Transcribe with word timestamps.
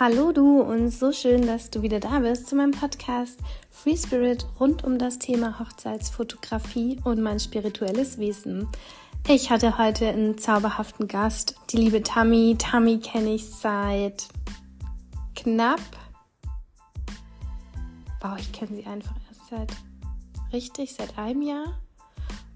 Hallo 0.00 0.32
du 0.32 0.62
und 0.62 0.88
so 0.88 1.12
schön, 1.12 1.46
dass 1.46 1.68
du 1.68 1.82
wieder 1.82 2.00
da 2.00 2.20
bist 2.20 2.48
zu 2.48 2.56
meinem 2.56 2.70
Podcast 2.70 3.38
Free 3.70 3.98
Spirit 3.98 4.46
rund 4.58 4.82
um 4.82 4.98
das 4.98 5.18
Thema 5.18 5.58
Hochzeitsfotografie 5.58 6.98
und 7.04 7.20
mein 7.20 7.38
spirituelles 7.38 8.16
Wesen. 8.16 8.66
Ich 9.28 9.50
hatte 9.50 9.76
heute 9.76 10.08
einen 10.08 10.38
zauberhaften 10.38 11.06
Gast, 11.06 11.56
die 11.68 11.76
liebe 11.76 12.02
Tammy. 12.02 12.56
Tammy 12.58 12.98
kenne 13.00 13.34
ich 13.34 13.44
seit 13.50 14.28
knapp. 15.36 15.82
Wow, 18.22 18.38
ich 18.38 18.50
kenne 18.52 18.76
sie 18.76 18.86
einfach 18.86 19.16
erst 19.28 19.48
seit 19.50 19.72
richtig, 20.50 20.94
seit 20.94 21.18
einem 21.18 21.42
Jahr. 21.42 21.78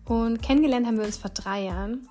Und 0.06 0.40
kennengelernt 0.40 0.86
haben 0.86 0.96
wir 0.96 1.04
uns 1.04 1.18
vor 1.18 1.28
drei 1.28 1.64
Jahren. 1.64 2.08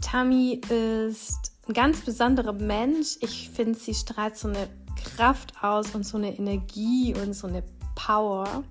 Tammy 0.00 0.60
ist 0.68 1.51
ein 1.68 1.74
ganz 1.74 2.00
besonderer 2.00 2.52
Mensch. 2.52 3.18
Ich 3.20 3.50
finde, 3.50 3.78
sie 3.78 3.94
strahlt 3.94 4.36
so 4.36 4.48
eine 4.48 4.68
Kraft 5.16 5.62
aus 5.62 5.94
und 5.94 6.04
so 6.04 6.18
eine 6.18 6.36
Energie 6.36 7.14
und 7.14 7.34
so 7.34 7.46
eine 7.46 7.62
Power. 7.94 8.64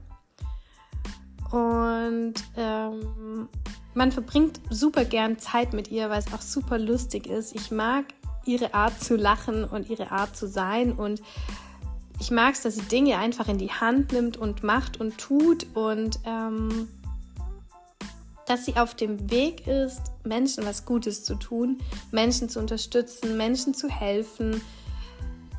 Und 1.51 2.35
ähm, 2.55 3.49
man 3.93 4.11
verbringt 4.11 4.61
super 4.69 5.05
gern 5.05 5.37
Zeit 5.39 5.73
mit 5.73 5.89
ihr, 5.91 6.09
weil 6.09 6.19
es 6.19 6.33
auch 6.33 6.41
super 6.41 6.77
lustig 6.77 7.27
ist. 7.27 7.55
Ich 7.55 7.71
mag 7.71 8.05
ihre 8.45 8.73
Art 8.73 9.01
zu 9.01 9.15
lachen 9.15 9.65
und 9.65 9.89
ihre 9.89 10.11
Art 10.11 10.35
zu 10.35 10.47
sein 10.47 10.93
und 10.93 11.21
ich 12.19 12.29
mag 12.31 12.53
es, 12.53 12.61
dass 12.61 12.75
sie 12.75 12.83
Dinge 12.83 13.17
einfach 13.17 13.47
in 13.47 13.57
die 13.57 13.71
Hand 13.71 14.11
nimmt 14.11 14.37
und 14.37 14.63
macht 14.63 14.99
und 14.99 15.17
tut 15.17 15.65
und 15.73 16.19
ähm, 16.25 16.87
dass 18.45 18.65
sie 18.65 18.75
auf 18.75 18.95
dem 18.95 19.31
Weg 19.31 19.67
ist, 19.67 20.01
Menschen 20.23 20.65
was 20.65 20.85
Gutes 20.85 21.23
zu 21.23 21.35
tun, 21.35 21.77
Menschen 22.11 22.49
zu 22.49 22.59
unterstützen, 22.59 23.37
Menschen 23.37 23.73
zu 23.73 23.89
helfen, 23.89 24.61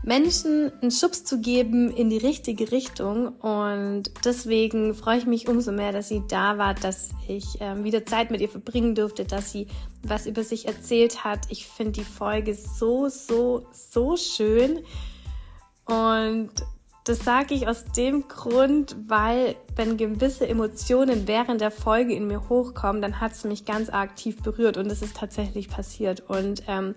Menschen 0.05 0.73
einen 0.81 0.91
Schubs 0.91 1.25
zu 1.25 1.41
geben 1.41 1.91
in 1.91 2.11
die 2.11 2.19
richtige 2.19 2.73
Richtung. 2.73 3.29
Und 3.39 4.11
deswegen 4.25 4.95
freue 4.95 5.19
ich 5.19 5.27
mich 5.27 5.49
umso 5.49 5.71
mehr, 5.71 5.93
dass 5.93 6.09
sie 6.09 6.23
da 6.29 6.59
war, 6.59 6.75
dass 6.75 7.11
ich 7.29 7.61
äh, 7.61 7.83
wieder 7.85 8.05
Zeit 8.05 8.31
mit 8.31 8.41
ihr 8.41 8.49
verbringen 8.49 8.95
durfte, 8.97 9.25
dass 9.25 9.53
sie 9.53 9.69
was 10.03 10.27
über 10.27 10.43
sich 10.43 10.67
erzählt 10.67 11.23
hat. 11.23 11.47
Ich 11.51 11.69
finde 11.69 11.93
die 11.93 12.05
Folge 12.05 12.55
so, 12.55 13.09
so, 13.09 13.67
so 13.73 14.17
schön. 14.17 14.81
Und 15.85 16.51
das 17.05 17.25
sage 17.25 17.55
ich 17.55 17.67
aus 17.67 17.85
dem 17.85 18.29
Grund, 18.29 18.97
weil 19.09 19.57
wenn 19.75 19.97
gewisse 19.97 20.47
Emotionen 20.47 21.27
während 21.27 21.61
der 21.61 21.73
Folge 21.73 22.15
in 22.15 22.29
mir 22.29 22.49
hochkommen, 22.49 23.03
dann 23.03 23.21
hat 23.21 23.33
es 23.33 23.45
mich 23.45 23.65
ganz 23.65 23.91
aktiv 23.91 24.41
berührt 24.43 24.77
und 24.77 24.87
es 24.87 25.03
ist 25.03 25.17
tatsächlich 25.17 25.69
passiert. 25.69 26.21
Und 26.21 26.63
ähm, 26.69 26.95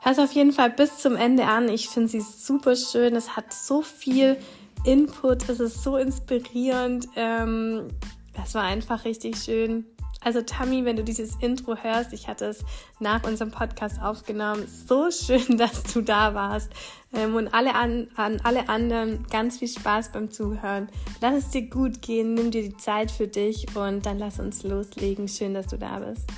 hör 0.00 0.22
auf 0.22 0.32
jeden 0.32 0.52
Fall 0.52 0.70
bis 0.70 0.98
zum 0.98 1.16
Ende 1.16 1.46
an. 1.46 1.68
Ich 1.68 1.88
finde 1.88 2.08
sie 2.08 2.20
super 2.20 2.76
schön. 2.76 3.16
Es 3.16 3.36
hat 3.36 3.52
so 3.52 3.82
viel 3.82 4.36
Input. 4.84 5.48
Es 5.48 5.58
ist 5.58 5.82
so 5.82 5.96
inspirierend. 5.96 7.08
Ähm, 7.16 7.88
das 8.36 8.54
war 8.54 8.62
einfach 8.62 9.04
richtig 9.04 9.38
schön. 9.38 9.86
Also 10.22 10.42
Tammy, 10.42 10.84
wenn 10.84 10.96
du 10.96 11.04
dieses 11.04 11.36
Intro 11.36 11.76
hörst, 11.76 12.12
ich 12.12 12.28
hatte 12.28 12.46
es 12.46 12.64
nach 12.98 13.24
unserem 13.24 13.50
Podcast 13.50 14.00
aufgenommen. 14.02 14.66
So 14.66 15.10
schön, 15.10 15.56
dass 15.58 15.84
du 15.84 16.00
da 16.00 16.34
warst. 16.34 16.70
Ähm, 17.12 17.36
und 17.36 17.54
alle 17.54 17.74
an, 17.74 18.08
an 18.16 18.40
alle 18.42 18.68
anderen 18.68 19.24
ganz 19.30 19.58
viel 19.58 19.68
Spaß 19.68 20.12
beim 20.12 20.30
Zuhören. 20.30 20.88
Lass 21.20 21.34
es 21.36 21.50
dir 21.50 21.62
gut 21.62 22.02
gehen, 22.02 22.34
nimm 22.34 22.50
dir 22.50 22.62
die 22.62 22.76
Zeit 22.76 23.10
für 23.10 23.28
dich 23.28 23.66
und 23.76 24.04
dann 24.06 24.18
lass 24.18 24.40
uns 24.40 24.62
loslegen. 24.62 25.28
Schön, 25.28 25.54
dass 25.54 25.66
du 25.68 25.78
da 25.78 26.00
bist. 26.00 26.28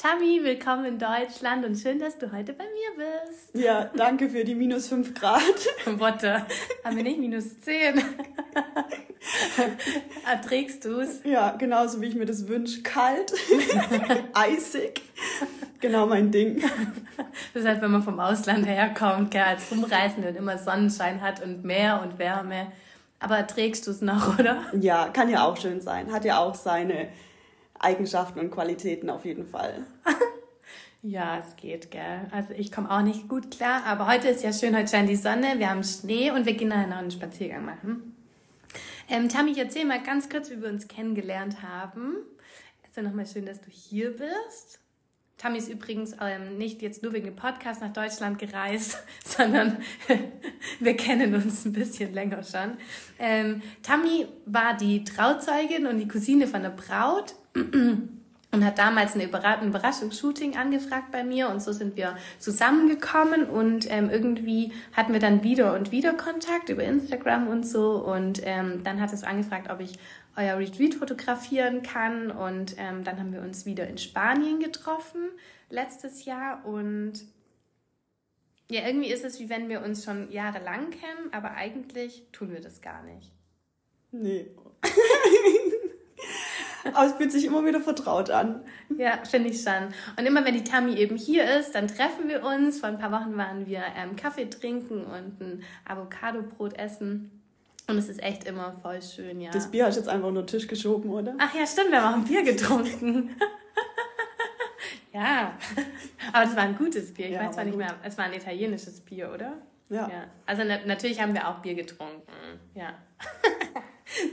Tammy, 0.00 0.40
willkommen 0.42 0.86
in 0.86 0.98
Deutschland 0.98 1.62
und 1.66 1.76
schön, 1.76 1.98
dass 1.98 2.16
du 2.16 2.32
heute 2.32 2.54
bei 2.54 2.64
mir 2.64 3.04
bist. 3.04 3.54
Ja, 3.54 3.90
danke 3.94 4.30
für 4.30 4.44
die 4.44 4.54
minus 4.54 4.88
5 4.88 5.12
Grad. 5.12 5.42
Worte. 6.00 6.46
Haben 6.82 6.96
wir 6.96 7.02
nicht 7.02 7.20
minus 7.20 7.60
10? 7.60 8.02
Erträgst 10.26 10.86
du 10.86 11.00
es? 11.00 11.22
Ja, 11.24 11.50
genauso 11.50 12.00
wie 12.00 12.06
ich 12.06 12.14
mir 12.14 12.24
das 12.24 12.48
wünsche. 12.48 12.80
Kalt, 12.82 13.34
eisig. 14.32 15.02
Genau 15.80 16.06
mein 16.06 16.30
Ding. 16.30 16.62
Das 17.52 17.62
ist 17.62 17.68
halt, 17.68 17.82
wenn 17.82 17.90
man 17.90 18.02
vom 18.02 18.20
Ausland 18.20 18.66
herkommt, 18.66 19.32
gell, 19.32 19.42
als 19.42 19.70
Rumreisende 19.70 20.30
und 20.30 20.36
immer 20.36 20.56
Sonnenschein 20.56 21.20
hat 21.20 21.42
und 21.42 21.62
Meer 21.62 22.00
und 22.02 22.18
Wärme. 22.18 22.72
Aber 23.18 23.36
erträgst 23.36 23.86
du 23.86 23.90
es 23.90 24.00
noch, 24.00 24.38
oder? 24.38 24.64
Ja, 24.80 25.10
kann 25.10 25.28
ja 25.28 25.44
auch 25.44 25.58
schön 25.58 25.82
sein. 25.82 26.10
Hat 26.10 26.24
ja 26.24 26.38
auch 26.38 26.54
seine 26.54 27.08
Eigenschaften 27.80 28.38
und 28.38 28.50
Qualitäten 28.50 29.10
auf 29.10 29.24
jeden 29.24 29.46
Fall. 29.46 29.86
ja, 31.02 31.38
es 31.38 31.56
geht, 31.56 31.90
gell. 31.90 32.28
Also 32.30 32.52
ich 32.54 32.70
komme 32.70 32.90
auch 32.90 33.02
nicht 33.02 33.28
gut 33.28 33.50
klar, 33.50 33.84
aber 33.86 34.06
heute 34.06 34.28
ist 34.28 34.44
ja 34.44 34.52
schön, 34.52 34.76
heute 34.76 34.88
scheint 34.88 35.08
die 35.08 35.16
Sonne, 35.16 35.58
wir 35.58 35.70
haben 35.70 35.82
Schnee 35.82 36.30
und 36.30 36.46
wir 36.46 36.54
gehen 36.54 36.68
nachher 36.68 36.86
noch 36.86 36.98
einen 36.98 37.10
Spaziergang 37.10 37.64
machen. 37.64 38.16
Ähm, 39.08 39.28
Tammy, 39.28 39.54
erzähl 39.58 39.84
mal 39.86 40.02
ganz 40.02 40.28
kurz, 40.28 40.50
wie 40.50 40.62
wir 40.62 40.68
uns 40.68 40.86
kennengelernt 40.86 41.62
haben. 41.62 42.16
Ist 42.84 42.96
ja 42.96 43.02
nochmal 43.02 43.26
schön, 43.26 43.46
dass 43.46 43.60
du 43.60 43.70
hier 43.70 44.10
bist. 44.16 44.78
Tammy 45.40 45.56
ist 45.56 45.70
übrigens 45.70 46.14
ähm, 46.20 46.58
nicht 46.58 46.82
jetzt 46.82 47.02
nur 47.02 47.14
wegen 47.14 47.24
dem 47.24 47.34
Podcast 47.34 47.80
nach 47.80 47.92
Deutschland 47.92 48.38
gereist, 48.38 48.98
sondern 49.24 49.78
wir 50.80 50.96
kennen 50.96 51.34
uns 51.34 51.64
ein 51.64 51.72
bisschen 51.72 52.12
länger 52.12 52.42
schon. 52.42 52.76
Ähm, 53.18 53.62
Tammy 53.82 54.28
war 54.44 54.76
die 54.76 55.02
Trauzeugin 55.02 55.86
und 55.86 55.98
die 55.98 56.06
Cousine 56.06 56.46
von 56.46 56.62
der 56.62 56.70
Braut 56.70 57.34
und 58.52 58.64
hat 58.64 58.78
damals 58.78 59.14
eine 59.14 59.24
Überraschungsshooting 59.24 60.56
angefragt 60.56 61.12
bei 61.12 61.22
mir 61.22 61.48
und 61.48 61.62
so 61.62 61.72
sind 61.72 61.96
wir 61.96 62.16
zusammengekommen 62.38 63.44
und 63.44 63.90
ähm, 63.90 64.10
irgendwie 64.10 64.72
hatten 64.92 65.12
wir 65.12 65.20
dann 65.20 65.44
wieder 65.44 65.74
und 65.74 65.92
wieder 65.92 66.14
Kontakt 66.14 66.68
über 66.68 66.82
Instagram 66.82 67.48
und 67.48 67.64
so 67.64 68.04
und 68.04 68.40
ähm, 68.44 68.82
dann 68.82 69.00
hat 69.00 69.12
es 69.12 69.22
angefragt, 69.22 69.70
ob 69.70 69.80
ich 69.80 69.98
euer 70.36 70.58
Retreat 70.58 70.94
fotografieren 70.94 71.82
kann 71.82 72.30
und 72.30 72.74
ähm, 72.78 73.04
dann 73.04 73.18
haben 73.18 73.32
wir 73.32 73.42
uns 73.42 73.66
wieder 73.66 73.86
in 73.86 73.98
Spanien 73.98 74.58
getroffen 74.58 75.28
letztes 75.68 76.24
Jahr 76.24 76.64
und 76.64 77.24
ja, 78.68 78.86
irgendwie 78.86 79.10
ist 79.10 79.24
es 79.24 79.40
wie 79.40 79.48
wenn 79.48 79.68
wir 79.68 79.82
uns 79.82 80.04
schon 80.04 80.30
jahrelang 80.30 80.90
kennen, 80.90 81.32
aber 81.32 81.52
eigentlich 81.52 82.24
tun 82.32 82.52
wir 82.52 82.60
das 82.60 82.80
gar 82.80 83.02
nicht. 83.02 83.32
Nee. 84.12 84.50
Aber 86.94 87.06
es 87.06 87.12
fühlt 87.12 87.32
sich 87.32 87.44
immer 87.44 87.64
wieder 87.64 87.80
vertraut 87.80 88.30
an. 88.30 88.62
Ja, 88.96 89.18
finde 89.24 89.50
ich 89.50 89.62
schon. 89.62 89.88
Und 90.18 90.26
immer 90.26 90.44
wenn 90.44 90.54
die 90.54 90.64
Tami 90.64 90.94
eben 90.94 91.16
hier 91.16 91.58
ist, 91.58 91.74
dann 91.74 91.88
treffen 91.88 92.28
wir 92.28 92.44
uns. 92.44 92.80
Vor 92.80 92.88
ein 92.88 92.98
paar 92.98 93.12
Wochen 93.12 93.36
waren 93.36 93.66
wir 93.66 93.82
ähm, 93.96 94.16
Kaffee 94.16 94.48
trinken 94.48 95.04
und 95.04 95.40
ein 95.40 95.62
Avocado-Brot 95.86 96.78
essen. 96.78 97.30
Und 97.88 97.98
es 97.98 98.08
ist 98.08 98.22
echt 98.22 98.44
immer 98.44 98.72
voll 98.72 99.02
schön, 99.02 99.40
ja. 99.40 99.50
Das 99.50 99.70
Bier 99.70 99.86
hast 99.86 99.96
du 99.96 100.00
jetzt 100.00 100.08
einfach 100.08 100.28
unter 100.28 100.42
den 100.42 100.46
Tisch 100.46 100.68
geschoben, 100.68 101.10
oder? 101.10 101.34
Ach 101.38 101.54
ja, 101.54 101.66
stimmt, 101.66 101.90
wir 101.90 102.02
haben 102.02 102.12
auch 102.12 102.18
ein 102.18 102.24
Bier 102.24 102.44
getrunken. 102.44 103.30
ja, 105.12 105.58
aber 106.32 106.44
es 106.44 106.54
war 106.54 106.62
ein 106.62 106.76
gutes 106.76 107.12
Bier. 107.12 107.26
Ich 107.26 107.32
ja, 107.32 107.40
weiß 107.40 107.56
zwar 107.56 107.64
nicht 107.64 107.76
mehr, 107.76 107.96
es 108.04 108.16
war 108.16 108.26
ein 108.26 108.32
italienisches 108.32 109.00
Bier, 109.00 109.32
oder? 109.34 109.54
Ja. 109.88 110.08
ja. 110.08 110.24
Also 110.46 110.62
na 110.64 110.78
natürlich 110.86 111.20
haben 111.20 111.34
wir 111.34 111.48
auch 111.48 111.58
Bier 111.58 111.74
getrunken. 111.74 112.22
Ja. 112.74 112.94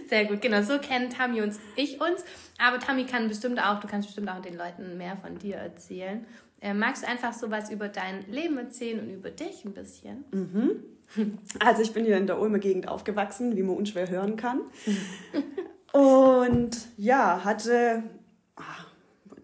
Sehr 0.08 0.26
gut, 0.26 0.42
genau. 0.42 0.62
So 0.62 0.80
kennen 0.80 1.10
Tami 1.10 1.42
und 1.42 1.54
ich 1.76 2.02
uns. 2.02 2.24
Aber 2.58 2.80
Tami 2.80 3.06
kann 3.06 3.28
bestimmt 3.28 3.60
auch, 3.60 3.80
du 3.80 3.88
kannst 3.88 4.08
bestimmt 4.08 4.30
auch 4.30 4.42
den 4.42 4.58
Leuten 4.58 4.98
mehr 4.98 5.18
von 5.18 5.38
dir 5.38 5.58
erzählen. 5.58 6.26
Äh, 6.62 6.74
magst 6.74 7.04
du 7.04 7.08
einfach 7.08 7.34
so 7.34 7.52
was 7.52 7.70
über 7.70 7.88
dein 7.88 8.26
Leben 8.32 8.58
erzählen 8.58 9.00
und 9.00 9.14
über 9.14 9.30
dich 9.30 9.64
ein 9.66 9.74
bisschen? 9.74 10.26
Mhm. 10.32 10.84
Also 11.60 11.82
ich 11.84 11.94
bin 11.94 12.04
hier 12.04 12.18
in 12.18 12.28
der 12.28 12.40
Ulmer 12.40 12.60
Gegend 12.60 12.88
aufgewachsen, 12.88 13.56
wie 13.56 13.64
man 13.64 13.78
unschwer 13.78 14.10
hören 14.10 14.36
kann. 14.36 14.62
und 15.94 16.78
ja, 16.98 17.44
hatte, 17.44 18.04
ah, 18.56 18.62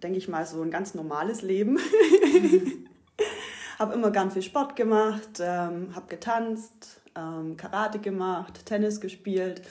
denke 0.02 0.18
ich 0.18 0.28
mal, 0.28 0.46
so 0.46 0.62
ein 0.62 0.72
ganz 0.72 0.94
normales 0.94 1.42
Leben. 1.42 1.80
habe 3.80 3.94
immer 3.94 4.12
gern 4.12 4.32
viel 4.32 4.42
Sport 4.42 4.76
gemacht, 4.76 5.40
ähm, 5.40 5.96
habe 5.96 6.08
getanzt, 6.08 7.02
ähm, 7.16 7.56
Karate 7.58 8.00
gemacht, 8.00 8.66
Tennis 8.66 9.00
gespielt 9.00 9.62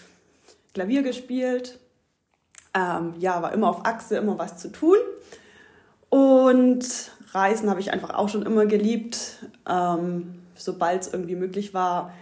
Klavier 0.75 1.03
gespielt. 1.03 1.79
Ähm, 2.75 3.15
ja, 3.19 3.43
war 3.43 3.53
immer 3.53 3.69
auf 3.69 3.85
Achse, 3.85 4.17
immer 4.17 4.39
was 4.39 4.57
zu 4.59 4.73
tun. 4.73 4.97
Und 6.09 7.11
Reisen 7.33 7.71
habe 7.71 7.81
ich 7.81 7.93
einfach 7.93 8.11
auch 8.11 8.29
schon 8.29 8.43
immer 8.43 8.67
geliebt. 8.67 9.47
Ähm, 9.69 10.43
Sobald 10.55 11.03
es 11.03 11.13
irgendwie 11.13 11.35
möglich 11.35 11.75
war, 11.75 12.13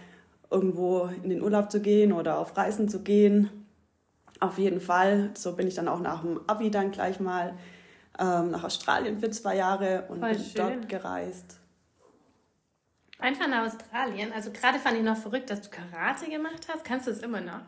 irgendwo 0.49 1.09
in 1.23 1.29
den 1.29 1.41
Urlaub 1.41 1.71
zu 1.71 1.81
gehen 1.81 2.11
oder 2.11 2.39
auf 2.39 2.55
Reisen 2.57 2.89
zu 2.89 3.03
gehen. 3.03 3.49
Auf 4.39 4.57
jeden 4.57 4.81
Fall. 4.81 5.31
So 5.35 5.55
bin 5.55 5.67
ich 5.67 5.75
dann 5.75 5.87
auch 5.87 5.99
nach 5.99 6.21
dem 6.21 6.39
Abi 6.47 6.71
dann 6.71 6.91
gleich 6.91 7.19
mal 7.19 7.53
ähm, 8.19 8.51
nach 8.51 8.63
Australien 8.63 9.19
für 9.19 9.29
zwei 9.29 9.57
Jahre 9.57 10.05
und 10.09 10.19
Voll 10.19 10.31
bin 10.31 10.43
schön. 10.43 10.55
dort 10.55 10.89
gereist. 10.89 11.59
Einfach 13.19 13.47
nach 13.47 13.67
Australien. 13.67 14.33
Also 14.33 14.51
gerade 14.51 14.79
fand 14.79 14.97
ich 14.97 15.03
noch 15.03 15.17
verrückt, 15.17 15.51
dass 15.51 15.61
du 15.61 15.69
Karate 15.69 16.27
gemacht 16.29 16.67
hast. 16.73 16.83
Kannst 16.83 17.05
du 17.05 17.11
es 17.11 17.19
immer 17.19 17.41
noch? 17.41 17.61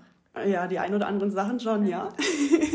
Ja, 0.45 0.65
die 0.67 0.79
ein 0.79 0.93
oder 0.95 1.07
anderen 1.07 1.31
Sachen 1.31 1.59
schon, 1.59 1.85
ja. 1.85 2.09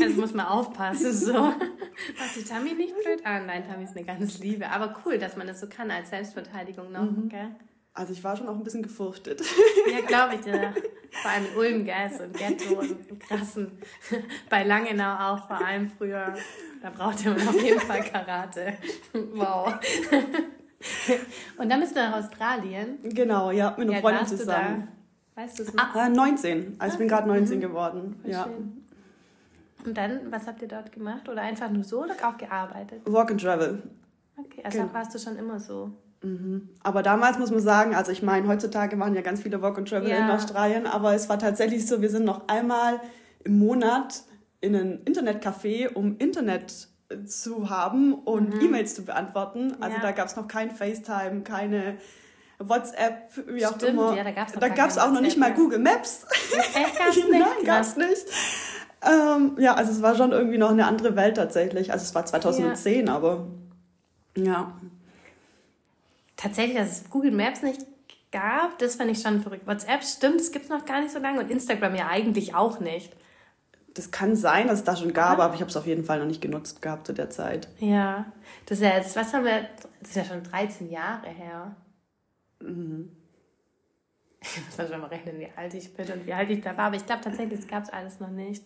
Also 0.01 0.21
muss 0.21 0.33
man 0.33 0.45
aufpassen, 0.45 1.11
so. 1.13 1.33
Was 1.33 2.33
die 2.37 2.43
Tammy 2.43 2.73
nicht 2.73 2.93
blöd 2.95 3.25
an? 3.25 3.47
Nein, 3.47 3.65
Tammy 3.67 3.83
ist 3.83 3.97
eine 3.97 4.05
ganz 4.05 4.39
Liebe. 4.39 4.69
Aber 4.69 4.95
cool, 5.05 5.17
dass 5.17 5.35
man 5.35 5.45
das 5.45 5.59
so 5.59 5.67
kann 5.67 5.91
als 5.91 6.09
Selbstverteidigung 6.09 6.91
noch, 6.91 7.11
mhm. 7.11 7.27
gell? 7.27 7.49
Also 7.93 8.13
ich 8.13 8.23
war 8.23 8.37
schon 8.37 8.47
auch 8.47 8.55
ein 8.55 8.63
bisschen 8.63 8.83
gefürchtet. 8.83 9.41
Ja, 9.91 9.99
glaube 10.05 10.35
ich 10.35 10.41
dir. 10.41 10.73
Vor 11.11 11.31
allem 11.31 11.45
in 11.51 11.57
Ulm, 11.57 11.85
gell, 11.85 12.09
so 12.15 12.23
im 12.23 12.31
Ghetto 12.31 12.79
und 12.79 13.19
krassen. 13.19 13.71
Bei 14.49 14.63
Langenau 14.63 15.15
auch, 15.15 15.47
vor 15.47 15.65
allem 15.65 15.91
früher. 15.97 16.33
Da 16.81 16.91
brauchte 16.91 17.31
man 17.31 17.45
auf 17.45 17.61
jeden 17.61 17.81
Fall 17.81 18.03
Karate. 18.03 18.77
Wow. 19.33 19.73
Und 21.57 21.69
dann 21.69 21.81
bist 21.81 21.95
du 21.95 21.99
nach 21.99 22.23
Australien. 22.23 22.99
Genau, 23.03 23.51
ja, 23.51 23.71
mit 23.77 23.87
einer 23.87 23.95
ja, 23.95 24.01
Freundin 24.01 24.27
zusammen. 24.27 24.87
Weißt 25.39 25.59
du 25.59 25.63
es 25.63 25.73
noch? 25.73 25.95
Ah, 25.95 26.09
19. 26.09 26.75
Also 26.79 26.93
ich 26.93 26.99
bin 26.99 27.07
gerade 27.07 27.27
19 27.27 27.57
mhm. 27.57 27.61
geworden. 27.61 28.19
ja. 28.25 28.43
Schön. 28.43 28.85
Und 29.85 29.97
dann, 29.97 30.29
was 30.29 30.45
habt 30.45 30.61
ihr 30.61 30.67
dort 30.67 30.91
gemacht? 30.91 31.29
Oder 31.29 31.41
einfach 31.41 31.69
nur 31.69 31.85
so 31.85 32.03
oder 32.03 32.15
auch 32.23 32.37
gearbeitet? 32.37 33.01
Walk 33.05 33.31
and 33.31 33.41
Travel. 33.41 33.81
Okay, 34.35 34.61
also 34.61 34.79
genau. 34.79 34.93
warst 34.93 35.15
du 35.15 35.19
schon 35.19 35.37
immer 35.37 35.57
so. 35.61 35.91
Mhm. 36.21 36.67
Aber 36.83 37.01
damals 37.01 37.39
muss 37.39 37.49
man 37.49 37.61
sagen, 37.61 37.95
also 37.95 38.11
ich 38.11 38.21
meine, 38.21 38.45
heutzutage 38.49 38.97
machen 38.97 39.15
ja 39.15 39.21
ganz 39.21 39.41
viele 39.41 39.61
Walk 39.61 39.77
and 39.77 39.87
Travel 39.87 40.09
ja. 40.09 40.17
in 40.17 40.29
Australien, 40.29 40.85
aber 40.85 41.13
es 41.13 41.29
war 41.29 41.39
tatsächlich 41.39 41.87
so, 41.87 42.01
wir 42.01 42.09
sind 42.09 42.25
noch 42.25 42.49
einmal 42.49 42.99
im 43.45 43.57
Monat 43.57 44.23
in 44.59 44.75
ein 44.75 45.05
Internetcafé, 45.05 45.93
um 45.93 46.17
Internet 46.17 46.89
zu 47.25 47.69
haben 47.69 48.13
und 48.13 48.55
mhm. 48.55 48.61
E-Mails 48.61 48.95
zu 48.95 49.05
beantworten. 49.05 49.77
Also 49.79 49.95
ja. 49.95 50.03
da 50.03 50.11
gab 50.11 50.27
es 50.27 50.35
noch 50.35 50.49
kein 50.49 50.71
FaceTime, 50.71 51.43
keine 51.43 51.95
WhatsApp, 52.59 53.31
wie 53.47 53.65
auch 53.65 53.75
Stimmt, 53.75 53.91
immer. 53.91 54.15
Ja, 54.15 54.23
da 54.23 54.67
gab 54.69 54.89
es 54.89 54.97
auch 54.97 55.11
noch 55.11 55.21
nicht 55.21 55.37
mal 55.37 55.53
Google 55.53 55.79
Maps. 55.79 56.25
Nein, 57.31 57.41
gab's 57.63 57.95
nicht. 57.95 58.25
Ähm, 59.01 59.55
ja, 59.57 59.75
also 59.75 59.91
es 59.91 60.01
war 60.01 60.15
schon 60.15 60.33
irgendwie 60.33 60.57
noch 60.57 60.71
eine 60.71 60.85
andere 60.85 61.15
Welt 61.15 61.37
tatsächlich. 61.37 61.91
Also 61.91 62.03
es 62.03 62.13
war 62.13 62.25
2010, 62.25 63.07
ja. 63.07 63.15
aber 63.15 63.47
ja. 64.35 64.73
Tatsächlich, 66.35 66.77
dass 66.77 67.01
es 67.01 67.09
Google 67.09 67.31
Maps 67.31 67.61
nicht 67.61 67.85
gab, 68.31 68.77
das 68.79 68.95
fand 68.95 69.09
ich 69.09 69.21
schon 69.21 69.41
verrückt. 69.41 69.65
WhatsApp 69.65 70.03
stimmt, 70.03 70.41
es 70.41 70.51
gibt 70.51 70.65
es 70.65 70.69
noch 70.69 70.85
gar 70.85 71.01
nicht 71.01 71.11
so 71.11 71.19
lange 71.19 71.39
und 71.39 71.49
Instagram 71.49 71.95
ja 71.95 72.07
eigentlich 72.07 72.55
auch 72.55 72.79
nicht. 72.79 73.15
Das 73.93 74.11
kann 74.11 74.35
sein, 74.35 74.67
dass 74.67 74.79
es 74.79 74.85
da 74.85 74.95
schon 74.95 75.13
gab, 75.13 75.39
ja. 75.39 75.45
aber 75.45 75.55
ich 75.55 75.61
habe 75.61 75.69
es 75.69 75.77
auf 75.77 75.87
jeden 75.87 76.05
Fall 76.05 76.19
noch 76.19 76.27
nicht 76.27 76.41
genutzt 76.41 76.81
gehabt 76.81 77.07
zu 77.07 77.13
der 77.13 77.29
Zeit. 77.29 77.67
Ja, 77.79 78.25
das 78.65 78.77
ist 78.77 78.83
ja 78.83 78.95
jetzt, 78.95 79.15
was 79.15 79.33
haben 79.33 79.45
wir, 79.45 79.67
das 79.99 80.09
ist 80.09 80.15
ja 80.15 80.25
schon 80.25 80.43
13 80.43 80.91
Jahre 80.91 81.27
her. 81.27 81.75
Mhm. 82.61 83.11
Ich 84.41 84.57
muss 84.65 84.77
dann 84.77 84.87
schon 84.87 85.01
mal 85.01 85.07
rechnen, 85.07 85.39
wie 85.39 85.49
alt 85.55 85.73
ich 85.73 85.93
bin 85.93 86.11
und 86.11 86.25
wie 86.25 86.33
alt 86.33 86.49
ich 86.49 86.61
da 86.61 86.75
war. 86.77 86.85
Aber 86.85 86.95
ich 86.95 87.05
glaube 87.05 87.21
tatsächlich, 87.23 87.59
das 87.59 87.67
gab 87.67 87.83
es 87.83 87.89
alles 87.89 88.19
noch 88.19 88.29
nicht. 88.29 88.65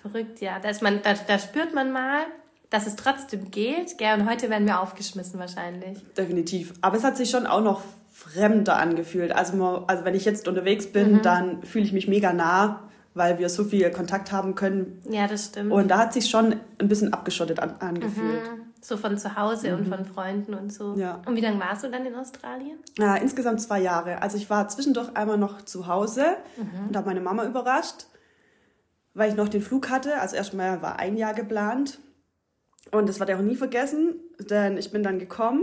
Verrückt, 0.00 0.40
ja. 0.40 0.58
Da, 0.58 0.70
ist 0.70 0.82
man, 0.82 1.00
da, 1.02 1.14
da 1.14 1.38
spürt 1.38 1.74
man 1.74 1.92
mal, 1.92 2.24
dass 2.70 2.86
es 2.86 2.96
trotzdem 2.96 3.50
geht. 3.50 3.98
Gell? 3.98 4.18
Und 4.18 4.28
heute 4.28 4.50
werden 4.50 4.66
wir 4.66 4.80
aufgeschmissen 4.80 5.38
wahrscheinlich. 5.38 5.98
Definitiv. 6.16 6.72
Aber 6.80 6.96
es 6.96 7.04
hat 7.04 7.16
sich 7.16 7.30
schon 7.30 7.46
auch 7.46 7.62
noch 7.62 7.82
fremder 8.12 8.76
angefühlt. 8.76 9.32
Also, 9.32 9.56
man, 9.56 9.84
also 9.86 10.04
wenn 10.04 10.14
ich 10.14 10.24
jetzt 10.24 10.48
unterwegs 10.48 10.90
bin, 10.90 11.14
mhm. 11.14 11.22
dann 11.22 11.62
fühle 11.62 11.84
ich 11.84 11.92
mich 11.92 12.08
mega 12.08 12.32
nah, 12.32 12.88
weil 13.14 13.38
wir 13.38 13.48
so 13.48 13.64
viel 13.64 13.90
Kontakt 13.90 14.32
haben 14.32 14.54
können. 14.54 15.02
Ja, 15.08 15.26
das 15.26 15.46
stimmt. 15.46 15.70
Und 15.70 15.88
da 15.88 15.98
hat 15.98 16.12
sich 16.12 16.30
schon 16.30 16.56
ein 16.78 16.88
bisschen 16.88 17.12
abgeschottet 17.12 17.60
an, 17.60 17.76
angefühlt. 17.78 18.50
Mhm. 18.50 18.71
So 18.84 18.96
von 18.96 19.16
zu 19.16 19.36
Hause 19.36 19.70
mhm. 19.70 19.78
und 19.78 19.88
von 19.88 20.04
Freunden 20.04 20.54
und 20.54 20.72
so. 20.72 20.96
Ja. 20.96 21.22
Und 21.24 21.36
wie 21.36 21.40
lange 21.40 21.60
warst 21.60 21.84
du 21.84 21.88
dann 21.88 22.04
in 22.04 22.16
Australien? 22.16 22.78
Ja, 22.98 23.14
insgesamt 23.14 23.62
zwei 23.62 23.80
Jahre. 23.80 24.20
Also 24.20 24.36
ich 24.36 24.50
war 24.50 24.66
zwischendurch 24.66 25.14
einmal 25.14 25.38
noch 25.38 25.62
zu 25.62 25.86
Hause 25.86 26.36
mhm. 26.56 26.88
und 26.88 26.96
habe 26.96 27.06
meine 27.06 27.20
Mama 27.20 27.46
überrascht, 27.46 28.06
weil 29.14 29.30
ich 29.30 29.36
noch 29.36 29.48
den 29.48 29.62
Flug 29.62 29.88
hatte. 29.88 30.20
Also 30.20 30.34
erstmal 30.34 30.82
war 30.82 30.98
ein 30.98 31.16
Jahr 31.16 31.32
geplant. 31.32 32.00
Und 32.90 33.08
das 33.08 33.20
war 33.20 33.26
der 33.26 33.38
auch 33.38 33.42
nie 33.42 33.54
vergessen, 33.54 34.16
denn 34.40 34.76
ich 34.76 34.90
bin 34.90 35.04
dann 35.04 35.20
gekommen 35.20 35.62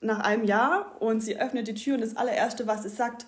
nach 0.00 0.20
einem 0.20 0.44
Jahr 0.44 0.96
und 1.00 1.20
sie 1.20 1.38
öffnet 1.38 1.68
die 1.68 1.74
Tür 1.74 1.96
und 1.96 2.00
das 2.00 2.16
allererste, 2.16 2.66
was 2.66 2.84
sie 2.84 2.88
sagt, 2.88 3.26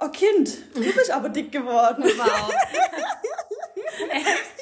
oh 0.00 0.08
Kind, 0.08 0.56
du 0.74 0.80
bist 0.80 1.10
aber 1.10 1.28
dick 1.28 1.52
geworden. 1.52 2.04
Wow. 2.04 2.52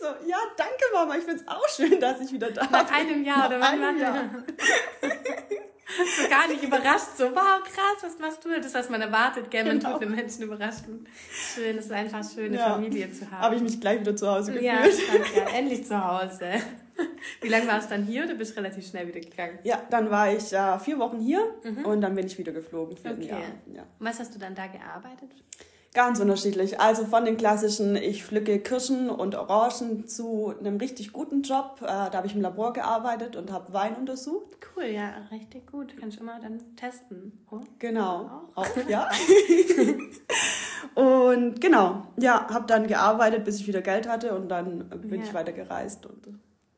so, 0.00 0.06
ja, 0.28 0.38
danke 0.56 0.84
Mama, 0.92 1.16
ich 1.16 1.24
find's 1.24 1.46
auch 1.46 1.68
schön, 1.68 2.00
dass 2.00 2.20
ich 2.20 2.32
wieder 2.32 2.50
da 2.50 2.62
bin. 2.62 2.72
Nach 2.72 2.92
einem 2.92 3.24
Jahr 3.24 3.48
oder 3.48 3.60
wann 3.60 3.80
war 3.80 3.96
Jahr. 3.96 4.30
so 6.16 6.28
gar 6.28 6.48
nicht 6.48 6.62
überrascht, 6.62 7.16
so, 7.16 7.24
wow, 7.34 7.62
krass, 7.62 8.02
was 8.02 8.18
machst 8.18 8.44
du? 8.44 8.50
Das, 8.50 8.66
ist, 8.66 8.74
was 8.74 8.90
man 8.90 9.00
erwartet, 9.00 9.50
gell? 9.50 9.64
Man 9.64 9.78
genau. 9.78 9.92
tut 9.92 10.02
den 10.02 10.14
Menschen 10.14 10.42
überraschen. 10.42 11.06
Schön, 11.30 11.78
es 11.78 11.86
ist 11.86 11.92
einfach 11.92 12.22
schön, 12.28 12.46
eine 12.46 12.56
ja. 12.56 12.74
Familie 12.74 13.10
zu 13.12 13.30
haben. 13.30 13.40
Habe 13.40 13.56
ich 13.56 13.62
mich 13.62 13.80
gleich 13.80 14.00
wieder 14.00 14.14
zu 14.14 14.28
Hause 14.28 14.52
gefühlt. 14.52 14.66
Ja, 14.66 14.84
stand, 14.84 15.24
ja, 15.36 15.56
endlich 15.56 15.86
zu 15.86 16.06
Hause. 16.06 16.52
Wie 17.40 17.48
lange 17.48 17.66
warst 17.68 17.90
du 17.90 17.94
dann 17.94 18.04
hier 18.04 18.24
oder 18.24 18.34
bist 18.34 18.52
du 18.52 18.60
relativ 18.60 18.86
schnell 18.86 19.06
wieder 19.06 19.20
gegangen? 19.20 19.58
Ja, 19.62 19.80
dann 19.90 20.10
war 20.10 20.32
ich 20.32 20.52
äh, 20.52 20.78
vier 20.80 20.98
Wochen 20.98 21.20
hier 21.20 21.40
mhm. 21.62 21.84
und 21.84 22.00
dann 22.00 22.14
bin 22.14 22.26
ich 22.26 22.36
wieder 22.38 22.52
geflogen 22.52 22.96
für 22.96 23.10
okay. 23.10 23.22
ein 23.22 23.22
Jahr. 23.22 23.40
Ja. 23.72 23.82
Und 23.98 24.06
was 24.06 24.18
hast 24.18 24.34
du 24.34 24.38
dann 24.38 24.54
da 24.54 24.66
gearbeitet? 24.66 25.30
Ganz 25.98 26.20
unterschiedlich. 26.20 26.78
Also 26.78 27.06
von 27.06 27.24
den 27.24 27.36
klassischen, 27.36 27.96
ich 27.96 28.22
pflücke 28.22 28.60
Kirschen 28.60 29.10
und 29.10 29.34
Orangen 29.34 30.06
zu 30.06 30.54
einem 30.56 30.76
richtig 30.76 31.12
guten 31.12 31.42
Job. 31.42 31.78
Äh, 31.82 31.86
da 31.86 32.12
habe 32.12 32.28
ich 32.28 32.36
im 32.36 32.40
Labor 32.40 32.72
gearbeitet 32.72 33.34
und 33.34 33.50
habe 33.50 33.72
Wein 33.72 33.96
untersucht. 33.96 34.58
Cool, 34.76 34.84
ja, 34.84 35.10
richtig 35.32 35.66
gut. 35.66 35.96
Kannst 35.98 36.18
du 36.18 36.20
immer 36.20 36.38
dann 36.38 36.60
testen. 36.76 37.44
Oh. 37.50 37.62
Genau. 37.80 38.46
Auch. 38.54 38.62
Auch, 38.62 38.88
ja. 38.88 39.08
und 40.94 41.60
genau, 41.60 42.04
ja, 42.16 42.46
habe 42.48 42.66
dann 42.68 42.86
gearbeitet, 42.86 43.44
bis 43.44 43.58
ich 43.58 43.66
wieder 43.66 43.82
Geld 43.82 44.08
hatte 44.08 44.36
und 44.36 44.48
dann 44.50 44.88
bin 44.88 45.18
ja. 45.18 45.26
ich 45.26 45.34
weiter 45.34 45.50
gereist 45.50 46.06
und 46.06 46.28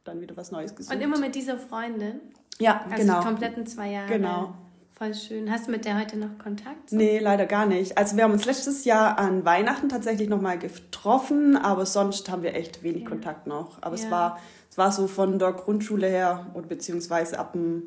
dann 0.05 0.23
wieder 0.23 0.35
was 0.39 0.51
Neues 0.51 0.75
gesucht. 0.75 0.97
Und 0.97 1.03
immer 1.03 1.19
mit 1.19 1.35
dieser 1.35 1.59
Freundin? 1.59 2.23
Ja, 2.59 2.87
also 2.89 2.97
genau. 2.97 3.21
Die 3.21 3.27
kompletten 3.27 3.67
zwei 3.67 3.91
Jahre. 3.91 4.09
Genau. 4.09 4.55
Voll 5.03 5.15
schön. 5.15 5.51
Hast 5.51 5.67
du 5.67 5.71
mit 5.71 5.87
der 5.87 5.99
heute 5.99 6.19
noch 6.19 6.37
Kontakt? 6.37 6.91
So? 6.91 6.97
Nee, 6.97 7.21
leider 7.21 7.47
gar 7.47 7.65
nicht. 7.65 7.97
Also 7.97 8.19
wir 8.19 8.25
haben 8.25 8.33
uns 8.33 8.45
letztes 8.45 8.85
Jahr 8.85 9.19
an 9.19 9.47
Weihnachten 9.47 9.89
tatsächlich 9.89 10.29
nochmal 10.29 10.59
getroffen, 10.59 11.57
aber 11.57 11.87
sonst 11.87 12.29
haben 12.29 12.43
wir 12.43 12.55
echt 12.55 12.83
wenig 12.83 13.05
ja. 13.05 13.09
Kontakt 13.09 13.47
noch. 13.47 13.79
Aber 13.81 13.97
ja. 13.97 14.05
es, 14.05 14.11
war, 14.11 14.39
es 14.69 14.77
war 14.77 14.93
so 14.93 15.07
von 15.07 15.39
der 15.39 15.55
Grundschule 15.55 16.07
her 16.07 16.51
oder 16.53 16.67
beziehungsweise 16.67 17.39
ab 17.39 17.55
dem 17.55 17.85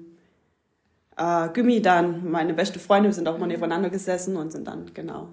äh, 1.16 1.50
Gummi 1.50 1.84
dann 1.84 2.32
meine 2.32 2.56
beste 2.56 2.80
Freundin, 2.80 3.12
wir 3.12 3.14
sind 3.14 3.28
auch 3.28 3.38
mal 3.38 3.46
mhm. 3.46 3.52
nebeneinander 3.52 3.92
gesessen 3.92 4.36
und 4.36 4.52
sind 4.52 4.68
dann, 4.68 4.92
genau, 4.96 5.28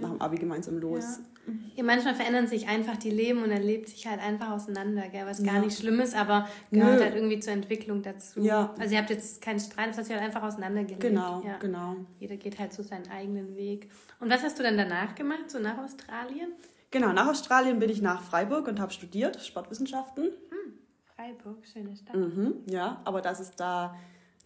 nach 0.00 0.10
dem 0.10 0.20
Abi 0.20 0.38
gemeinsam 0.38 0.78
los. 0.78 1.04
Ja. 1.04 1.35
Ja. 1.74 1.84
manchmal 1.84 2.14
verändern 2.14 2.46
sich 2.46 2.68
einfach 2.68 2.96
die 2.96 3.10
Leben 3.10 3.42
und 3.42 3.50
er 3.50 3.60
lebt 3.60 3.88
sich 3.88 4.06
halt 4.06 4.20
einfach 4.20 4.50
auseinander, 4.50 5.08
gell? 5.08 5.26
was 5.26 5.40
ja. 5.40 5.52
gar 5.52 5.60
nicht 5.60 5.78
schlimm 5.78 6.00
ist, 6.00 6.16
aber 6.16 6.48
gehört 6.70 6.98
Nö. 6.98 7.04
halt 7.04 7.14
irgendwie 7.14 7.40
zur 7.40 7.52
Entwicklung 7.52 8.02
dazu. 8.02 8.40
Ja. 8.40 8.74
Also 8.78 8.94
ihr 8.94 9.00
habt 9.00 9.10
jetzt 9.10 9.42
keinen 9.42 9.60
Streit, 9.60 9.90
das 9.90 9.98
hat 9.98 10.04
sich 10.06 10.14
halt 10.14 10.24
einfach 10.24 10.42
auseinandergelebt. 10.42 11.00
Genau, 11.00 11.42
ja. 11.46 11.56
genau. 11.58 11.96
Jeder 12.18 12.36
geht 12.36 12.58
halt 12.58 12.72
so 12.72 12.82
seinen 12.82 13.10
eigenen 13.10 13.56
Weg. 13.56 13.90
Und 14.20 14.30
was 14.30 14.42
hast 14.42 14.58
du 14.58 14.62
dann 14.62 14.76
danach 14.76 15.14
gemacht, 15.14 15.50
so 15.50 15.58
nach 15.58 15.78
Australien? 15.78 16.52
Genau, 16.90 17.12
nach 17.12 17.28
Australien 17.28 17.78
bin 17.78 17.90
ich 17.90 18.00
nach 18.00 18.22
Freiburg 18.22 18.68
und 18.68 18.80
habe 18.80 18.92
studiert, 18.92 19.42
Sportwissenschaften. 19.44 20.24
Hm, 20.24 20.72
Freiburg, 21.14 21.66
schöne 21.66 21.96
Stadt. 21.96 22.16
Mhm, 22.16 22.54
ja, 22.66 23.00
aber 23.04 23.20
das 23.20 23.40
ist 23.40 23.56
da 23.56 23.96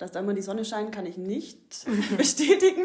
dass 0.00 0.12
da 0.12 0.20
immer 0.20 0.32
die 0.32 0.42
Sonne 0.42 0.64
scheint, 0.64 0.92
kann 0.92 1.04
ich 1.04 1.18
nicht 1.18 1.58
bestätigen. 2.16 2.82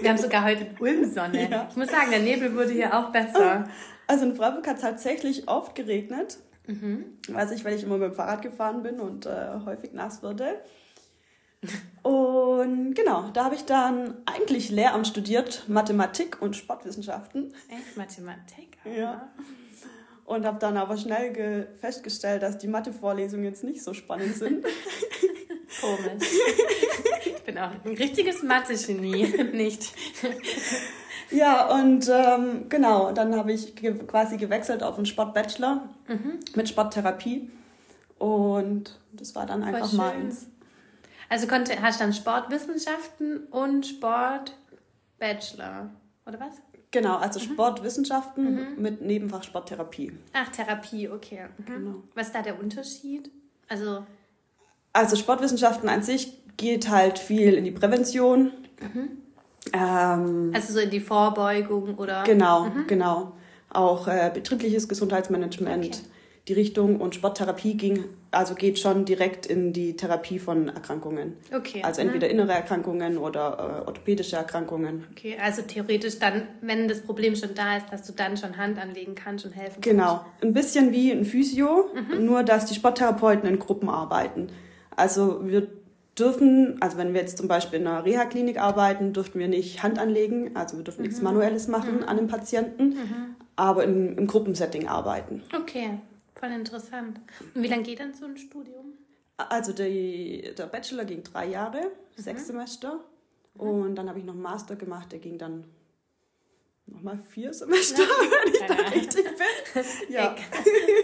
Wir 0.00 0.10
haben 0.10 0.18
sogar 0.18 0.44
heute 0.44 0.68
Ulm-Sonne. 0.78 1.50
Ja. 1.50 1.66
Ich 1.68 1.76
muss 1.76 1.88
sagen, 1.88 2.10
der 2.10 2.20
Nebel 2.20 2.54
wurde 2.54 2.70
hier 2.70 2.96
auch 2.96 3.10
besser. 3.10 3.68
Also 4.06 4.24
in 4.24 4.36
Freiburg 4.36 4.66
hat 4.68 4.76
es 4.76 4.82
tatsächlich 4.82 5.48
oft 5.48 5.74
geregnet. 5.74 6.38
Mhm. 6.66 7.18
Weiß 7.28 7.50
ich, 7.50 7.64
weil 7.64 7.74
ich 7.74 7.82
immer 7.82 7.98
mit 7.98 8.12
dem 8.12 8.14
Fahrrad 8.14 8.40
gefahren 8.40 8.82
bin 8.82 9.00
und 9.00 9.26
äh, 9.26 9.48
häufig 9.66 9.92
nass 9.92 10.22
wurde. 10.22 10.60
Und 12.02 12.94
genau, 12.94 13.30
da 13.32 13.44
habe 13.44 13.54
ich 13.54 13.64
dann 13.64 14.18
eigentlich 14.26 14.68
Lehramt 14.68 15.06
studiert, 15.06 15.64
Mathematik 15.66 16.42
und 16.42 16.56
Sportwissenschaften. 16.56 17.54
Echt 17.70 17.96
Mathematik? 17.96 18.76
Ja. 18.84 19.32
Und 20.26 20.44
habe 20.44 20.58
dann 20.58 20.76
aber 20.76 20.98
schnell 20.98 21.66
festgestellt, 21.80 22.42
dass 22.42 22.58
die 22.58 22.68
Mathe-Vorlesungen 22.68 23.44
jetzt 23.44 23.64
nicht 23.64 23.82
so 23.82 23.94
spannend 23.94 24.34
sind. 24.34 24.66
Komisch. 25.80 26.28
Ich 27.24 27.42
bin 27.42 27.58
auch 27.58 27.70
ein 27.84 27.94
richtiges 27.94 28.42
Mathe-Genie, 28.42 29.44
nicht. 29.52 29.92
Ja, 31.30 31.74
und 31.74 32.08
ähm, 32.08 32.68
genau, 32.68 33.12
dann 33.12 33.36
habe 33.36 33.52
ich 33.52 33.74
ge 33.74 33.94
quasi 34.06 34.36
gewechselt 34.36 34.82
auf 34.82 34.96
einen 34.96 35.06
Sportbachelor 35.06 35.88
mhm. 36.08 36.40
mit 36.54 36.68
Sporttherapie. 36.68 37.50
Und 38.18 38.98
das 39.12 39.34
war 39.34 39.46
dann 39.46 39.62
einfach 39.62 39.92
meins. 39.92 40.46
Also 41.28 41.46
konnte, 41.46 41.80
hast 41.82 42.00
du 42.00 42.04
dann 42.04 42.12
Sportwissenschaften 42.12 43.46
und 43.50 43.86
Sportbachelor, 43.86 45.90
oder 46.26 46.40
was? 46.40 46.54
Genau, 46.90 47.16
also 47.16 47.40
mhm. 47.40 47.44
Sportwissenschaften 47.44 48.76
mhm. 48.76 48.80
mit 48.80 49.02
Nebenfach 49.02 49.42
Sporttherapie. 49.42 50.12
Ach, 50.32 50.48
Therapie, 50.50 51.08
okay. 51.08 51.48
Mhm. 51.58 51.66
Genau. 51.66 52.02
Was 52.14 52.28
ist 52.28 52.36
da 52.36 52.42
der 52.42 52.60
Unterschied? 52.60 53.30
Also 53.68 54.06
also 54.94 55.16
Sportwissenschaften 55.16 55.90
an 55.90 56.02
sich 56.02 56.32
geht 56.56 56.88
halt 56.88 57.18
viel 57.18 57.52
in 57.54 57.64
die 57.64 57.70
Prävention. 57.70 58.52
Mhm. 58.80 59.10
Ähm, 59.74 60.50
also 60.54 60.72
so 60.72 60.78
in 60.78 60.90
die 60.90 61.00
Vorbeugung 61.00 61.96
oder? 61.96 62.24
Genau, 62.24 62.64
mhm. 62.64 62.86
genau. 62.86 63.32
Auch 63.68 64.08
äh, 64.08 64.30
betriebliches 64.32 64.88
Gesundheitsmanagement. 64.88 65.84
Okay 65.84 66.14
die 66.48 66.52
Richtung 66.52 67.00
und 67.00 67.14
Sporttherapie 67.14 67.74
ging, 67.74 68.04
also 68.30 68.54
geht 68.54 68.78
schon 68.78 69.06
direkt 69.06 69.46
in 69.46 69.72
die 69.72 69.96
Therapie 69.96 70.38
von 70.38 70.68
Erkrankungen. 70.68 71.36
Okay. 71.54 71.82
Also 71.82 72.02
entweder 72.02 72.28
innere 72.28 72.52
Erkrankungen 72.52 73.16
oder 73.16 73.82
äh, 73.84 73.86
orthopädische 73.86 74.36
Erkrankungen. 74.36 75.06
Okay, 75.12 75.38
also 75.42 75.62
theoretisch 75.62 76.18
dann, 76.18 76.42
wenn 76.60 76.86
das 76.86 77.00
Problem 77.00 77.34
schon 77.34 77.54
da 77.54 77.78
ist, 77.78 77.86
dass 77.90 78.02
du 78.02 78.12
dann 78.12 78.36
schon 78.36 78.58
Hand 78.58 78.78
anlegen 78.78 79.14
kannst 79.14 79.46
und 79.46 79.52
helfen 79.52 79.80
kannst. 79.80 79.88
Genau, 79.88 80.24
ein 80.42 80.52
bisschen 80.52 80.92
wie 80.92 81.12
ein 81.12 81.24
Physio, 81.24 81.90
mhm. 81.94 82.26
nur 82.26 82.42
dass 82.42 82.66
die 82.66 82.74
Sporttherapeuten 82.74 83.48
in 83.48 83.58
Gruppen 83.58 83.88
arbeiten. 83.88 84.48
Also 84.96 85.46
wir 85.46 85.68
dürfen, 86.18 86.80
also 86.80 86.96
wenn 86.96 87.12
wir 87.12 87.20
jetzt 87.20 87.38
zum 87.38 87.48
Beispiel 87.48 87.80
in 87.80 87.86
einer 87.86 88.04
Reha-Klinik 88.04 88.60
arbeiten, 88.60 89.12
dürften 89.12 89.38
wir 89.38 89.48
nicht 89.48 89.82
Hand 89.82 89.98
anlegen, 89.98 90.54
also 90.54 90.76
wir 90.76 90.84
dürfen 90.84 91.02
mhm. 91.02 91.08
nichts 91.08 91.22
Manuelles 91.22 91.68
machen 91.68 91.98
mhm. 91.98 92.04
an 92.04 92.16
den 92.16 92.28
Patienten, 92.28 92.88
mhm. 92.90 93.36
aber 93.56 93.84
in, 93.84 94.16
im 94.16 94.26
Gruppensetting 94.26 94.86
arbeiten. 94.86 95.42
Okay, 95.54 95.98
Voll 96.44 96.52
interessant. 96.52 97.20
Und 97.54 97.62
wie 97.62 97.68
lange 97.68 97.84
geht 97.84 98.00
dann 98.00 98.12
so 98.12 98.26
ein 98.26 98.36
Studium? 98.36 98.94
Also 99.36 99.72
die, 99.72 100.52
der 100.56 100.66
Bachelor 100.66 101.04
ging 101.04 101.22
drei 101.22 101.46
Jahre, 101.46 101.80
mhm. 101.80 102.22
sechs 102.22 102.46
Semester. 102.46 103.00
Mhm. 103.54 103.60
Und 103.60 103.94
dann 103.94 104.08
habe 104.08 104.18
ich 104.18 104.24
noch 104.24 104.34
einen 104.34 104.42
Master 104.42 104.76
gemacht, 104.76 105.12
der 105.12 105.20
ging 105.20 105.38
dann 105.38 105.64
nochmal 106.86 107.18
vier 107.30 107.52
Semester, 107.52 108.02
wenn 108.44 108.52
ich 108.52 108.60
da 108.66 108.74
richtig 108.90 109.24
bin. 109.24 109.84
Ja. 110.08 110.34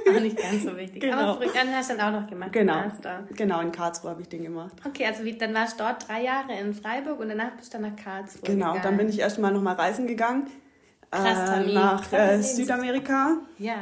auch 0.09 0.21
nicht 0.21 0.37
ganz 0.37 0.63
so 0.63 0.77
wichtig. 0.77 1.01
Genau. 1.03 1.17
Aber 1.35 1.47
dann 1.47 1.75
hast 1.75 1.91
du 1.91 1.97
dann 1.97 2.15
auch 2.15 2.21
noch 2.21 2.29
gemacht, 2.29 2.53
genau. 2.53 2.75
Master. 2.75 3.27
Genau, 3.35 3.61
in 3.61 3.73
Karlsruhe 3.73 4.11
habe 4.11 4.23
ich 4.23 4.29
den 4.29 4.43
gemacht. 4.45 4.73
Okay, 4.87 5.07
also 5.07 5.25
wie, 5.25 5.37
dann 5.37 5.53
warst 5.55 5.81
du 5.81 5.85
dort 5.85 6.07
drei 6.09 6.23
Jahre 6.23 6.53
in 6.59 6.73
Freiburg 6.75 7.19
und 7.21 7.29
danach 7.31 7.53
bist 7.57 7.75
du 7.75 7.79
dann 7.79 7.91
nach 7.95 8.03
Karlsruhe 8.03 8.43
Genau, 8.43 8.67
gegangen. 8.75 8.83
dann 8.83 8.97
bin 8.99 9.09
ich 9.09 9.19
erstmal 9.19 9.53
nochmal 9.53 9.75
reisen 9.75 10.07
gegangen. 10.07 10.47
Krass, 11.11 11.51
äh, 11.67 11.73
nach 11.73 12.13
äh, 12.13 12.41
Südamerika. 12.41 13.39
Ja. 13.59 13.75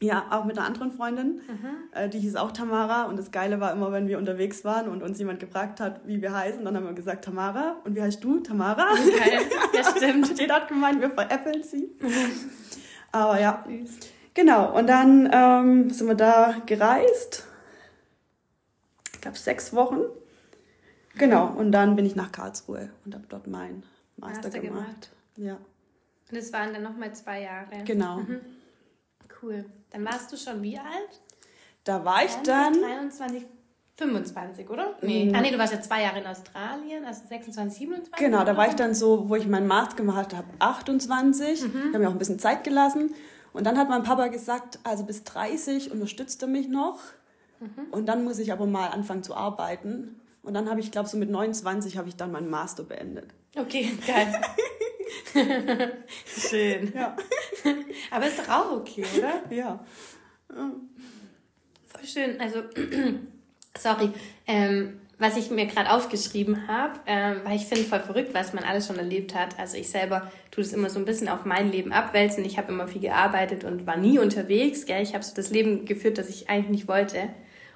Ja, 0.00 0.26
auch 0.30 0.44
mit 0.44 0.56
einer 0.56 0.66
anderen 0.66 0.92
Freundin, 0.92 1.40
mhm. 1.48 1.76
äh, 1.92 2.08
die 2.08 2.20
hieß 2.20 2.36
auch 2.36 2.52
Tamara. 2.52 3.04
Und 3.04 3.18
das 3.18 3.32
Geile 3.32 3.58
war 3.58 3.72
immer, 3.72 3.90
wenn 3.90 4.06
wir 4.06 4.18
unterwegs 4.18 4.64
waren 4.64 4.88
und 4.88 5.02
uns 5.02 5.18
jemand 5.18 5.40
gefragt 5.40 5.80
hat, 5.80 6.06
wie 6.06 6.22
wir 6.22 6.32
heißen, 6.32 6.64
dann 6.64 6.76
haben 6.76 6.86
wir 6.86 6.92
gesagt 6.92 7.24
Tamara. 7.24 7.76
Und 7.84 7.96
wie 7.96 8.02
heißt 8.02 8.22
du? 8.22 8.38
Tamara. 8.38 8.94
Geil, 8.94 9.40
ja 9.74 9.84
stimmt. 9.96 10.38
Jeder 10.38 10.56
hat 10.56 10.68
gemeint, 10.68 11.00
wir 11.00 11.10
veräppeln 11.10 11.64
sie. 11.64 11.90
Aber 13.12 13.40
ja, 13.40 13.64
genau. 14.34 14.76
Und 14.78 14.86
dann 14.86 15.28
ähm, 15.32 15.90
sind 15.90 16.06
wir 16.06 16.14
da 16.14 16.54
gereist. 16.64 17.44
Ich 19.14 19.20
glaube, 19.20 19.36
sechs 19.36 19.72
Wochen. 19.72 20.02
Genau. 21.16 21.48
Und 21.48 21.72
dann 21.72 21.96
bin 21.96 22.06
ich 22.06 22.14
nach 22.14 22.30
Karlsruhe 22.30 22.90
und 23.04 23.14
habe 23.16 23.24
dort 23.28 23.48
meinen 23.48 23.82
Master, 24.16 24.42
Master 24.42 24.60
gemacht. 24.60 24.84
gemacht. 24.84 25.10
Ja. 25.36 25.58
Und 26.30 26.36
es 26.36 26.52
waren 26.52 26.72
dann 26.72 26.84
nochmal 26.84 27.12
zwei 27.14 27.42
Jahre. 27.42 27.82
Genau. 27.84 28.18
Mhm. 28.18 28.40
Cool. 29.42 29.64
Dann 29.90 30.04
warst 30.04 30.32
du 30.32 30.36
schon 30.36 30.62
wie 30.62 30.78
alt? 30.78 31.20
Da 31.84 32.04
war 32.04 32.24
ich 32.24 32.34
dann. 32.44 32.74
23, 32.74 33.44
25, 33.96 34.70
oder? 34.70 34.96
Nee. 35.02 35.26
Mhm. 35.26 35.34
Ah, 35.34 35.40
nee, 35.40 35.50
du 35.50 35.58
warst 35.58 35.72
ja 35.72 35.80
zwei 35.80 36.02
Jahre 36.02 36.20
in 36.20 36.26
Australien, 36.26 37.04
also 37.04 37.22
26, 37.28 37.78
27. 37.78 38.12
Genau, 38.16 38.44
da 38.44 38.56
war 38.56 38.68
ich 38.68 38.74
dann 38.74 38.94
so, 38.94 39.28
wo 39.28 39.34
ich 39.34 39.46
meinen 39.46 39.66
Master 39.66 39.96
gemacht 39.96 40.34
habe, 40.34 40.46
28. 40.60 41.62
Mhm. 41.62 41.66
Ich 41.66 41.86
habe 41.86 41.98
mir 41.98 42.08
auch 42.08 42.12
ein 42.12 42.18
bisschen 42.18 42.38
Zeit 42.38 42.62
gelassen. 42.62 43.14
Und 43.52 43.64
dann 43.64 43.76
hat 43.78 43.88
mein 43.88 44.02
Papa 44.04 44.28
gesagt, 44.28 44.78
also 44.84 45.04
bis 45.04 45.24
30 45.24 45.90
unterstützt 45.90 46.42
er 46.42 46.48
mich 46.48 46.68
noch. 46.68 47.00
Mhm. 47.60 47.86
Und 47.90 48.06
dann 48.06 48.22
muss 48.22 48.38
ich 48.38 48.52
aber 48.52 48.66
mal 48.66 48.88
anfangen 48.88 49.22
zu 49.22 49.34
arbeiten. 49.34 50.20
Und 50.42 50.54
dann 50.54 50.70
habe 50.70 50.80
ich, 50.80 50.92
glaube 50.92 51.08
so 51.08 51.16
mit 51.16 51.30
29 51.30 51.96
habe 51.96 52.08
ich 52.08 52.16
dann 52.16 52.30
meinen 52.30 52.50
Master 52.50 52.84
beendet. 52.84 53.34
Okay, 53.56 53.90
geil. 54.06 54.40
Schön. 56.26 56.92
Ja. 56.94 57.16
Aber 58.10 58.26
ist 58.26 58.38
doch 58.38 58.48
auch 58.48 58.72
okay, 58.72 59.04
oder? 59.16 59.42
Ja. 59.50 59.84
Voll 60.48 62.04
schön. 62.04 62.40
Also, 62.40 62.62
sorry. 63.76 64.10
Ähm, 64.46 65.00
was 65.18 65.36
ich 65.36 65.50
mir 65.50 65.66
gerade 65.66 65.90
aufgeschrieben 65.90 66.68
habe, 66.68 66.94
ähm, 67.06 67.40
weil 67.44 67.56
ich 67.56 67.66
finde 67.66 67.84
voll 67.84 68.00
verrückt, 68.00 68.34
was 68.34 68.52
man 68.52 68.62
alles 68.62 68.86
schon 68.86 68.98
erlebt 68.98 69.34
hat. 69.34 69.58
Also 69.58 69.76
ich 69.76 69.90
selber 69.90 70.30
tue 70.52 70.62
das 70.62 70.72
immer 70.72 70.90
so 70.90 71.00
ein 71.00 71.04
bisschen 71.04 71.28
auf 71.28 71.44
mein 71.44 71.72
Leben 71.72 71.92
abwälzen. 71.92 72.44
Ich 72.44 72.56
habe 72.56 72.72
immer 72.72 72.86
viel 72.86 73.00
gearbeitet 73.00 73.64
und 73.64 73.84
war 73.84 73.96
nie 73.96 74.20
unterwegs. 74.20 74.86
Gell? 74.86 75.02
Ich 75.02 75.14
habe 75.14 75.24
so 75.24 75.34
das 75.34 75.50
Leben 75.50 75.86
geführt, 75.86 76.18
das 76.18 76.28
ich 76.28 76.48
eigentlich 76.48 76.70
nicht 76.70 76.88
wollte. 76.88 77.30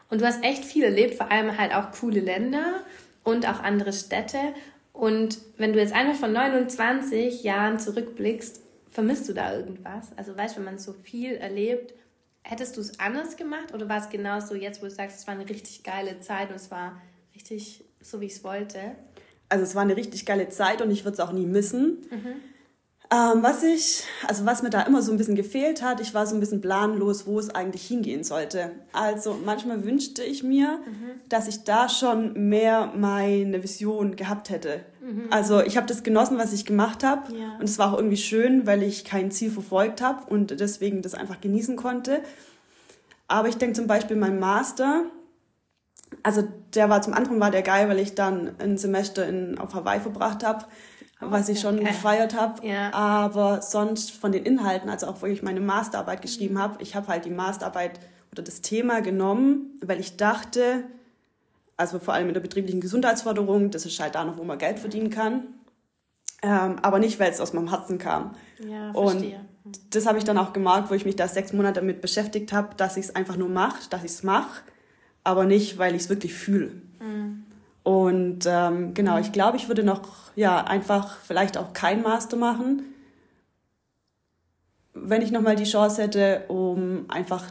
Und 0.08 0.20
du 0.20 0.26
hast 0.26 0.44
echt 0.44 0.64
viel 0.64 0.84
erlebt, 0.84 1.14
vor 1.14 1.32
allem 1.32 1.58
halt 1.58 1.74
auch 1.74 1.90
coole 1.90 2.20
Länder 2.20 2.82
und 3.24 3.48
auch 3.48 3.60
andere 3.60 3.92
Städte. 3.92 4.38
Und 4.92 5.38
wenn 5.56 5.72
du 5.72 5.78
jetzt 5.78 5.94
einfach 5.94 6.18
von 6.18 6.32
29 6.32 7.42
Jahren 7.42 7.78
zurückblickst, 7.78 8.60
vermisst 8.90 9.28
du 9.28 9.32
da 9.32 9.56
irgendwas? 9.56 10.16
Also 10.16 10.36
weißt 10.36 10.54
du, 10.54 10.58
wenn 10.58 10.66
man 10.66 10.78
so 10.78 10.92
viel 10.92 11.32
erlebt, 11.32 11.94
hättest 12.42 12.76
du 12.76 12.80
es 12.80 12.98
anders 12.98 13.36
gemacht 13.36 13.72
oder 13.72 13.88
war 13.88 13.98
es 13.98 14.10
genauso 14.10 14.54
jetzt, 14.54 14.82
wo 14.82 14.86
du 14.86 14.90
sagst, 14.90 15.20
es 15.20 15.26
war 15.26 15.34
eine 15.34 15.48
richtig 15.48 15.82
geile 15.82 16.20
Zeit 16.20 16.50
und 16.50 16.56
es 16.56 16.70
war 16.70 17.00
richtig 17.34 17.84
so, 18.00 18.20
wie 18.20 18.26
ich 18.26 18.32
es 18.32 18.44
wollte? 18.44 18.96
Also 19.48 19.64
es 19.64 19.74
war 19.74 19.82
eine 19.82 19.96
richtig 19.96 20.26
geile 20.26 20.48
Zeit 20.48 20.82
und 20.82 20.90
ich 20.90 21.04
würde 21.04 21.14
es 21.14 21.20
auch 21.20 21.32
nie 21.32 21.46
missen. 21.46 22.06
Mhm. 22.10 22.34
Ähm, 23.12 23.42
was 23.42 23.62
ich, 23.62 24.04
also 24.26 24.46
was 24.46 24.62
mir 24.62 24.70
da 24.70 24.82
immer 24.82 25.02
so 25.02 25.12
ein 25.12 25.18
bisschen 25.18 25.34
gefehlt 25.34 25.82
hat, 25.82 26.00
ich 26.00 26.14
war 26.14 26.26
so 26.26 26.34
ein 26.34 26.40
bisschen 26.40 26.62
planlos, 26.62 27.26
wo 27.26 27.38
es 27.38 27.50
eigentlich 27.54 27.86
hingehen 27.86 28.24
sollte. 28.24 28.70
Also 28.94 29.38
manchmal 29.44 29.84
wünschte 29.84 30.22
ich 30.22 30.42
mir, 30.42 30.78
mhm. 30.78 31.20
dass 31.28 31.46
ich 31.46 31.64
da 31.64 31.90
schon 31.90 32.48
mehr 32.48 32.90
meine 32.96 33.62
Vision 33.62 34.16
gehabt 34.16 34.48
hätte. 34.48 34.80
Mhm. 35.02 35.26
Also 35.30 35.60
ich 35.60 35.76
habe 35.76 35.86
das 35.86 36.04
genossen, 36.04 36.38
was 36.38 36.54
ich 36.54 36.64
gemacht 36.64 37.04
habe 37.04 37.36
ja. 37.36 37.56
und 37.58 37.64
es 37.64 37.78
war 37.78 37.92
auch 37.92 37.98
irgendwie 37.98 38.16
schön, 38.16 38.66
weil 38.66 38.82
ich 38.82 39.04
kein 39.04 39.30
Ziel 39.30 39.50
verfolgt 39.50 40.00
habe 40.00 40.32
und 40.32 40.58
deswegen 40.58 41.02
das 41.02 41.12
einfach 41.12 41.38
genießen 41.38 41.76
konnte. 41.76 42.20
Aber 43.28 43.48
ich 43.48 43.58
denke 43.58 43.74
zum 43.74 43.86
Beispiel 43.86 44.16
mein 44.16 44.40
Master, 44.40 45.02
also 46.22 46.48
der 46.74 46.88
war 46.88 47.02
zum 47.02 47.12
anderen 47.12 47.40
war 47.40 47.50
der 47.50 47.62
geil, 47.62 47.90
weil 47.90 47.98
ich 47.98 48.14
dann 48.14 48.52
ein 48.58 48.78
Semester 48.78 49.26
in, 49.28 49.58
auf 49.58 49.74
Hawaii 49.74 50.00
verbracht 50.00 50.44
habe 50.44 50.64
was 51.30 51.48
ich 51.48 51.60
schon 51.60 51.84
gefeiert 51.84 52.34
habe. 52.38 52.66
Ja. 52.66 52.92
Aber 52.92 53.62
sonst 53.62 54.12
von 54.12 54.32
den 54.32 54.44
Inhalten, 54.44 54.88
also 54.88 55.06
auch 55.06 55.22
wo 55.22 55.26
ich 55.26 55.42
meine 55.42 55.60
Masterarbeit 55.60 56.22
geschrieben 56.22 56.58
habe, 56.58 56.82
ich 56.82 56.94
habe 56.94 57.08
halt 57.08 57.24
die 57.24 57.30
Masterarbeit 57.30 58.00
oder 58.32 58.42
das 58.42 58.62
Thema 58.62 59.00
genommen, 59.00 59.78
weil 59.82 60.00
ich 60.00 60.16
dachte, 60.16 60.84
also 61.76 61.98
vor 61.98 62.14
allem 62.14 62.28
in 62.28 62.34
der 62.34 62.40
betrieblichen 62.40 62.80
Gesundheitsförderung, 62.80 63.70
das 63.70 63.86
ist 63.86 63.98
halt 64.00 64.14
da 64.14 64.24
noch, 64.24 64.38
wo 64.38 64.44
man 64.44 64.58
Geld 64.58 64.78
verdienen 64.78 65.10
kann. 65.10 65.44
Ähm, 66.42 66.76
aber 66.82 66.98
nicht, 66.98 67.20
weil 67.20 67.30
es 67.30 67.40
aus 67.40 67.52
meinem 67.52 67.70
Herzen 67.70 67.98
kam. 67.98 68.34
Ja, 68.58 68.92
verstehe. 68.92 69.40
Und 69.64 69.94
das 69.94 70.06
habe 70.06 70.18
ich 70.18 70.24
dann 70.24 70.38
auch 70.38 70.52
gemerkt, 70.52 70.90
wo 70.90 70.94
ich 70.94 71.04
mich 71.04 71.14
da 71.14 71.28
sechs 71.28 71.52
Monate 71.52 71.80
damit 71.80 72.00
beschäftigt 72.00 72.52
habe, 72.52 72.74
dass 72.76 72.96
ich 72.96 73.06
es 73.06 73.16
einfach 73.16 73.36
nur 73.36 73.48
mache, 73.48 73.88
dass 73.90 74.02
ich 74.02 74.10
es 74.10 74.22
mache, 74.24 74.62
aber 75.22 75.44
nicht, 75.44 75.78
weil 75.78 75.94
ich 75.94 76.02
es 76.02 76.08
wirklich 76.08 76.34
fühle. 76.34 76.72
Mhm. 77.00 77.41
Und 77.82 78.46
ähm, 78.46 78.94
genau, 78.94 79.18
ich 79.18 79.32
glaube, 79.32 79.56
ich 79.56 79.68
würde 79.68 79.82
noch 79.82 80.36
ja 80.36 80.64
einfach 80.64 81.18
vielleicht 81.18 81.58
auch 81.58 81.72
kein 81.72 82.02
Master 82.02 82.36
machen, 82.36 82.82
wenn 84.94 85.22
ich 85.22 85.30
nochmal 85.30 85.56
die 85.56 85.64
Chance 85.64 86.02
hätte, 86.02 86.44
um 86.48 87.06
einfach 87.08 87.50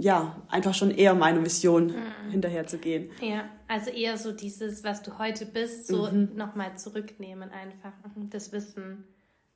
ja, 0.00 0.34
einfach 0.48 0.72
schon 0.72 0.90
eher 0.90 1.14
meine 1.14 1.44
Vision 1.44 1.88
mhm. 1.88 2.30
hinterher 2.30 2.66
zu 2.66 2.78
gehen. 2.78 3.10
Ja, 3.20 3.44
also 3.68 3.90
eher 3.90 4.16
so 4.16 4.32
dieses, 4.32 4.82
was 4.82 5.02
du 5.02 5.18
heute 5.18 5.44
bist, 5.44 5.88
so 5.88 6.10
mhm. 6.10 6.30
nochmal 6.34 6.78
zurücknehmen 6.78 7.50
einfach, 7.50 7.92
mhm, 8.16 8.30
das 8.30 8.50
Wissen. 8.52 9.04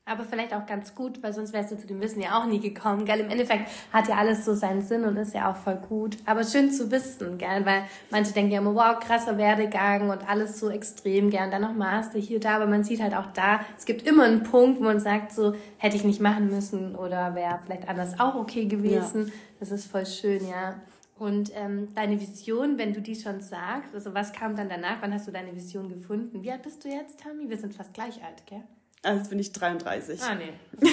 Aber 0.06 0.24
vielleicht 0.24 0.52
auch 0.52 0.66
ganz 0.66 0.94
gut, 0.94 1.22
weil 1.22 1.32
sonst 1.32 1.54
wärst 1.54 1.72
du 1.72 1.78
zu 1.78 1.86
dem 1.86 1.98
Wissen 2.02 2.20
ja 2.20 2.38
auch 2.38 2.44
nie 2.44 2.60
gekommen, 2.60 3.06
gell? 3.06 3.20
Im 3.20 3.30
Endeffekt 3.30 3.70
hat 3.90 4.06
ja 4.06 4.16
alles 4.16 4.44
so 4.44 4.54
seinen 4.54 4.82
Sinn 4.82 5.04
und 5.04 5.16
ist 5.16 5.34
ja 5.34 5.50
auch 5.50 5.56
voll 5.56 5.76
gut. 5.76 6.18
Aber 6.26 6.44
schön 6.44 6.70
zu 6.70 6.90
wissen, 6.90 7.38
gell? 7.38 7.64
Weil 7.64 7.84
manche 8.10 8.34
denken 8.34 8.52
ja 8.52 8.58
immer, 8.58 8.74
wow, 8.74 9.00
krasser 9.00 9.38
Werdegang 9.38 10.10
und 10.10 10.28
alles 10.28 10.60
so 10.60 10.68
extrem, 10.68 11.30
gern. 11.30 11.50
Dann 11.50 11.62
noch 11.62 11.72
Master 11.72 12.18
hier, 12.18 12.38
da. 12.38 12.56
Aber 12.56 12.66
man 12.66 12.84
sieht 12.84 13.00
halt 13.00 13.14
auch 13.14 13.32
da, 13.32 13.60
es 13.78 13.86
gibt 13.86 14.06
immer 14.06 14.24
einen 14.24 14.42
Punkt, 14.42 14.78
wo 14.78 14.84
man 14.84 15.00
sagt, 15.00 15.32
so, 15.32 15.54
hätte 15.78 15.96
ich 15.96 16.04
nicht 16.04 16.20
machen 16.20 16.50
müssen 16.50 16.96
oder 16.96 17.34
wäre 17.34 17.60
vielleicht 17.64 17.88
anders 17.88 18.20
auch 18.20 18.34
okay 18.34 18.66
gewesen. 18.66 19.28
Ja. 19.28 19.32
Das 19.60 19.70
ist 19.70 19.90
voll 19.90 20.04
schön, 20.04 20.46
ja. 20.46 20.82
Und 21.18 21.50
ähm, 21.54 21.88
deine 21.94 22.20
Vision, 22.20 22.76
wenn 22.76 22.92
du 22.92 23.00
die 23.00 23.14
schon 23.14 23.40
sagst, 23.40 23.94
also 23.94 24.12
was 24.12 24.34
kam 24.34 24.54
dann 24.54 24.68
danach? 24.68 24.96
Wann 25.00 25.14
hast 25.14 25.26
du 25.26 25.32
deine 25.32 25.54
Vision 25.54 25.88
gefunden? 25.88 26.42
Wie 26.42 26.52
alt 26.52 26.62
bist 26.62 26.84
du 26.84 26.90
jetzt, 26.90 27.20
Tami? 27.20 27.48
Wir 27.48 27.56
sind 27.56 27.74
fast 27.74 27.94
gleich 27.94 28.22
alt, 28.22 28.44
gell? 28.46 28.64
Also 29.04 29.18
jetzt 29.18 29.30
bin 29.30 29.38
ich 29.38 29.52
33. 29.52 30.20
Ah, 30.22 30.34
nee. 30.34 30.52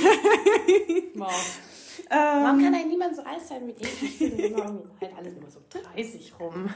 wow. 1.16 1.32
Ähm, 2.10 2.44
Warum 2.44 2.64
kann 2.64 2.74
eigentlich 2.74 2.88
niemand 2.88 3.16
so 3.16 3.24
alt 3.24 3.42
sein 3.42 3.68
wie 3.68 3.72
ich? 3.72 4.04
Ich 4.04 4.18
finde 4.18 4.44
immer 4.44 4.66
halt 5.00 5.12
alles 5.18 5.34
immer 5.36 5.50
so 5.50 5.60
30 5.96 6.34
rum. 6.40 6.70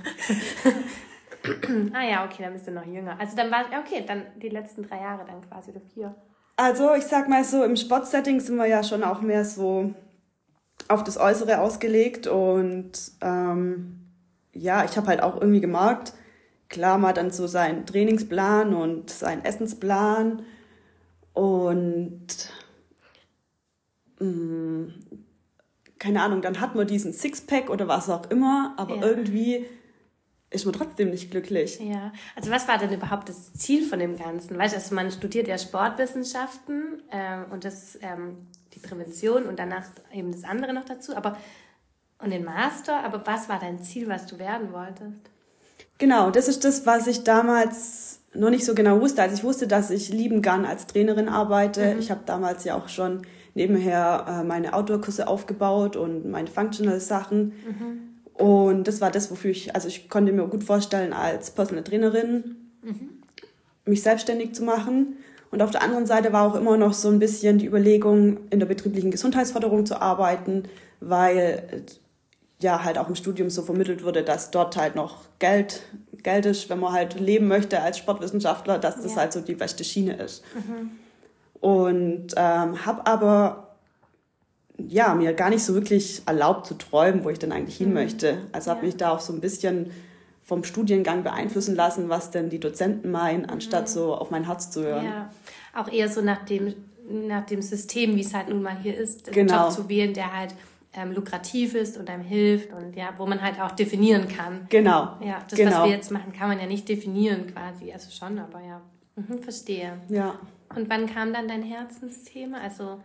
ah 1.94 2.04
ja, 2.04 2.26
okay, 2.26 2.44
dann 2.44 2.54
bist 2.54 2.68
du 2.68 2.72
noch 2.72 2.86
jünger. 2.86 3.20
Also 3.20 3.36
dann 3.36 3.52
war, 3.52 3.66
okay, 3.80 4.04
dann 4.08 4.24
die 4.38 4.50
letzten 4.50 4.84
drei 4.84 4.98
Jahre 5.02 5.26
dann 5.26 5.42
quasi 5.42 5.72
oder 5.72 5.82
vier. 5.94 6.16
Also 6.58 6.94
ich 6.96 7.04
sag 7.04 7.28
mal 7.28 7.44
so, 7.44 7.64
im 7.64 7.76
Sportsetting 7.76 8.40
sind 8.40 8.56
wir 8.56 8.66
ja 8.66 8.84
schon 8.84 9.04
auch 9.04 9.22
mehr 9.22 9.44
so 9.44 9.94
auf 10.88 11.04
das 11.04 11.18
Äußere 11.18 11.60
ausgelegt 11.60 12.28
und 12.28 12.92
ähm, 13.22 14.06
ja, 14.54 14.86
ich 14.86 14.96
habe 14.96 15.08
halt 15.08 15.22
auch 15.22 15.36
irgendwie 15.36 15.62
gemerkt, 15.62 16.14
klar, 16.70 16.98
man 16.98 17.10
hat 17.10 17.18
dann 17.18 17.32
so 17.32 17.48
seinen 17.48 17.86
Trainingsplan 17.86 18.74
und 18.74 19.10
seinen 19.10 19.44
Essensplan 19.44 20.44
Und 21.36 22.28
mh, 24.20 24.26
mm, 24.28 24.94
keine 26.00 26.22
Ahnung, 26.22 26.42
dann 26.42 26.60
hat 26.60 26.76
man 26.76 26.88
diesen 26.88 27.14
Sixpack 27.14 27.70
oder 27.70 27.88
was 27.88 28.10
auch 28.10 28.30
immer, 28.30 28.74
aber 28.78 28.96
ja. 28.98 29.04
irgendwie 29.04 29.66
ist 30.50 30.66
man 30.66 30.74
trotzdem 30.74 31.10
nicht 31.10 31.32
glücklich. 31.32 31.80
Ja, 31.80 32.14
also 32.36 32.52
was 32.52 32.68
war 32.68 32.78
denn 32.78 32.94
überhaupt 32.94 33.30
das 33.30 33.54
Ziel 33.54 33.84
von 33.84 34.00
dem 34.00 34.18
Ganzen? 34.18 34.58
Weißt 34.58 34.74
du, 34.74 34.78
also 34.78 34.96
man 34.96 35.12
studiert 35.12 35.48
ja 35.48 35.58
Sportwissenschaften 35.58 37.02
äh, 37.10 37.52
und 37.52 37.64
das 37.66 37.98
ähm, 38.02 38.48
die 38.74 38.80
Prävention 38.80 39.44
und 39.44 39.60
danach 39.60 39.86
eben 40.14 40.32
das 40.32 40.44
andere 40.44 40.74
noch 40.74 40.86
dazu, 40.86 41.16
aber 41.16 41.38
und 42.20 42.30
den 42.30 42.46
Master, 42.46 43.04
aber 43.04 43.28
was 43.28 43.50
war 43.50 43.60
dein 43.60 43.82
Ziel, 43.82 44.08
was 44.08 44.26
du 44.26 44.40
werden 44.40 44.72
wolltest? 44.72 45.30
Genau, 45.98 46.32
das 46.32 46.48
ist 46.48 46.64
das, 46.64 46.86
was 46.86 47.08
ich 47.08 47.24
damals 47.24 48.20
noch 48.36 48.50
nicht 48.50 48.66
so 48.66 48.76
genau 48.76 49.02
wusste. 49.02 49.22
Also 49.22 49.36
ich 49.36 49.44
wusste, 49.44 49.68
dass 49.68 49.90
ich 49.90 50.10
lieben 50.10 50.42
gern 50.42 50.66
als 50.66 50.88
Trainerin 50.88 51.30
arbeite. 51.30 51.94
Mhm. 51.94 52.00
Ich 52.00 52.12
habe 52.12 52.22
damals 52.26 52.64
ja 52.64 52.76
auch 52.76 52.90
schon 52.90 53.22
nebenher 53.54 54.26
äh, 54.28 54.44
meine 54.44 54.74
Outdoor-Kurse 54.74 55.28
aufgebaut 55.28 55.96
und 55.96 56.30
meine 56.30 56.48
Functional-Sachen. 56.48 57.40
Mhm. 57.46 58.44
Und 58.46 58.88
das 58.88 59.00
war 59.02 59.12
das, 59.12 59.32
wofür 59.32 59.52
ich, 59.52 59.74
also 59.76 59.88
ich 59.88 60.10
konnte 60.10 60.34
mir 60.34 60.46
gut 60.48 60.64
vorstellen, 60.64 61.14
als 61.14 61.52
Personal 61.52 61.84
Trainerin 61.84 62.56
mhm. 62.82 63.10
mich 63.86 64.04
selbstständig 64.04 64.54
zu 64.54 64.64
machen. 64.64 65.18
Und 65.52 65.62
auf 65.62 65.72
der 65.72 65.84
anderen 65.84 66.06
Seite 66.06 66.34
war 66.34 66.46
auch 66.46 66.56
immer 66.56 66.76
noch 66.76 66.94
so 66.94 67.10
ein 67.10 67.20
bisschen 67.20 67.58
die 67.58 67.68
Überlegung, 67.68 68.40
in 68.50 68.60
der 68.60 68.66
betrieblichen 68.66 69.12
Gesundheitsförderung 69.12 69.86
zu 69.86 70.02
arbeiten, 70.02 70.64
weil 71.00 71.86
ja 72.62 72.84
halt 72.84 72.98
auch 72.98 73.08
im 73.08 73.16
Studium 73.16 73.50
so 73.50 73.62
vermittelt 73.62 74.04
wurde, 74.04 74.24
dass 74.24 74.52
dort 74.52 74.76
halt 74.76 74.96
noch 74.96 75.24
Geld, 75.40 75.82
Geld 76.26 76.46
ist, 76.48 76.70
wenn 76.70 76.80
man 76.80 76.92
halt 76.92 77.20
leben 77.20 77.48
möchte 77.48 77.82
als 77.82 78.00
Sportwissenschaftler, 78.00 78.80
dass 78.80 79.02
das 79.02 79.14
ja. 79.14 79.22
halt 79.22 79.34
so 79.34 79.42
die 79.42 79.54
beste 79.54 79.84
Schiene 79.84 80.16
ist. 80.18 80.44
Mhm. 80.56 80.92
Und 81.62 82.28
ähm, 82.36 82.86
habe 82.86 83.06
aber 83.06 83.78
ja, 84.78 85.14
mir 85.14 85.34
gar 85.34 85.50
nicht 85.50 85.64
so 85.64 85.74
wirklich 85.76 86.24
erlaubt 86.26 86.66
zu 86.66 86.74
träumen, 86.74 87.24
wo 87.24 87.30
ich 87.30 87.40
denn 87.40 87.52
eigentlich 87.52 87.78
hin 87.78 87.90
mhm. 87.90 87.94
möchte. 87.94 88.40
Also 88.52 88.72
habe 88.72 88.82
ja. 88.82 88.88
mich 88.88 88.98
da 88.98 89.12
auch 89.12 89.20
so 89.20 89.32
ein 89.34 89.40
bisschen 89.40 89.92
vom 90.44 90.64
Studiengang 90.64 91.24
beeinflussen 91.24 91.76
lassen, 91.76 92.10
was 92.10 92.32
denn 92.32 92.50
die 92.50 92.60
Dozenten 92.60 93.12
meinen, 93.12 93.46
anstatt 93.46 93.84
mhm. 93.84 93.94
so 93.94 94.16
auf 94.16 94.32
mein 94.32 94.46
Herz 94.46 94.72
zu 94.72 94.84
hören. 94.84 95.06
Ja, 95.06 95.32
auch 95.76 95.88
eher 95.88 96.10
so 96.10 96.22
nach 96.22 96.44
dem, 96.46 96.74
nach 97.08 97.46
dem 97.46 97.62
System, 97.62 98.16
wie 98.16 98.22
es 98.22 98.34
halt 98.34 98.50
nun 98.50 98.64
mal 98.64 98.78
hier 98.82 98.98
ist, 98.98 99.28
einen 99.28 99.36
genau. 99.36 99.66
Job 99.66 99.74
zu 99.74 99.90
wählen, 99.90 100.14
der 100.14 100.36
halt 100.36 100.56
ähm, 100.96 101.12
lukrativ 101.12 101.76
ist 101.76 101.98
und 101.98 102.10
einem 102.10 102.24
hilft 102.24 102.74
und 102.74 102.96
ja, 102.96 103.10
wo 103.18 103.26
man 103.26 103.42
halt 103.42 103.60
auch 103.60 103.72
definieren 103.72 104.28
kann. 104.28 104.66
Genau. 104.70 105.18
Ja, 105.22 105.44
das, 105.50 105.58
genau. 105.58 105.72
was 105.72 105.84
wir 105.86 105.92
jetzt 105.92 106.12
machen, 106.12 106.34
kann 106.34 106.50
man 106.50 106.60
ja 106.60 106.66
nicht 106.66 106.88
definieren 106.88 107.48
quasi. 107.48 107.92
Also 107.92 108.12
schon, 108.12 108.40
aber 108.40 108.62
ja. 108.62 108.82
Mhm, 109.16 109.40
verstehe. 109.40 109.94
Ja. 110.10 110.40
Und 110.76 110.90
wann 110.90 111.06
kam 111.08 111.34
dann 111.34 111.48
dein 111.48 111.64
Herzensthema? 111.64 112.58
Also 112.58 113.00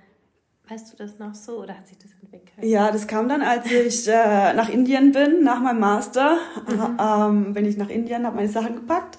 weißt 0.68 0.92
du 0.92 0.96
das 0.96 1.18
noch 1.18 1.34
so 1.34 1.62
oder 1.62 1.76
hat 1.76 1.86
sich 1.86 1.98
das 1.98 2.10
entwickelt? 2.22 2.64
Ja, 2.64 2.90
das 2.90 3.06
kam 3.06 3.28
dann, 3.28 3.42
als 3.42 3.70
ich 3.70 4.06
äh, 4.08 4.54
nach 4.54 4.68
Indien 4.68 5.12
bin, 5.12 5.42
nach 5.42 5.60
meinem 5.60 5.80
Master. 5.80 6.38
Mhm. 6.68 6.98
Ähm, 7.00 7.52
bin 7.54 7.64
ich 7.66 7.76
nach 7.76 7.88
Indien, 7.88 8.26
habe 8.26 8.36
meine 8.36 8.48
Sachen 8.48 8.76
gepackt 8.76 9.18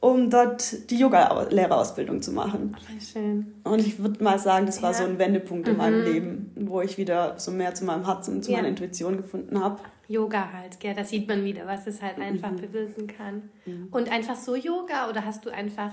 um 0.00 0.30
dort 0.30 0.90
die 0.90 0.98
Yoga-Lehrerausbildung 0.98 2.22
zu 2.22 2.32
machen. 2.32 2.76
Ach, 2.78 3.02
schön. 3.02 3.54
Und 3.64 3.80
ich 3.80 3.98
würde 3.98 4.22
mal 4.22 4.38
sagen, 4.38 4.66
das 4.66 4.82
war 4.82 4.92
ja. 4.92 4.98
so 4.98 5.04
ein 5.04 5.18
Wendepunkt 5.18 5.66
in 5.66 5.74
mhm. 5.74 5.78
meinem 5.78 6.04
Leben, 6.04 6.52
wo 6.56 6.80
ich 6.80 6.98
wieder 6.98 7.38
so 7.38 7.50
mehr 7.50 7.74
zu 7.74 7.84
meinem 7.84 8.04
Herzen 8.04 8.36
und 8.36 8.44
zu 8.44 8.52
ja. 8.52 8.58
meiner 8.58 8.68
Intuition 8.68 9.16
gefunden 9.16 9.60
habe. 9.60 9.80
Yoga 10.06 10.52
halt, 10.52 10.80
gell? 10.80 10.94
da 10.94 11.04
sieht 11.04 11.28
man 11.28 11.44
wieder, 11.44 11.66
was 11.66 11.86
es 11.86 12.00
halt 12.00 12.18
einfach 12.18 12.52
mhm. 12.52 12.60
bewirken 12.60 13.06
kann. 13.08 13.50
Mhm. 13.66 13.88
Und 13.90 14.10
einfach 14.10 14.36
so 14.36 14.54
Yoga 14.54 15.08
oder 15.10 15.24
hast 15.24 15.44
du 15.44 15.50
einfach, 15.50 15.90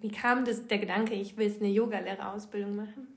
wie 0.00 0.10
kam 0.10 0.44
das, 0.44 0.66
der 0.66 0.78
Gedanke, 0.78 1.14
ich 1.14 1.36
will 1.36 1.52
eine 1.58 1.68
Yoga-Lehrerausbildung 1.68 2.76
machen? 2.76 3.08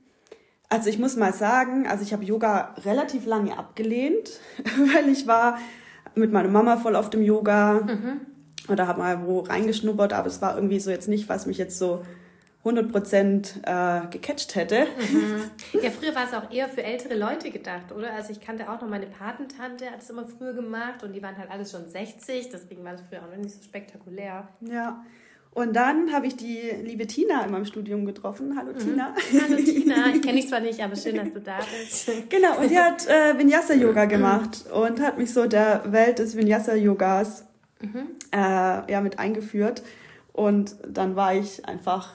Also 0.68 0.88
ich 0.88 0.98
muss 0.98 1.16
mal 1.16 1.34
sagen, 1.34 1.86
also 1.86 2.02
ich 2.02 2.14
habe 2.14 2.24
Yoga 2.24 2.74
relativ 2.84 3.26
lange 3.26 3.56
abgelehnt, 3.56 4.40
weil 4.94 5.10
ich 5.10 5.26
war 5.26 5.58
mit 6.14 6.32
meiner 6.32 6.48
Mama 6.48 6.78
voll 6.78 6.96
auf 6.96 7.10
dem 7.10 7.22
Yoga. 7.22 7.80
Mhm 7.80 8.31
oder 8.68 8.86
habe 8.86 9.00
mal 9.00 9.26
wo 9.26 9.40
reingeschnuppert, 9.40 10.12
aber 10.12 10.26
es 10.28 10.40
war 10.42 10.54
irgendwie 10.54 10.80
so 10.80 10.90
jetzt 10.90 11.08
nicht, 11.08 11.28
was 11.28 11.46
mich 11.46 11.58
jetzt 11.58 11.78
so 11.78 12.02
100 12.64 12.92
Prozent 12.92 13.60
äh, 13.64 14.02
gecatcht 14.10 14.54
hätte. 14.54 14.86
Mhm. 15.10 15.50
Ja, 15.82 15.90
früher 15.90 16.14
war 16.14 16.24
es 16.24 16.34
auch 16.34 16.52
eher 16.52 16.68
für 16.68 16.82
ältere 16.82 17.16
Leute 17.16 17.50
gedacht, 17.50 17.90
oder? 17.96 18.12
Also 18.12 18.30
ich 18.30 18.40
kannte 18.40 18.70
auch 18.70 18.80
noch 18.80 18.88
meine 18.88 19.06
Patentante, 19.06 19.86
hat 19.90 20.00
es 20.00 20.10
immer 20.10 20.24
früher 20.26 20.52
gemacht 20.52 21.02
und 21.02 21.12
die 21.12 21.22
waren 21.22 21.36
halt 21.36 21.50
alles 21.50 21.72
schon 21.72 21.88
60, 21.88 22.50
deswegen 22.50 22.84
war 22.84 22.92
das 22.92 23.00
früher 23.08 23.20
auch 23.20 23.30
noch 23.30 23.36
nicht 23.36 23.50
so 23.50 23.62
spektakulär. 23.62 24.48
Ja. 24.60 25.04
Und 25.54 25.74
dann 25.74 26.12
habe 26.12 26.26
ich 26.28 26.36
die 26.36 26.60
liebe 26.82 27.06
Tina 27.06 27.44
in 27.44 27.50
meinem 27.50 27.66
Studium 27.66 28.06
getroffen. 28.06 28.56
Hallo 28.56 28.72
mhm. 28.72 28.78
Tina. 28.78 29.14
Hallo 29.42 29.56
Tina, 29.56 30.06
ich 30.14 30.22
kenne 30.22 30.36
dich 30.36 30.48
zwar 30.48 30.60
nicht, 30.60 30.80
aber 30.80 30.96
schön, 30.96 31.16
dass 31.16 31.32
du 31.32 31.40
da 31.40 31.58
bist. 31.58 32.10
Genau, 32.30 32.58
und 32.58 32.70
die 32.70 32.78
hat 32.78 33.06
äh, 33.08 33.36
Vinyasa-Yoga 33.36 34.04
gemacht 34.04 34.64
und 34.72 35.00
hat 35.00 35.18
mich 35.18 35.32
so 35.32 35.46
der 35.46 35.82
Welt 35.92 36.20
des 36.20 36.36
Vinyasa-Yogas 36.36 37.46
mhm. 37.82 38.08
äh, 38.32 38.92
ja, 38.92 39.00
mit 39.00 39.18
eingeführt. 39.18 39.82
Und 40.32 40.76
dann 40.88 41.16
war 41.16 41.34
ich 41.34 41.66
einfach 41.66 42.14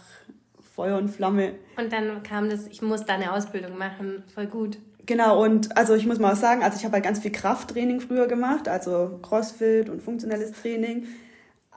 Feuer 0.76 0.98
und 0.98 1.10
Flamme. 1.10 1.56
Und 1.78 1.92
dann 1.92 2.24
kam 2.24 2.50
das, 2.50 2.68
ich 2.68 2.82
muss 2.82 3.06
da 3.06 3.16
eine 3.16 3.34
Ausbildung 3.34 3.78
machen, 3.78 4.24
voll 4.34 4.48
gut. 4.48 4.78
Genau, 5.06 5.42
und 5.44 5.78
also 5.78 5.96
ich 5.96 6.06
muss 6.06 6.20
mal 6.20 6.36
sagen, 6.36 6.64
also 6.64 6.78
ich 6.78 6.84
habe 6.84 6.96
halt 6.96 7.04
ganz 7.06 7.20
viel 7.20 7.32
Krafttraining 7.32 8.02
früher 8.02 8.28
gemacht, 8.28 8.68
also 8.68 9.20
Crossfit 9.22 9.90
und 9.90 10.04
funktionelles 10.04 10.52
Training. 10.52 11.08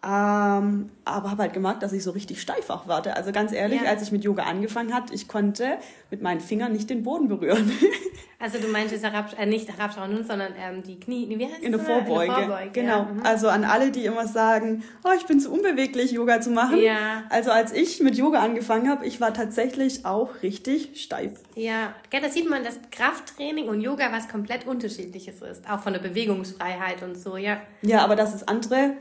Ähm, 0.03 0.91
aber 1.05 1.31
habe 1.31 1.43
halt 1.43 1.53
gemerkt, 1.53 1.83
dass 1.83 1.93
ich 1.93 2.03
so 2.03 2.13
richtig 2.13 2.41
steif 2.41 2.71
auch 2.71 2.89
warte. 2.89 3.17
Also 3.17 3.33
ganz 3.33 3.53
ehrlich, 3.53 3.83
ja. 3.83 3.91
als 3.91 4.03
ich 4.03 4.13
mit 4.13 4.25
Yoga 4.25 4.45
angefangen 4.45 4.95
hat, 4.95 5.11
ich 5.11 5.29
konnte 5.29 5.77
mit 6.11 6.23
meinen 6.23 6.41
Fingern 6.41 6.73
nicht 6.73 6.89
den 6.89 7.03
Boden 7.03 7.29
berühren. 7.29 7.71
Also 8.43 8.57
du 8.57 8.69
meintest 8.69 9.05
Arab, 9.05 9.39
äh, 9.39 9.45
nicht 9.45 9.69
Arabsch 9.69 9.97
nun, 9.99 10.25
sondern 10.25 10.55
ähm, 10.59 10.83
die 10.83 10.99
Knie, 10.99 11.29
wie 11.29 11.45
heißt 11.45 11.63
In 11.63 11.73
der 11.73 11.81
Vorbeuge. 11.81 12.23
In 12.23 12.29
der 12.29 12.47
Vorbeuge. 12.47 12.71
Genau. 12.73 12.97
Ja. 12.97 13.03
Mhm. 13.03 13.23
Also 13.23 13.49
an 13.49 13.65
alle, 13.65 13.91
die 13.91 14.07
immer 14.07 14.27
sagen, 14.27 14.83
oh, 15.05 15.11
ich 15.15 15.27
bin 15.27 15.41
zu 15.41 15.53
unbeweglich, 15.53 16.13
Yoga 16.13 16.41
zu 16.41 16.49
machen. 16.49 16.79
Ja. 16.79 17.25
Also 17.29 17.51
als 17.51 17.71
ich 17.71 18.01
mit 18.01 18.15
Yoga 18.15 18.41
angefangen 18.41 18.89
habe, 18.89 19.05
ich 19.05 19.21
war 19.21 19.35
tatsächlich 19.35 20.07
auch 20.07 20.43
richtig 20.43 21.03
steif. 21.03 21.33
Ja, 21.55 21.93
ja 22.11 22.21
da 22.21 22.31
sieht 22.31 22.49
man, 22.49 22.65
dass 22.65 22.79
Krafttraining 22.91 23.69
und 23.69 23.83
Yoga 23.83 24.11
was 24.11 24.27
komplett 24.27 24.67
unterschiedliches 24.67 25.43
ist. 25.43 25.69
Auch 25.69 25.81
von 25.81 25.93
der 25.93 26.01
Bewegungsfreiheit 26.01 27.03
und 27.03 27.19
so, 27.19 27.37
ja. 27.37 27.61
Ja, 27.83 28.03
aber 28.03 28.17
das 28.17 28.35
ist 28.35 28.49
andere 28.49 28.95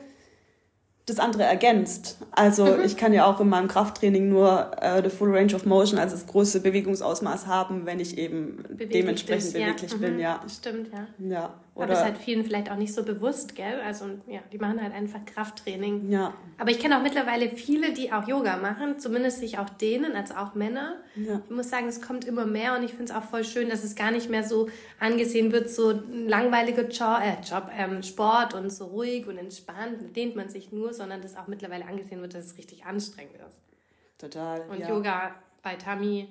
das 1.09 1.19
andere 1.19 1.43
ergänzt. 1.43 2.17
Also 2.31 2.65
mhm. 2.65 2.83
ich 2.85 2.97
kann 2.97 3.13
ja 3.13 3.25
auch 3.25 3.39
in 3.39 3.49
meinem 3.49 3.67
Krafttraining 3.67 4.29
nur 4.29 4.71
äh, 4.81 5.01
the 5.03 5.09
full 5.09 5.35
range 5.35 5.55
of 5.55 5.65
motion, 5.65 5.99
also 5.99 6.15
das 6.15 6.27
große 6.27 6.61
Bewegungsausmaß 6.61 7.47
haben, 7.47 7.85
wenn 7.85 7.99
ich 7.99 8.17
eben 8.17 8.57
beweglich 8.57 8.89
dementsprechend 8.89 9.53
bist, 9.53 9.53
beweglich 9.53 9.91
ja. 9.91 9.97
bin, 9.97 10.13
mhm. 10.13 10.19
ja. 10.19 10.41
Stimmt, 10.47 10.89
ja. 10.93 11.07
Ja. 11.27 11.53
Oder 11.79 11.91
Aber 11.91 11.93
ist 11.93 12.03
halt 12.03 12.17
vielen 12.17 12.43
vielleicht 12.43 12.69
auch 12.69 12.75
nicht 12.75 12.93
so 12.93 13.03
bewusst, 13.03 13.55
gell? 13.55 13.79
Also 13.85 14.05
ja, 14.27 14.41
die 14.51 14.57
machen 14.57 14.83
halt 14.83 14.93
einfach 14.93 15.23
Krafttraining. 15.25 16.11
Ja. 16.11 16.33
Aber 16.57 16.71
ich 16.71 16.79
kenne 16.79 16.97
auch 16.97 17.01
mittlerweile 17.01 17.49
viele, 17.51 17.93
die 17.93 18.11
auch 18.11 18.27
Yoga 18.27 18.57
machen, 18.57 18.99
zumindest 18.99 19.39
sich 19.39 19.57
auch 19.59 19.69
denen, 19.69 20.13
also 20.13 20.33
auch 20.33 20.55
Männer. 20.55 20.97
Ja. 21.15 21.41
Ich 21.47 21.55
muss 21.55 21.69
sagen, 21.69 21.87
es 21.87 22.01
kommt 22.01 22.25
immer 22.25 22.45
mehr 22.45 22.75
und 22.75 22.83
ich 22.83 22.91
finde 22.91 23.05
es 23.05 23.11
auch 23.11 23.23
voll 23.23 23.45
schön, 23.45 23.69
dass 23.69 23.85
es 23.85 23.95
gar 23.95 24.11
nicht 24.11 24.29
mehr 24.29 24.43
so 24.43 24.67
angesehen 24.99 25.53
wird, 25.53 25.69
so 25.69 25.91
ein 25.91 26.27
langweiliger 26.27 26.83
Job, 26.89 27.21
äh, 27.23 27.41
Job 27.49 27.71
ähm, 27.77 28.03
Sport 28.03 28.53
und 28.53 28.69
so 28.71 28.87
ruhig 28.87 29.25
und 29.25 29.37
entspannt, 29.37 30.15
dehnt 30.17 30.35
man 30.35 30.49
sich 30.49 30.73
nur, 30.73 30.93
sondern 30.93 31.21
dass 31.21 31.37
auch 31.37 31.47
mittlerweile 31.47 31.85
angesehen 31.85 32.19
wird, 32.19 32.33
dass 32.33 32.47
es 32.47 32.57
richtig 32.57 32.85
anstrengend 32.85 33.35
ist. 33.35 33.57
Total. 34.17 34.67
Und 34.69 34.79
ja. 34.79 34.89
Yoga 34.89 35.35
bei 35.63 35.75
Tami 35.75 36.27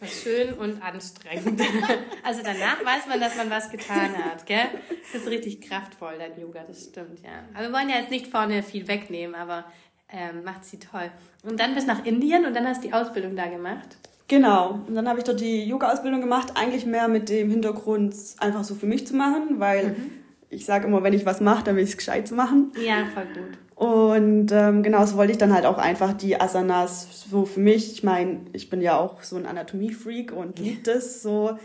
ist 0.00 0.22
schön 0.22 0.54
und 0.54 0.82
anstrengend. 0.82 1.60
also 2.22 2.40
danach 2.42 2.84
weiß 2.84 3.06
man, 3.08 3.20
dass 3.20 3.36
man 3.36 3.50
was 3.50 3.70
getan 3.70 4.16
hat, 4.16 4.46
gell? 4.46 4.66
Das 5.12 5.22
ist 5.22 5.28
richtig 5.28 5.60
kraftvoll, 5.60 6.14
dein 6.18 6.40
Yoga, 6.40 6.64
das 6.66 6.84
stimmt, 6.84 7.20
ja. 7.22 7.44
Aber 7.54 7.68
wir 7.68 7.72
wollen 7.72 7.88
ja 7.88 7.96
jetzt 7.96 8.10
nicht 8.10 8.28
vorne 8.28 8.62
viel 8.62 8.88
wegnehmen, 8.88 9.34
aber 9.34 9.64
ähm, 10.12 10.42
macht 10.44 10.64
sie 10.64 10.78
toll. 10.78 11.10
Und 11.42 11.60
dann 11.60 11.74
bist 11.74 11.88
du 11.88 11.92
nach 11.92 12.04
Indien 12.04 12.46
und 12.46 12.54
dann 12.54 12.66
hast 12.66 12.82
du 12.82 12.88
die 12.88 12.94
Ausbildung 12.94 13.36
da 13.36 13.46
gemacht. 13.46 13.96
Genau. 14.28 14.80
Und 14.86 14.94
dann 14.94 15.08
habe 15.08 15.18
ich 15.18 15.24
dort 15.24 15.40
die 15.40 15.64
Yoga-Ausbildung 15.64 16.20
gemacht, 16.20 16.52
eigentlich 16.54 16.86
mehr 16.86 17.08
mit 17.08 17.28
dem 17.28 17.50
Hintergrund, 17.50 18.14
einfach 18.38 18.62
so 18.64 18.76
für 18.76 18.86
mich 18.86 19.06
zu 19.06 19.16
machen, 19.16 19.58
weil 19.58 19.88
mhm. 19.88 20.10
ich 20.50 20.64
sage 20.64 20.86
immer, 20.86 21.02
wenn 21.02 21.12
ich 21.12 21.26
was 21.26 21.40
mache, 21.40 21.64
dann 21.64 21.76
will 21.76 21.82
ich 21.82 21.90
es 21.90 21.96
gescheit 21.96 22.30
machen. 22.30 22.72
Ja, 22.80 23.06
voll 23.12 23.26
gut. 23.34 23.58
Und 23.80 24.52
ähm, 24.52 24.82
genau 24.82 25.06
so 25.06 25.16
wollte 25.16 25.32
ich 25.32 25.38
dann 25.38 25.54
halt 25.54 25.64
auch 25.64 25.78
einfach 25.78 26.12
die 26.12 26.38
Asanas 26.38 27.24
so 27.30 27.46
für 27.46 27.60
mich. 27.60 27.92
Ich 27.92 28.02
meine, 28.02 28.42
ich 28.52 28.68
bin 28.68 28.82
ja 28.82 28.98
auch 28.98 29.22
so 29.22 29.36
ein 29.36 29.46
Anatomie-Freak 29.46 30.32
und 30.32 30.58
liebe 30.58 30.82
das 30.82 31.22
so, 31.22 31.56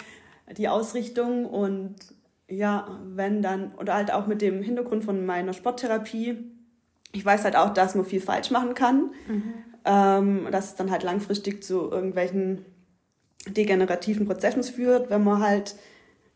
die 0.57 0.69
Ausrichtung. 0.69 1.45
Und 1.45 1.95
ja, 2.47 3.01
wenn 3.03 3.41
dann, 3.41 3.73
oder 3.75 3.95
halt 3.95 4.13
auch 4.13 4.27
mit 4.27 4.41
dem 4.41 4.63
Hintergrund 4.63 5.03
von 5.03 5.25
meiner 5.25 5.51
Sporttherapie, 5.51 6.37
ich 7.11 7.25
weiß 7.25 7.43
halt 7.43 7.57
auch, 7.57 7.73
dass 7.73 7.95
man 7.95 8.05
viel 8.05 8.21
falsch 8.21 8.49
machen 8.49 8.75
kann. 8.75 9.11
Mhm. 9.27 9.53
Ähm, 9.83 10.47
dass 10.51 10.67
es 10.67 10.75
dann 10.75 10.91
halt 10.91 11.03
langfristig 11.03 11.65
zu 11.65 11.91
irgendwelchen 11.91 12.63
degenerativen 13.45 14.25
Prozessen 14.25 14.63
führt, 14.63 15.09
wenn 15.09 15.25
man 15.25 15.41
halt 15.41 15.75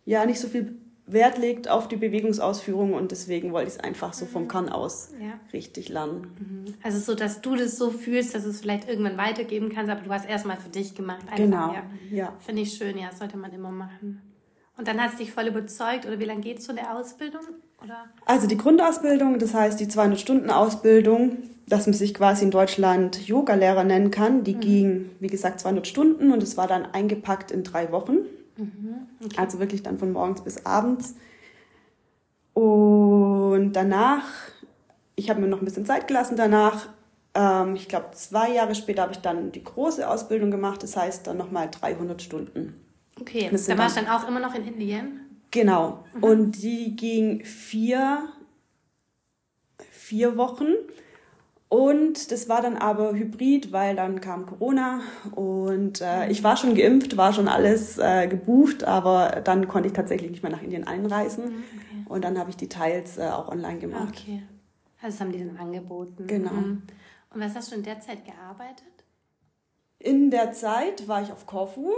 ja 0.03 0.25
nicht 0.25 0.41
so 0.41 0.49
viel 0.49 0.75
Wert 1.11 1.37
legt 1.37 1.69
auf 1.69 1.87
die 1.87 1.95
Bewegungsausführung 1.95 2.93
und 2.93 3.11
deswegen 3.11 3.51
wollte 3.51 3.69
ich 3.69 3.75
es 3.75 3.79
einfach 3.79 4.13
so 4.13 4.25
vom 4.25 4.47
Kern 4.47 4.69
aus 4.69 5.09
ja. 5.19 5.39
richtig 5.53 5.89
lernen. 5.89 6.27
Mhm. 6.39 6.73
Also 6.83 6.99
so, 6.99 7.15
dass 7.15 7.41
du 7.41 7.55
das 7.55 7.77
so 7.77 7.89
fühlst, 7.89 8.35
dass 8.35 8.43
du 8.43 8.49
es 8.49 8.61
vielleicht 8.61 8.87
irgendwann 8.87 9.17
weitergeben 9.17 9.69
kannst, 9.69 9.91
aber 9.91 10.01
du 10.01 10.11
hast 10.11 10.27
erstmal 10.27 10.57
für 10.57 10.69
dich 10.69 10.95
gemacht. 10.95 11.21
Einfach, 11.23 11.37
genau, 11.37 11.73
ja. 11.73 11.83
ja. 12.11 12.33
Finde 12.39 12.61
ich 12.61 12.73
schön, 12.73 12.97
ja, 12.97 13.11
sollte 13.17 13.37
man 13.37 13.51
immer 13.51 13.71
machen. 13.71 14.21
Und 14.77 14.87
dann 14.87 15.01
hat 15.01 15.11
es 15.11 15.17
dich 15.17 15.33
voll 15.33 15.47
überzeugt 15.47 16.05
oder 16.05 16.19
wie 16.19 16.25
lange 16.25 16.39
geht 16.39 16.59
es 16.59 16.65
so 16.65 16.73
der 16.73 16.95
Ausbildung? 16.95 17.41
Oder? 17.83 18.05
Also 18.25 18.47
die 18.47 18.55
Grundausbildung, 18.55 19.37
das 19.37 19.53
heißt 19.53 19.79
die 19.79 19.87
200-Stunden-Ausbildung, 19.87 21.37
dass 21.67 21.85
man 21.85 21.93
sich 21.93 22.13
quasi 22.13 22.45
in 22.45 22.51
Deutschland 22.51 23.27
Yoga-Lehrer 23.27 23.83
nennen 23.83 24.09
kann, 24.09 24.43
die 24.43 24.55
mhm. 24.55 24.59
ging, 24.61 25.09
wie 25.19 25.27
gesagt, 25.27 25.59
200 25.59 25.85
Stunden 25.85 26.31
und 26.31 26.41
es 26.41 26.55
war 26.55 26.67
dann 26.67 26.85
eingepackt 26.85 27.51
in 27.51 27.63
drei 27.63 27.91
Wochen. 27.91 28.19
Mhm. 28.59 29.07
Okay. 29.23 29.37
Also 29.37 29.59
wirklich 29.59 29.83
dann 29.83 29.97
von 29.97 30.11
morgens 30.11 30.41
bis 30.41 30.65
abends. 30.65 31.15
Und 32.53 33.73
danach, 33.73 34.25
ich 35.15 35.29
habe 35.29 35.41
mir 35.41 35.47
noch 35.47 35.59
ein 35.59 35.65
bisschen 35.65 35.85
Zeit 35.85 36.07
gelassen 36.07 36.35
danach. 36.35 36.89
Ähm, 37.33 37.75
ich 37.75 37.87
glaube, 37.87 38.11
zwei 38.11 38.51
Jahre 38.51 38.75
später 38.75 39.03
habe 39.03 39.13
ich 39.13 39.19
dann 39.19 39.51
die 39.51 39.63
große 39.63 40.07
Ausbildung 40.07 40.51
gemacht. 40.51 40.83
Das 40.83 40.97
heißt 40.97 41.27
dann 41.27 41.37
nochmal 41.37 41.69
300 41.71 42.21
Stunden. 42.21 42.85
Okay, 43.19 43.49
da 43.51 43.77
warst 43.77 43.97
du 43.97 44.01
dann 44.01 44.09
auch 44.09 44.27
immer 44.27 44.39
noch 44.39 44.55
in 44.55 44.65
Indien? 44.65 45.21
Genau. 45.51 46.05
Mhm. 46.13 46.23
Und 46.23 46.51
die 46.61 46.95
ging 46.95 47.43
vier, 47.43 48.29
vier 49.89 50.37
Wochen. 50.37 50.67
Und 51.69 52.31
das 52.31 52.49
war 52.49 52.63
dann 52.63 52.77
aber 52.77 53.13
hybrid, 53.13 53.71
weil 53.71 53.95
dann 53.95 54.21
kam 54.21 54.47
Corona 54.47 55.01
und 55.35 56.01
äh, 56.01 56.27
ich 56.31 56.43
war 56.43 56.57
schon 56.57 56.73
geimpft, 56.73 57.15
war 57.15 57.31
schon 57.31 57.47
alles 57.47 57.99
äh, 57.99 58.27
gebucht, 58.27 58.83
aber 58.83 59.41
dann 59.43 59.67
konnte 59.67 59.87
ich 59.87 59.93
tatsächlich 59.93 60.31
nicht 60.31 60.41
mehr 60.41 60.51
nach 60.51 60.63
Indien 60.63 60.87
einreisen. 60.87 61.45
Mhm, 61.45 61.63
okay. 61.75 62.05
Und 62.09 62.23
dann 62.23 62.39
habe 62.39 62.49
ich 62.49 62.57
die 62.57 62.69
Teils 62.69 63.19
äh, 63.19 63.27
auch 63.27 63.49
online 63.49 63.77
gemacht. 63.77 64.15
Okay. 64.17 64.41
Also 64.99 65.15
das 65.15 65.21
haben 65.21 65.31
die 65.31 65.45
dann 65.45 65.57
angeboten. 65.57 66.25
Genau. 66.25 66.51
Mhm. 66.51 66.81
Und 67.31 67.41
was 67.41 67.53
hast 67.55 67.71
du 67.71 67.75
in 67.75 67.83
der 67.83 67.99
Zeit 67.99 68.25
gearbeitet? 68.25 68.83
In 69.99 70.31
der 70.31 70.53
Zeit 70.53 71.07
war 71.07 71.21
ich 71.21 71.31
auf 71.31 71.45
Korfu 71.45 71.91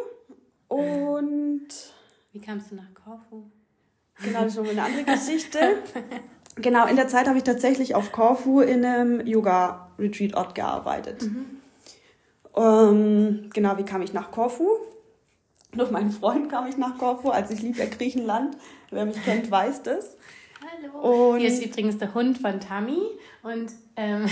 und. 0.67 1.67
Wie 2.33 2.41
kamst 2.41 2.71
du 2.71 2.75
nach 2.75 2.93
Korfu? 2.93 3.43
Genau, 4.21 4.43
das 4.43 4.47
ist 4.47 4.55
schon 4.55 4.67
eine 4.67 4.83
andere 4.83 5.03
Geschichte. 5.15 5.59
Genau, 6.55 6.85
in 6.87 6.95
der 6.95 7.07
Zeit 7.07 7.27
habe 7.27 7.37
ich 7.37 7.43
tatsächlich 7.43 7.95
auf 7.95 8.11
Korfu 8.11 8.61
in 8.61 8.83
einem 8.83 9.25
Yoga-Retreat-Ort 9.25 10.55
gearbeitet. 10.55 11.21
Mhm. 11.21 11.61
Ähm, 12.55 13.49
genau, 13.53 13.77
wie 13.77 13.85
kam 13.85 14.01
ich 14.01 14.13
nach 14.13 14.31
Korfu? 14.31 14.67
Durch 15.73 15.91
meinen 15.91 16.11
Freund 16.11 16.49
kam 16.49 16.67
ich 16.67 16.77
nach 16.77 16.97
Korfu, 16.97 17.29
als 17.29 17.49
ich 17.51 17.61
liebe 17.61 17.79
ja 17.79 17.85
Griechenland. 17.85 18.57
Wer 18.89 19.05
mich 19.05 19.23
kennt, 19.23 19.49
weiß 19.49 19.83
das. 19.83 20.17
Hallo. 20.61 21.31
Und 21.31 21.39
Hier 21.39 21.47
ist 21.47 21.63
übrigens 21.63 21.97
der 21.97 22.13
Hund 22.13 22.37
von 22.37 22.59
Tammy 22.59 22.99
und 23.43 23.71
ähm, 23.95 24.25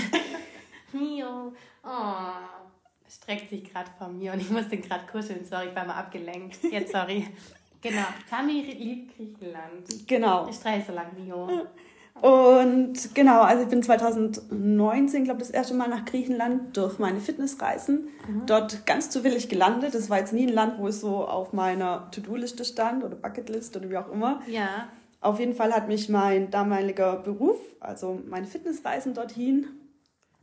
Mio, 0.91 1.53
oh, 1.83 3.09
streckt 3.09 3.49
sich 3.49 3.71
gerade 3.71 3.89
vor 3.97 4.09
mir 4.09 4.33
und 4.33 4.41
ich 4.41 4.49
muss 4.49 4.67
den 4.67 4.81
gerade 4.81 5.05
kuscheln. 5.09 5.45
Sorry, 5.45 5.69
ich 5.69 5.75
war 5.75 5.85
mal 5.85 5.95
abgelenkt. 5.95 6.59
Jetzt 6.71 6.91
sorry. 6.91 7.27
Genau, 7.81 8.03
Tammy 8.29 8.59
liebt 8.59 9.15
Griechenland. 9.15 10.05
Genau. 10.05 10.49
Ich 10.49 10.57
streiche 10.57 10.87
so 10.87 10.91
lange 10.91 11.13
Mio. 11.17 11.47
Und 12.21 13.15
genau, 13.15 13.41
also 13.41 13.63
ich 13.63 13.69
bin 13.69 13.81
2019, 13.81 15.23
glaube 15.23 15.39
das 15.39 15.49
erste 15.49 15.73
Mal 15.73 15.87
nach 15.87 16.05
Griechenland 16.05 16.75
durch 16.75 16.99
meine 16.99 17.19
Fitnessreisen. 17.19 18.09
Mhm. 18.27 18.45
Dort 18.45 18.85
ganz 18.85 19.09
zufällig 19.09 19.49
gelandet. 19.49 19.93
Das 19.93 20.09
war 20.09 20.19
jetzt 20.19 20.33
nie 20.33 20.47
ein 20.47 20.53
Land, 20.53 20.79
wo 20.79 20.87
es 20.87 20.99
so 20.99 21.25
auf 21.25 21.53
meiner 21.53 22.11
To-Do-Liste 22.11 22.65
stand 22.65 23.03
oder 23.03 23.15
Bucketlist 23.15 23.75
oder 23.77 23.89
wie 23.89 23.97
auch 23.97 24.11
immer. 24.11 24.41
Ja. 24.47 24.89
Auf 25.21 25.39
jeden 25.39 25.53
Fall 25.55 25.73
hat 25.73 25.87
mich 25.87 26.09
mein 26.09 26.49
damaliger 26.49 27.17
Beruf, 27.17 27.57
also 27.79 28.21
meine 28.27 28.47
Fitnessreisen 28.47 29.13
dorthin 29.13 29.67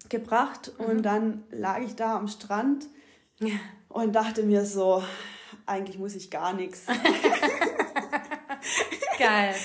gebracht. 0.09 0.73
Mhm. 0.79 0.85
Und 0.85 1.03
dann 1.03 1.45
lag 1.51 1.81
ich 1.81 1.95
da 1.95 2.17
am 2.17 2.29
Strand 2.29 2.87
ja. 3.39 3.57
und 3.89 4.15
dachte 4.15 4.43
mir 4.43 4.65
so, 4.65 5.03
eigentlich 5.67 5.99
muss 5.99 6.15
ich 6.15 6.31
gar 6.31 6.53
nichts. 6.53 6.87
Geil. 9.19 9.55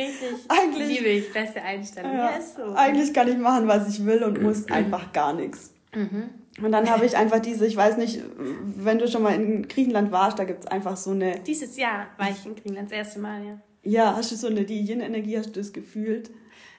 Richtig. 0.00 0.28
Eigentlich, 0.48 0.88
liebe 0.88 1.08
ich. 1.08 1.32
Beste 1.32 1.62
Einstellung. 1.62 2.12
Ja, 2.12 2.30
ja 2.30 2.40
so. 2.40 2.74
Eigentlich 2.74 3.12
kann 3.12 3.28
ich 3.28 3.38
machen, 3.38 3.66
was 3.68 3.88
ich 3.88 4.04
will 4.04 4.22
und 4.22 4.42
muss 4.42 4.70
einfach 4.70 5.12
gar 5.12 5.32
nichts. 5.32 5.72
Mhm. 5.94 6.30
Und 6.62 6.72
dann 6.72 6.90
habe 6.90 7.06
ich 7.06 7.16
einfach 7.16 7.40
diese, 7.40 7.66
ich 7.66 7.76
weiß 7.76 7.96
nicht, 7.96 8.22
wenn 8.36 8.98
du 8.98 9.08
schon 9.08 9.22
mal 9.22 9.34
in 9.34 9.66
Griechenland 9.68 10.12
warst, 10.12 10.38
da 10.38 10.44
gibt 10.44 10.60
es 10.60 10.66
einfach 10.66 10.96
so 10.96 11.12
eine. 11.12 11.40
Dieses 11.40 11.76
Jahr 11.76 12.08
war 12.16 12.30
ich 12.30 12.44
in 12.44 12.54
Griechenland 12.54 12.90
das 12.90 12.98
erste 12.98 13.20
Mal, 13.20 13.44
ja. 13.44 13.58
Ja, 13.82 14.16
hast 14.16 14.30
du 14.30 14.36
so 14.36 14.48
eine 14.48 14.64
die 14.64 14.80
Yin-Energie, 14.80 15.38
hast 15.38 15.56
du 15.56 15.60
das 15.60 15.72
gefühlt? 15.72 16.30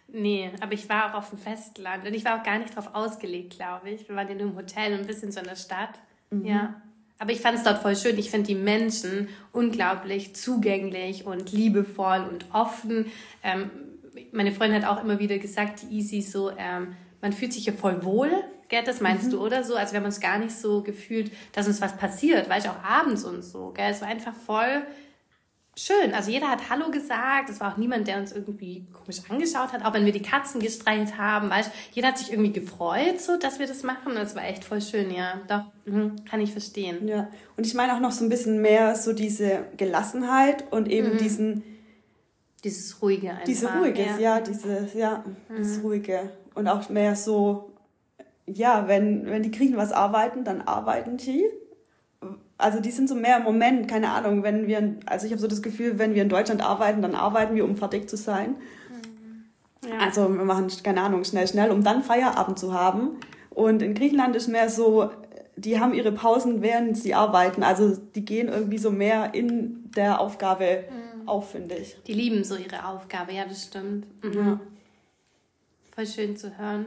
Nee, 0.08 0.52
aber 0.60 0.74
ich 0.74 0.88
war 0.90 1.10
auch 1.10 1.20
auf 1.20 1.30
dem 1.30 1.40
Festland 1.40 2.06
und 2.06 2.14
ich 2.14 2.26
war 2.26 2.40
auch 2.40 2.44
gar 2.44 2.60
nicht 2.60 2.76
drauf 2.76 2.90
ausgelegt, 2.94 3.56
glaube 3.56 3.90
ich. 3.90 4.08
Wir 4.08 4.16
waren 4.16 4.28
in 4.28 4.40
einem 4.40 4.56
Hotel 4.56 4.94
und 4.94 5.02
ein 5.02 5.08
bisschen 5.08 5.32
so 5.32 5.40
in 5.40 5.48
der 5.48 5.56
Stadt. 5.56 5.92
Mhm. 6.30 6.46
Ja. 6.46 6.82
Aber 7.22 7.32
ich 7.32 7.40
fand 7.40 7.56
es 7.56 7.64
dort 7.64 7.84
voll 7.84 7.96
schön. 7.96 8.18
Ich 8.18 8.32
finde 8.32 8.48
die 8.48 8.56
Menschen 8.56 9.30
unglaublich 9.52 10.36
zugänglich 10.36 11.24
und 11.24 11.52
liebevoll 11.52 12.28
und 12.28 12.48
offen. 12.52 13.12
Ähm, 13.44 13.70
meine 14.32 14.52
Freundin 14.52 14.84
hat 14.84 14.90
auch 14.90 15.04
immer 15.04 15.20
wieder 15.20 15.38
gesagt, 15.38 15.84
die 15.84 15.98
Easy 15.98 16.24
so, 16.24 16.50
ähm, 16.58 16.96
man 17.22 17.32
fühlt 17.32 17.54
sich 17.54 17.66
hier 17.66 17.74
voll 17.74 18.04
wohl. 18.04 18.32
Gell, 18.70 18.84
das 18.84 19.02
meinst 19.02 19.28
mhm. 19.28 19.32
du, 19.34 19.46
oder 19.46 19.64
so? 19.64 19.76
Also 19.76 19.94
wir 19.94 20.00
haben 20.00 20.08
uns 20.08 20.20
gar 20.20 20.40
nicht 20.40 20.54
so 20.54 20.82
gefühlt, 20.82 21.32
dass 21.52 21.68
uns 21.68 21.80
was 21.80 21.96
passiert, 21.96 22.50
weil 22.50 22.60
ich 22.60 22.68
auch 22.68 22.84
abends 22.84 23.24
und 23.24 23.44
so. 23.44 23.70
Gell? 23.70 23.92
Es 23.92 24.02
war 24.02 24.08
einfach 24.08 24.34
voll 24.34 24.82
schön. 25.78 26.14
Also 26.14 26.32
jeder 26.32 26.50
hat 26.50 26.70
Hallo 26.70 26.92
gesagt. 26.92 27.50
Es 27.50 27.60
war 27.60 27.74
auch 27.74 27.78
niemand, 27.78 28.08
der 28.08 28.18
uns 28.18 28.32
irgendwie 28.32 28.86
komisch 28.94 29.22
angeschaut 29.30 29.74
hat, 29.74 29.86
auch 29.86 29.94
wenn 29.94 30.06
wir 30.06 30.12
die 30.12 30.22
Katzen 30.22 30.60
gestreichelt 30.60 31.18
haben. 31.18 31.50
Weißt, 31.50 31.72
jeder 31.94 32.10
hat 32.10 32.18
sich 32.18 32.32
irgendwie 32.32 32.52
gefreut, 32.52 33.20
so, 33.20 33.38
dass 33.38 33.60
wir 33.60 33.68
das 33.68 33.84
machen. 33.84 34.16
Das 34.16 34.36
war 34.36 34.44
echt 34.44 34.64
voll 34.64 34.82
schön, 34.82 35.12
ja. 35.12 35.42
Doch, 35.48 35.64
mhm, 35.86 36.24
kann 36.26 36.42
ich 36.42 36.52
verstehen. 36.52 37.08
Ja. 37.08 37.30
Und 37.58 37.66
ich 37.66 37.74
meine 37.74 37.96
auch 37.96 38.00
noch 38.00 38.12
so 38.12 38.24
ein 38.24 38.30
bisschen 38.30 38.62
mehr 38.62 38.96
so 38.96 39.14
diese 39.14 39.66
Gelassenheit 39.78 40.72
und 40.72 40.90
eben 40.90 41.14
mhm. 41.14 41.18
diesen 41.18 41.64
dieses 42.64 43.02
ruhige 43.02 43.32
einfach. 43.32 43.46
Diese 43.46 43.74
ruhige, 43.74 44.04
ja, 44.04 44.18
ja 44.20 44.40
dieses 44.40 44.94
ja, 44.94 45.24
mhm. 45.50 45.58
das 45.58 45.82
ruhige 45.84 46.32
und 46.54 46.68
auch 46.68 46.90
mehr 46.90 47.16
so 47.16 47.72
ja, 48.46 48.88
wenn 48.88 49.26
wenn 49.26 49.44
die 49.44 49.52
Griechen 49.52 49.78
was 49.78 49.92
arbeiten, 49.92 50.44
dann 50.44 50.62
arbeiten 50.62 51.18
die 51.18 51.46
also 52.62 52.80
die 52.80 52.92
sind 52.92 53.10
so 53.10 53.16
mehr 53.16 53.38
im 53.38 53.44
Moment, 53.44 53.88
keine 53.88 54.10
Ahnung, 54.10 54.44
wenn 54.44 54.68
wir, 54.68 54.96
also 55.06 55.26
ich 55.26 55.32
habe 55.32 55.42
so 55.42 55.48
das 55.48 55.62
Gefühl, 55.62 56.00
wenn 56.00 56.16
wir 56.16 56.22
in 56.22 56.30
Deutschland 56.30 56.62
arbeiten, 56.62 57.02
dann 57.02 57.16
arbeiten 57.16 57.56
wir, 57.56 57.66
um 57.66 57.76
fertig 57.76 58.10
zu 58.10 58.18
sein. 58.18 58.56
Mhm. 58.90 59.90
Ja. 59.90 60.00
Also 60.00 60.30
wir 60.30 60.46
machen, 60.46 60.68
keine 60.84 61.02
Ahnung, 61.02 61.24
schnell, 61.24 61.48
schnell, 61.48 61.72
um 61.72 61.84
dann 61.84 62.04
Feierabend 62.04 62.60
zu 62.60 62.74
haben. 62.74 63.18
Und 63.50 63.82
in 63.82 63.94
Griechenland 63.94 64.36
ist 64.36 64.48
mehr 64.48 64.70
so, 64.70 65.12
die 65.56 65.80
haben 65.80 65.94
ihre 65.94 66.12
Pausen, 66.12 66.62
während 66.62 66.98
sie 66.98 67.14
arbeiten. 67.14 67.64
Also 67.64 67.96
die 67.96 68.26
gehen 68.26 68.48
irgendwie 68.48 68.78
so 68.78 68.92
mehr 68.92 69.34
in 69.34 69.92
der 69.96 70.22
Aufgabe 70.22 70.86
mhm. 70.90 71.28
auf, 71.28 71.52
finde 71.52 71.76
ich. 71.76 71.98
Die 72.08 72.14
lieben 72.14 72.44
so 72.44 72.56
ihre 72.56 72.86
Aufgabe, 72.88 73.34
ja, 73.34 73.46
das 73.46 73.64
stimmt. 73.64 74.06
Mhm. 74.24 74.34
Ja. 74.34 74.60
Voll 75.94 76.08
schön 76.08 76.38
zu 76.38 76.58
hören. 76.58 76.86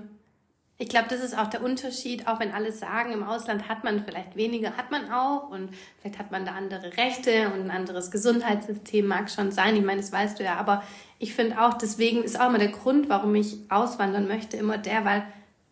Ich 0.77 0.89
glaube, 0.89 1.07
das 1.09 1.21
ist 1.21 1.39
auch 1.39 1.47
der 1.47 1.63
Unterschied, 1.63 2.27
auch 2.27 2.41
wenn 2.41 2.51
alle 2.51 2.73
sagen, 2.73 3.13
im 3.13 3.23
Ausland 3.23 3.69
hat 3.69 3.85
man 3.85 4.05
vielleicht 4.05 4.35
weniger, 4.35 4.77
hat 4.77 4.91
man 4.91 5.11
auch. 5.13 5.49
Und 5.51 5.71
vielleicht 6.01 6.19
hat 6.19 6.33
man 6.33 6.45
da 6.45 6.53
andere 6.53 6.97
Rechte 6.97 7.51
und 7.55 7.63
ein 7.63 7.71
anderes 7.71 8.11
Gesundheitssystem, 8.11 9.07
mag 9.07 9.31
schon 9.31 9.53
sein, 9.53 9.77
ich 9.77 9.85
meine, 9.85 10.01
das 10.01 10.11
weißt 10.11 10.39
du 10.39 10.45
ja, 10.45 10.57
aber 10.57 10.83
ich 11.21 11.33
finde 11.33 11.61
auch, 11.63 11.75
deswegen 11.75 12.25
ist 12.25 12.41
auch 12.41 12.49
immer 12.49 12.59
der 12.59 12.69
Grund, 12.69 13.09
warum 13.09 13.35
ich 13.37 13.59
auswandern 13.69 14.27
möchte, 14.27 14.57
immer 14.57 14.77
der, 14.77 15.05
weil 15.05 15.25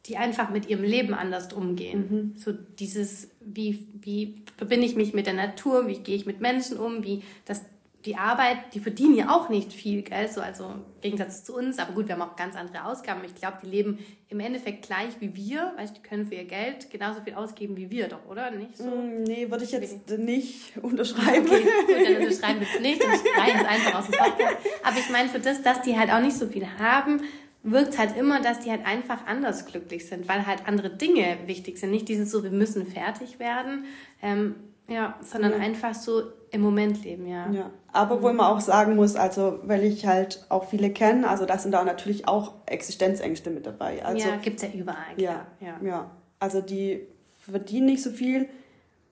die 0.07 0.17
einfach 0.17 0.51
mit 0.51 0.69
ihrem 0.69 0.83
Leben 0.83 1.15
anders 1.15 1.53
umgehen. 1.53 2.07
Mhm. 2.09 2.37
So 2.37 2.53
dieses, 2.53 3.31
wie, 3.41 3.87
wie 4.01 4.43
verbinde 4.57 4.87
ich 4.87 4.97
mich 4.97 5.15
mit 5.15 5.27
der 5.27 5.35
Natur, 5.35 5.87
wie 5.87 5.99
gehe 5.99 6.17
ich 6.17 6.27
mit 6.27 6.41
Menschen 6.41 6.77
um, 6.77 7.05
wie 7.05 7.23
das 7.45 7.63
die 8.05 8.17
Arbeit, 8.17 8.75
die 8.75 8.81
verdienen 8.81 9.15
ja 9.15 9.31
auch 9.31 9.49
nicht 9.49 9.73
viel, 9.73 10.03
gell? 10.03 10.29
So, 10.29 10.41
also 10.41 10.65
im 10.65 11.01
Gegensatz 11.01 11.45
zu 11.45 11.55
uns. 11.55 11.79
Aber 11.79 11.93
gut, 11.93 12.09
wir 12.09 12.17
haben 12.17 12.23
auch 12.23 12.35
ganz 12.35 12.57
andere 12.57 12.85
Ausgaben. 12.85 13.21
Ich 13.25 13.35
glaube, 13.35 13.59
die 13.63 13.69
leben 13.69 13.99
im 14.29 14.41
Endeffekt 14.41 14.87
gleich 14.87 15.21
wie 15.21 15.37
wir. 15.37 15.73
Weißt, 15.77 15.97
die 15.97 16.01
können 16.01 16.27
für 16.27 16.35
ihr 16.35 16.45
Geld 16.45 16.91
genauso 16.91 17.21
viel 17.21 17.35
ausgeben 17.35 17.77
wie 17.77 17.91
wir 17.91 18.09
doch, 18.09 18.27
oder? 18.29 18.51
Nicht 18.51 18.77
so? 18.77 18.85
Mm, 18.85 19.23
nee, 19.23 19.49
würde 19.51 19.65
ich 19.65 19.71
jetzt 19.71 20.11
nicht 20.19 20.77
unterschreiben. 20.83 21.47
Okay, 21.47 21.63
gut, 21.87 22.07
dann 22.07 22.17
unterschreiben 22.23 22.61
wir 22.61 22.69
es 22.75 22.81
nicht 22.81 23.05
und 23.05 23.13
streichen 23.15 23.61
es 23.61 23.67
einfach 23.67 23.99
aus 24.01 24.07
dem 24.07 24.19
Podcast. 24.19 24.57
Aber 24.83 24.99
ich 24.99 25.11
meine, 25.11 25.29
für 25.29 25.41
das, 25.41 25.63
dass 25.63 25.83
die 25.83 25.97
halt 25.97 26.11
auch 26.11 26.21
nicht 26.21 26.37
so 26.37 26.49
viel 26.49 26.67
haben, 26.79 27.21
wirkt 27.63 27.99
halt 27.99 28.17
immer, 28.17 28.41
dass 28.41 28.61
die 28.61 28.71
halt 28.71 28.85
einfach 28.85 29.27
anders 29.27 29.67
glücklich 29.67 30.09
sind, 30.09 30.29
weil 30.29 30.47
halt 30.47 30.67
andere 30.67 30.91
Dinge 30.91 31.39
wichtig 31.47 31.79
sind. 31.79 31.93
Nicht 31.93 32.09
dieses 32.09 32.33
so, 32.33 32.43
wir 32.43 32.51
müssen 32.51 32.85
fertig 32.85 33.39
werden, 33.39 33.85
ähm, 34.21 34.57
ja, 34.89 35.17
sondern 35.23 35.53
ja. 35.53 35.59
einfach 35.59 35.95
so 35.95 36.23
im 36.53 36.61
Moment 36.61 37.03
leben, 37.05 37.27
ja. 37.27 37.51
Ja, 37.51 37.71
aber 37.93 38.23
wo 38.23 38.33
man 38.33 38.47
auch 38.47 38.61
sagen 38.61 38.95
muss, 38.95 39.17
also 39.17 39.59
weil 39.65 39.83
ich 39.85 40.07
halt 40.07 40.45
auch 40.49 40.69
viele 40.69 40.91
kenne, 40.91 41.29
also 41.29 41.47
da 41.47 41.59
sind 41.59 41.73
da 41.73 41.83
natürlich 41.85 42.29
auch 42.29 42.53
Existenzängste 42.67 43.51
mit 43.51 43.67
dabei. 43.67 44.05
Also, 44.05 44.29
ja, 44.29 44.37
gibt 44.37 44.57
es 44.57 44.63
ja 44.63 44.79
überall. 44.79 45.15
Ja, 45.17 45.47
ja, 45.61 45.81
ja. 45.83 46.11
Also 46.39 46.61
die 46.61 47.07
verdienen 47.41 47.87
nicht 47.87 48.03
so 48.03 48.11
viel, 48.11 48.49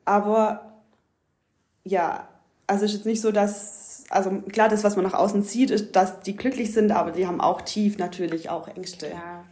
aber 0.04 0.82
ja, 1.84 2.28
also 2.66 2.84
es 2.84 2.92
ist 2.92 2.98
jetzt 2.98 3.06
nicht 3.06 3.20
so, 3.20 3.32
dass 3.32 4.04
also 4.10 4.30
klar, 4.42 4.68
das, 4.68 4.82
was 4.82 4.96
man 4.96 5.04
nach 5.04 5.14
außen 5.14 5.42
sieht, 5.42 5.70
ist, 5.70 5.94
dass 5.94 6.20
die 6.20 6.36
glücklich 6.36 6.72
sind, 6.72 6.90
aber 6.90 7.12
die 7.12 7.26
haben 7.26 7.40
auch 7.40 7.62
tief 7.62 7.96
natürlich 7.96 8.50
auch 8.50 8.68
Ängste. 8.68 9.08
Ja, 9.08 9.44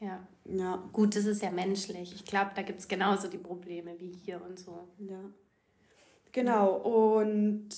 ja. 0.00 0.18
Ja. 0.44 0.82
Gut, 0.92 1.16
das 1.16 1.24
ist 1.24 1.42
ja 1.42 1.50
menschlich. 1.50 2.14
Ich 2.14 2.24
glaube, 2.24 2.50
da 2.54 2.62
gibt 2.62 2.80
es 2.80 2.88
genauso 2.88 3.28
die 3.28 3.38
Probleme 3.38 3.94
wie 3.98 4.12
hier 4.24 4.40
und 4.42 4.58
so. 4.58 4.88
Ja. 4.98 5.20
Genau. 6.32 6.70
Und 6.74 7.68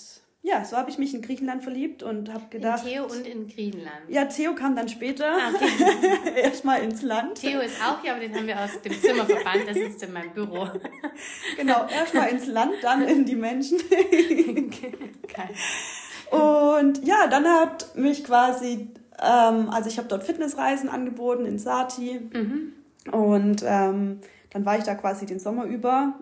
ja, 0.42 0.64
so 0.64 0.76
habe 0.76 0.90
ich 0.90 0.98
mich 0.98 1.14
in 1.14 1.22
Griechenland 1.22 1.62
verliebt 1.62 2.02
und 2.02 2.32
habe 2.32 2.44
gedacht. 2.50 2.84
In 2.84 2.92
Theo 2.92 3.04
und 3.04 3.26
in 3.26 3.48
Griechenland. 3.48 4.08
Ja, 4.08 4.26
Theo 4.26 4.54
kam 4.54 4.76
dann 4.76 4.88
später. 4.88 5.26
Ah, 5.26 5.52
okay. 5.54 6.40
Erstmal 6.42 6.82
ins 6.82 7.02
Land. 7.02 7.40
Theo 7.40 7.60
ist 7.60 7.76
auch 7.82 8.02
hier, 8.02 8.12
aber 8.12 8.20
den 8.20 8.34
haben 8.34 8.46
wir 8.46 8.60
aus 8.60 8.80
dem 8.82 8.92
Zimmer 8.92 9.24
verbannt. 9.24 9.66
Der 9.66 9.74
sitzt 9.74 10.02
in 10.02 10.12
meinem 10.12 10.32
Büro. 10.32 10.68
genau, 11.56 11.86
erstmal 11.86 12.28
ins 12.28 12.46
Land, 12.46 12.74
dann 12.82 13.02
in 13.02 13.24
die 13.24 13.36
Menschen. 13.36 13.78
Geil. 13.88 15.50
Und 16.30 17.06
ja, 17.06 17.26
dann 17.26 17.46
hat 17.46 17.96
mich 17.96 18.24
quasi 18.24 18.88
ähm, 19.20 19.70
also 19.70 19.88
ich 19.88 19.98
habe 19.98 20.08
dort 20.08 20.24
Fitnessreisen 20.24 20.88
angeboten 20.88 21.46
in 21.46 21.58
Sati. 21.58 22.20
Mhm. 22.32 22.72
Und 23.12 23.62
ähm, 23.64 24.20
dann 24.50 24.64
war 24.64 24.78
ich 24.78 24.84
da 24.84 24.94
quasi 24.94 25.26
den 25.26 25.38
Sommer 25.38 25.64
über. 25.64 26.14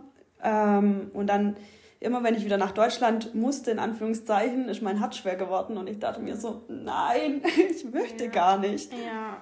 Ähm, 0.43 1.11
und 1.15 1.29
dann 1.29 1.57
immer 2.03 2.23
wenn 2.23 2.35
ich 2.35 2.45
wieder 2.45 2.59
nach 2.59 2.73
Deutschland 2.73 3.35
musste, 3.35 3.71
in 3.71 3.79
Anführungszeichen, 3.79 4.69
ist 4.69 4.83
mein 4.83 4.99
Herz 4.99 5.17
schwer 5.17 5.37
geworden. 5.37 5.77
Und 5.77 5.89
ich 5.89 5.99
dachte 5.99 6.21
mir 6.21 6.37
so, 6.37 6.63
nein, 6.69 7.43
ich 7.71 7.85
möchte 7.85 8.25
ja. 8.25 8.31
gar 8.31 8.59
nicht. 8.59 8.93
Ja. 8.93 9.39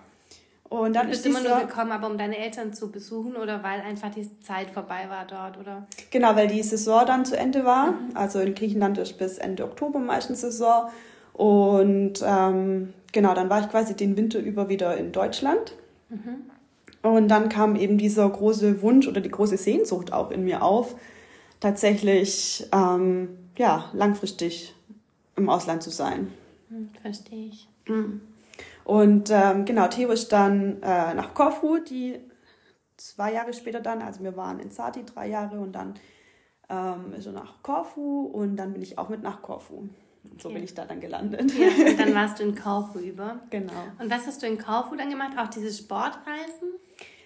Und 0.69 0.95
dann 0.95 1.07
du 1.07 1.11
bist 1.11 1.27
ist 1.27 1.37
immer 1.37 1.47
nur 1.47 1.67
gekommen, 1.67 1.91
aber 1.91 2.07
um 2.07 2.17
deine 2.17 2.39
Eltern 2.39 2.73
zu 2.73 2.93
besuchen 2.93 3.35
oder 3.35 3.65
weil 3.65 3.81
einfach 3.81 4.11
die 4.11 4.29
Zeit 4.41 4.71
vorbei 4.71 5.09
war 5.09 5.27
dort, 5.27 5.59
oder? 5.59 5.89
Genau, 6.11 6.37
weil 6.37 6.47
die 6.47 6.63
Saison 6.63 7.05
dann 7.05 7.25
zu 7.25 7.37
Ende 7.37 7.65
war. 7.65 7.91
Mhm. 7.91 8.11
Also 8.15 8.39
in 8.39 8.55
Griechenland 8.55 8.97
ist 8.99 9.19
bis 9.19 9.39
Ende 9.39 9.65
Oktober 9.65 9.99
meistens 9.99 10.43
Saison. 10.43 10.89
Und 11.33 12.23
ähm, 12.25 12.93
genau, 13.13 13.35
dann 13.35 13.51
war 13.51 13.61
ich 13.63 13.69
quasi 13.69 13.97
den 13.97 14.17
Winter 14.17 14.39
über 14.39 14.69
wieder 14.69 14.97
in 14.97 15.11
Deutschland. 15.11 15.75
Mhm. 16.09 16.51
Und 17.03 17.29
dann 17.29 17.49
kam 17.49 17.75
eben 17.75 17.99
dieser 17.99 18.29
große 18.29 18.81
Wunsch 18.83 19.09
oder 19.09 19.21
die 19.21 19.31
große 19.31 19.57
Sehnsucht 19.57 20.13
auch 20.13 20.31
in 20.31 20.45
mir 20.45 20.63
auf, 20.63 20.95
tatsächlich 21.61 22.67
ähm, 22.73 23.39
ja, 23.57 23.91
langfristig 23.93 24.75
im 25.37 25.49
Ausland 25.49 25.83
zu 25.83 25.91
sein. 25.91 26.33
Hm, 26.69 26.91
verstehe 27.03 27.49
ich. 27.49 27.69
Mhm. 27.87 28.23
Und 28.85 29.31
ähm, 29.31 29.65
genau, 29.67 29.87
Theo 29.89 30.11
ist 30.11 30.33
dann 30.33 30.83
äh, 30.83 31.15
nach 31.15 31.35
Korfu, 31.35 31.79
die 31.79 32.19
zwei 32.97 33.33
Jahre 33.33 33.53
später 33.53 33.81
dann, 33.81 34.03
also 34.03 34.23
wir 34.23 34.37
waren 34.37 34.59
in 34.59 34.71
Sati 34.71 35.05
drei 35.05 35.29
Jahre 35.29 35.61
und 35.61 35.73
dann 35.73 35.95
ähm, 36.69 37.13
ist 37.17 37.27
er 37.27 37.33
nach 37.33 37.63
Korfu 37.63 38.23
und 38.23 38.57
dann 38.57 38.73
bin 38.73 38.83
ich 38.83 38.99
auch 38.99 39.09
mit 39.09 39.23
nach 39.23 39.43
Korfu. 39.43 39.89
Und 40.23 40.43
so 40.43 40.49
okay. 40.49 40.57
bin 40.57 40.65
ich 40.65 40.75
da 40.75 40.85
dann 40.85 41.01
gelandet. 41.01 41.53
Ja, 41.57 41.91
und 41.91 41.99
dann 41.99 42.15
warst 42.17 42.39
du 42.39 42.43
in 42.43 42.55
Korfu 42.55 42.99
über. 42.99 43.41
Genau. 43.51 43.73
Und 43.99 44.11
was 44.11 44.27
hast 44.27 44.43
du 44.43 44.47
in 44.47 44.59
Korfu 44.59 44.95
dann 44.95 45.09
gemacht? 45.09 45.33
Auch 45.39 45.49
diese 45.49 45.73
Sportreisen? 45.73 46.69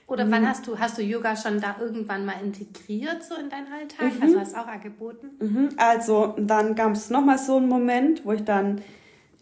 Oder 0.06 0.26
mhm. 0.26 0.32
wann 0.32 0.48
hast 0.48 0.66
du, 0.66 0.78
hast 0.78 0.98
du 0.98 1.02
Yoga 1.02 1.36
schon 1.36 1.60
da 1.60 1.76
irgendwann 1.80 2.26
mal 2.26 2.36
integriert 2.42 3.22
so 3.22 3.34
in 3.36 3.48
deinen 3.48 3.72
Alltag? 3.72 4.14
Mhm. 4.16 4.22
Also 4.22 4.40
hast 4.40 4.54
du 4.54 4.60
auch 4.60 4.66
angeboten? 4.66 5.30
Mhm. 5.40 5.68
Also 5.76 6.34
dann 6.38 6.74
gab 6.74 6.92
es 6.92 7.10
nochmal 7.10 7.38
so 7.38 7.56
einen 7.56 7.68
Moment, 7.68 8.24
wo 8.24 8.32
ich 8.32 8.44
dann 8.44 8.82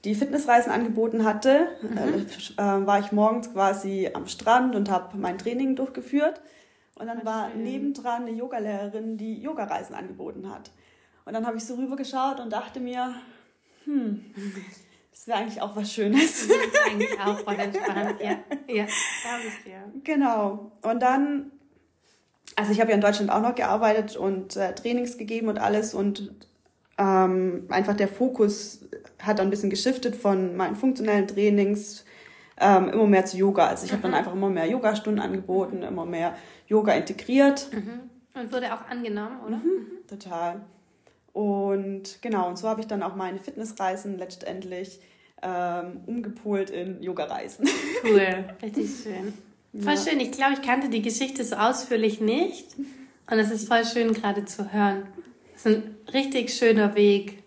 die 0.05 0.15
Fitnessreisen 0.15 0.73
angeboten 0.73 1.25
hatte. 1.25 1.69
Mhm. 1.83 2.27
Äh, 2.57 2.87
war 2.87 3.01
ich 3.01 3.13
morgens 3.13 3.53
quasi 3.53 4.11
am 4.13 4.27
Strand 4.27 4.75
und 4.75 4.91
habe 4.91 5.17
mein 5.17 5.39
Training 5.39 5.77
durchgeführt. 5.77 6.41
Und 6.95 7.07
dann 7.07 7.25
war 7.25 7.49
nebendran 7.55 8.23
eine 8.23 8.33
Yogalehrerin, 8.33 9.17
die 9.17 9.41
Yogareisen 9.41 9.95
angeboten 9.95 10.49
hat. 10.51 10.71
Und 11.25 11.33
dann 11.35 11.47
habe 11.47 11.57
ich 11.57 11.65
so 11.65 11.75
rübergeschaut 11.75 12.41
und 12.41 12.53
dachte 12.53 12.81
mir, 12.81 13.15
hm, 13.85 14.25
das 15.13 15.27
wäre 15.29 15.39
eigentlich 15.39 15.61
auch 15.61 15.77
was 15.77 15.93
Schönes. 15.93 16.49
Das 16.49 16.57
ist 16.57 16.87
eigentlich 16.91 17.21
auch 17.21 17.39
voll 17.39 17.55
entspannt, 17.55 18.17
ja. 18.21 18.39
Ja, 18.67 18.87
glaube 18.87 19.47
ich 19.47 19.65
dir. 19.65 19.93
Genau. 20.03 20.73
Und 20.83 21.01
dann, 21.01 21.53
also 22.57 22.73
ich 22.73 22.81
habe 22.81 22.91
ja 22.91 22.97
in 22.97 23.03
Deutschland 23.03 23.31
auch 23.31 23.43
noch 23.43 23.55
gearbeitet 23.55 24.17
und 24.17 24.57
äh, 24.57 24.75
Trainings 24.75 25.19
gegeben 25.19 25.49
und 25.49 25.59
alles 25.59 25.95
und 25.95 26.33
ähm, 26.99 27.67
einfach 27.69 27.95
der 27.95 28.09
Fokus 28.09 28.89
hat 29.21 29.39
dann 29.39 29.47
ein 29.49 29.51
bisschen 29.51 29.71
geschiftet 29.71 30.17
von 30.17 30.57
meinen 30.57 30.77
funktionellen 30.77 31.29
Trainings 31.29 32.05
ähm, 32.59 32.89
immer 32.89 33.07
mehr 33.07 33.25
zu 33.25 33.37
Yoga. 33.37 33.67
Also 33.67 33.85
ich 33.85 33.93
mhm. 33.93 33.97
habe 33.97 34.03
dann 34.09 34.15
einfach 34.15 34.33
immer 34.33 34.51
mehr 34.51 34.67
Yogastunden 34.67 35.23
angeboten, 35.23 35.83
immer 35.83 36.07
mehr 36.07 36.35
Yoga 36.67 36.95
integriert. 36.95 37.69
Mhm. 37.73 38.01
Und 38.35 38.53
wurde 38.53 38.73
auch 38.73 38.89
angenommen, 38.89 39.41
oder? 39.47 39.57
Mhm. 39.59 39.63
mhm. 39.65 40.07
Total. 40.09 40.63
Und 41.33 42.21
genau, 42.21 42.49
und 42.49 42.59
so 42.59 42.69
habe 42.69 42.81
ich 42.81 42.87
dann 42.87 43.03
auch 43.03 43.15
meine 43.17 43.39
Fitnessreisen 43.39 44.19
letztendlich 44.19 45.01
ähm, 45.43 46.01
umgepolt 46.07 46.71
in 46.71 47.03
Yoga-Reisen. 47.03 47.69
Cool, 48.05 48.45
richtig 48.63 48.91
schön. 49.03 49.33
Voll 49.81 49.95
ja. 49.95 50.01
schön. 50.01 50.21
Ich 50.21 50.33
glaube, 50.33 50.53
ich 50.55 50.63
kannte 50.63 50.89
die 50.89 51.03
Geschichte 51.03 51.43
so 51.45 51.57
ausführlich 51.57 52.21
nicht. 52.21 52.77
Und 53.31 53.39
es 53.39 53.51
ist 53.51 53.69
voll 53.69 53.85
schön 53.85 54.13
gerade 54.13 54.45
zu 54.45 54.73
hören. 54.73 55.07
Es 55.55 55.65
ist 55.65 55.77
ein 55.77 55.97
richtig 56.13 56.53
schöner 56.53 56.95
Weg, 56.95 57.42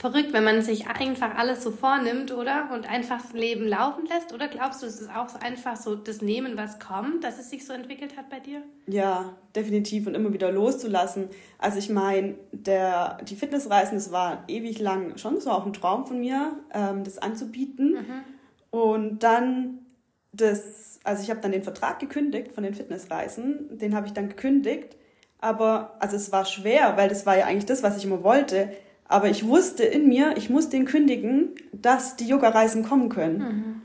verrückt, 0.00 0.32
wenn 0.32 0.44
man 0.44 0.62
sich 0.62 0.86
einfach 0.86 1.36
alles 1.36 1.62
so 1.62 1.70
vornimmt, 1.70 2.32
oder? 2.32 2.70
Und 2.72 2.88
einfach 2.88 3.20
das 3.20 3.34
Leben 3.34 3.68
laufen 3.68 4.06
lässt? 4.06 4.32
Oder 4.32 4.48
glaubst 4.48 4.82
du, 4.82 4.86
es 4.86 4.98
ist 4.98 5.14
auch 5.14 5.28
so 5.28 5.38
einfach 5.38 5.76
so 5.76 5.94
das 5.94 6.22
Nehmen, 6.22 6.56
was 6.56 6.78
kommt, 6.80 7.22
dass 7.22 7.38
es 7.38 7.50
sich 7.50 7.66
so 7.66 7.74
entwickelt 7.74 8.16
hat 8.16 8.30
bei 8.30 8.40
dir? 8.40 8.62
Ja, 8.86 9.36
definitiv 9.54 10.06
und 10.06 10.14
immer 10.14 10.32
wieder 10.32 10.50
loszulassen. 10.50 11.28
Also 11.58 11.78
ich 11.78 11.90
meine, 11.90 12.36
der, 12.50 13.18
die 13.28 13.36
Fitnessreisen, 13.36 13.98
das 13.98 14.10
war 14.10 14.44
ewig 14.48 14.78
lang 14.78 15.18
schon 15.18 15.38
so 15.38 15.50
auch 15.50 15.66
ein 15.66 15.74
Traum 15.74 16.06
von 16.06 16.18
mir, 16.18 16.54
ähm, 16.72 17.04
das 17.04 17.18
anzubieten. 17.18 17.92
Mhm. 17.92 18.22
Und 18.70 19.22
dann 19.22 19.80
das, 20.32 20.98
also 21.04 21.22
ich 21.22 21.28
habe 21.28 21.40
dann 21.40 21.52
den 21.52 21.62
Vertrag 21.62 21.98
gekündigt 21.98 22.52
von 22.52 22.64
den 22.64 22.72
Fitnessreisen, 22.72 23.76
den 23.78 23.94
habe 23.94 24.06
ich 24.06 24.14
dann 24.14 24.30
gekündigt. 24.30 24.96
Aber, 25.42 25.96
also 25.98 26.16
es 26.16 26.32
war 26.32 26.46
schwer, 26.46 26.96
weil 26.96 27.10
das 27.10 27.26
war 27.26 27.36
ja 27.36 27.44
eigentlich 27.44 27.66
das, 27.66 27.82
was 27.82 27.98
ich 27.98 28.04
immer 28.04 28.22
wollte 28.22 28.70
aber 29.10 29.28
ich 29.28 29.44
wusste 29.44 29.82
in 29.82 30.06
mir, 30.06 30.36
ich 30.36 30.50
muss 30.50 30.68
den 30.68 30.84
kündigen, 30.84 31.48
dass 31.72 32.14
die 32.14 32.28
Yoga-Reisen 32.28 32.84
kommen 32.84 33.08
können. 33.08 33.82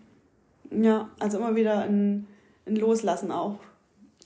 Mhm. 0.70 0.84
Ja, 0.84 1.10
also 1.20 1.40
immer 1.40 1.56
wieder 1.56 1.80
ein, 1.80 2.28
ein 2.68 2.76
Loslassen 2.76 3.32
auch. 3.32 3.58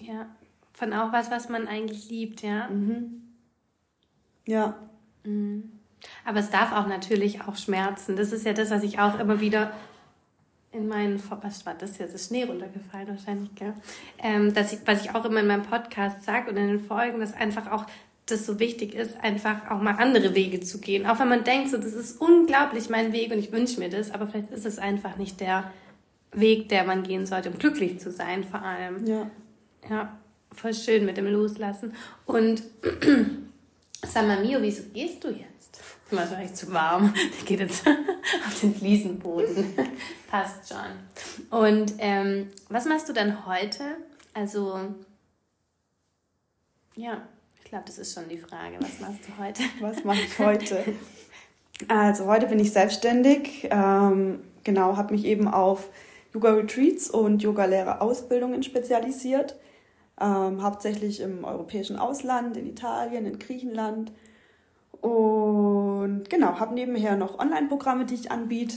Ja, 0.02 0.26
von 0.74 0.92
auch 0.92 1.14
was, 1.14 1.32
was 1.32 1.48
man 1.48 1.70
eigentlich 1.70 2.10
liebt, 2.10 2.42
ja. 2.42 2.68
Mhm. 2.68 3.22
Ja. 4.46 4.78
Mhm. 5.24 5.72
Aber 6.26 6.40
es 6.40 6.50
darf 6.50 6.74
auch 6.74 6.88
natürlich 6.88 7.44
auch 7.44 7.56
schmerzen. 7.56 8.18
Das 8.18 8.34
ist 8.34 8.46
ja 8.46 8.52
das, 8.52 8.70
was 8.70 8.84
ich 8.84 9.00
auch 9.00 9.20
immer 9.20 9.40
wieder 9.40 9.72
in 10.74 10.90
meinen, 10.90 11.24
was 11.42 11.66
war 11.66 11.76
das 11.76 11.98
jetzt? 11.98 12.14
Ist 12.14 12.28
Schnee 12.28 12.44
runtergefallen 12.44 13.08
wahrscheinlich, 13.08 13.56
gell? 13.56 13.74
Ähm, 14.18 14.54
dass 14.54 14.74
ich, 14.74 14.80
was 14.86 15.06
ich 15.06 15.16
auch 15.16 15.24
immer 15.24 15.40
in 15.40 15.48
meinem 15.48 15.64
Podcast 15.64 16.24
sage 16.24 16.52
und 16.52 16.58
in 16.58 16.68
den 16.68 16.82
Folgen, 16.82 17.22
dass 17.22 17.34
einfach 17.34 17.72
auch 17.72 17.86
das 18.32 18.46
so 18.46 18.60
wichtig 18.60 18.96
ist, 18.96 19.18
einfach 19.22 19.70
auch 19.70 19.82
mal 19.82 19.96
andere 19.96 20.36
Wege 20.36 20.60
zu 20.60 20.80
gehen. 20.80 21.06
Auch 21.06 21.20
wenn 21.20 21.30
man 21.30 21.44
denkt, 21.44 21.70
so, 21.70 21.78
das 21.78 21.94
ist 21.94 22.20
unglaublich 22.20 22.90
mein 22.90 23.14
Weg 23.14 23.32
und 23.32 23.40
ich 23.40 23.52
wünsche 23.52 23.80
mir 23.80 23.90
das, 23.90 24.12
aber 24.12 24.28
vielleicht 24.28 24.52
ist 24.52 24.66
es 24.66 24.80
einfach 24.80 25.18
nicht 25.18 25.40
der 25.40 25.72
Weg, 26.32 26.70
der 26.70 26.84
man 26.84 27.04
gehen 27.04 27.26
sollte, 27.26 27.50
um 27.50 27.58
glücklich 27.58 28.00
zu 28.00 28.12
sein, 28.12 28.44
vor 28.44 28.62
allem. 28.62 29.06
Ja. 29.06 29.30
Ja, 29.90 30.18
voll 30.52 30.74
schön 30.74 31.06
mit 31.06 31.18
dem 31.18 31.28
Loslassen. 31.28 31.94
Und 32.26 32.64
mal, 34.14 34.44
Mio, 34.44 34.62
wieso 34.62 34.84
gehst 34.94 35.24
du 35.24 35.30
jetzt? 35.30 35.80
Ist 36.06 36.12
mir 36.12 36.20
wahrscheinlich 36.20 36.54
zu 36.54 36.72
warm. 36.74 37.14
Der 37.40 37.46
geht 37.46 37.60
jetzt 37.60 37.88
auf 38.48 38.60
den 38.60 38.76
Fliesenboden. 38.76 39.74
Passt 40.30 40.70
schon. 40.70 41.60
Und 41.60 41.94
ähm, 42.00 42.50
was 42.70 42.86
machst 42.86 43.10
du 43.10 43.14
dann 43.14 43.46
heute? 43.46 43.84
Also, 44.34 44.80
ja, 46.96 47.28
glaube, 47.70 47.86
das 47.86 47.98
ist 47.98 48.14
schon 48.14 48.28
die 48.28 48.38
Frage. 48.38 48.78
Was 48.80 49.00
machst 49.00 49.20
du 49.28 49.44
heute? 49.44 49.64
Was 49.80 50.04
mache 50.04 50.22
ich 50.22 50.40
heute? 50.40 50.84
Also 51.88 52.26
heute 52.26 52.48
bin 52.48 52.60
ich 52.60 52.74
selbstständig. 52.74 53.70
Ähm, 53.72 54.42
genau, 54.66 54.98
habe 54.98 55.14
mich 55.14 55.24
eben 55.24 55.48
auf 55.48 55.88
Yoga-Retreats 56.34 57.10
und 57.10 57.42
Yoga-Lehrer-Ausbildungen 57.42 58.64
spezialisiert. 58.64 59.56
Ähm, 60.20 60.62
hauptsächlich 60.62 61.22
im 61.22 61.46
europäischen 61.46 61.98
Ausland, 61.98 62.58
in 62.58 62.68
Italien, 62.68 63.26
in 63.26 63.40
Griechenland. 63.40 64.12
Und 65.00 66.30
genau, 66.30 66.60
habe 66.60 66.74
nebenher 66.74 67.16
noch 67.16 67.40
Online-Programme, 67.40 68.04
die 68.04 68.16
ich 68.16 68.30
anbiete. 68.30 68.76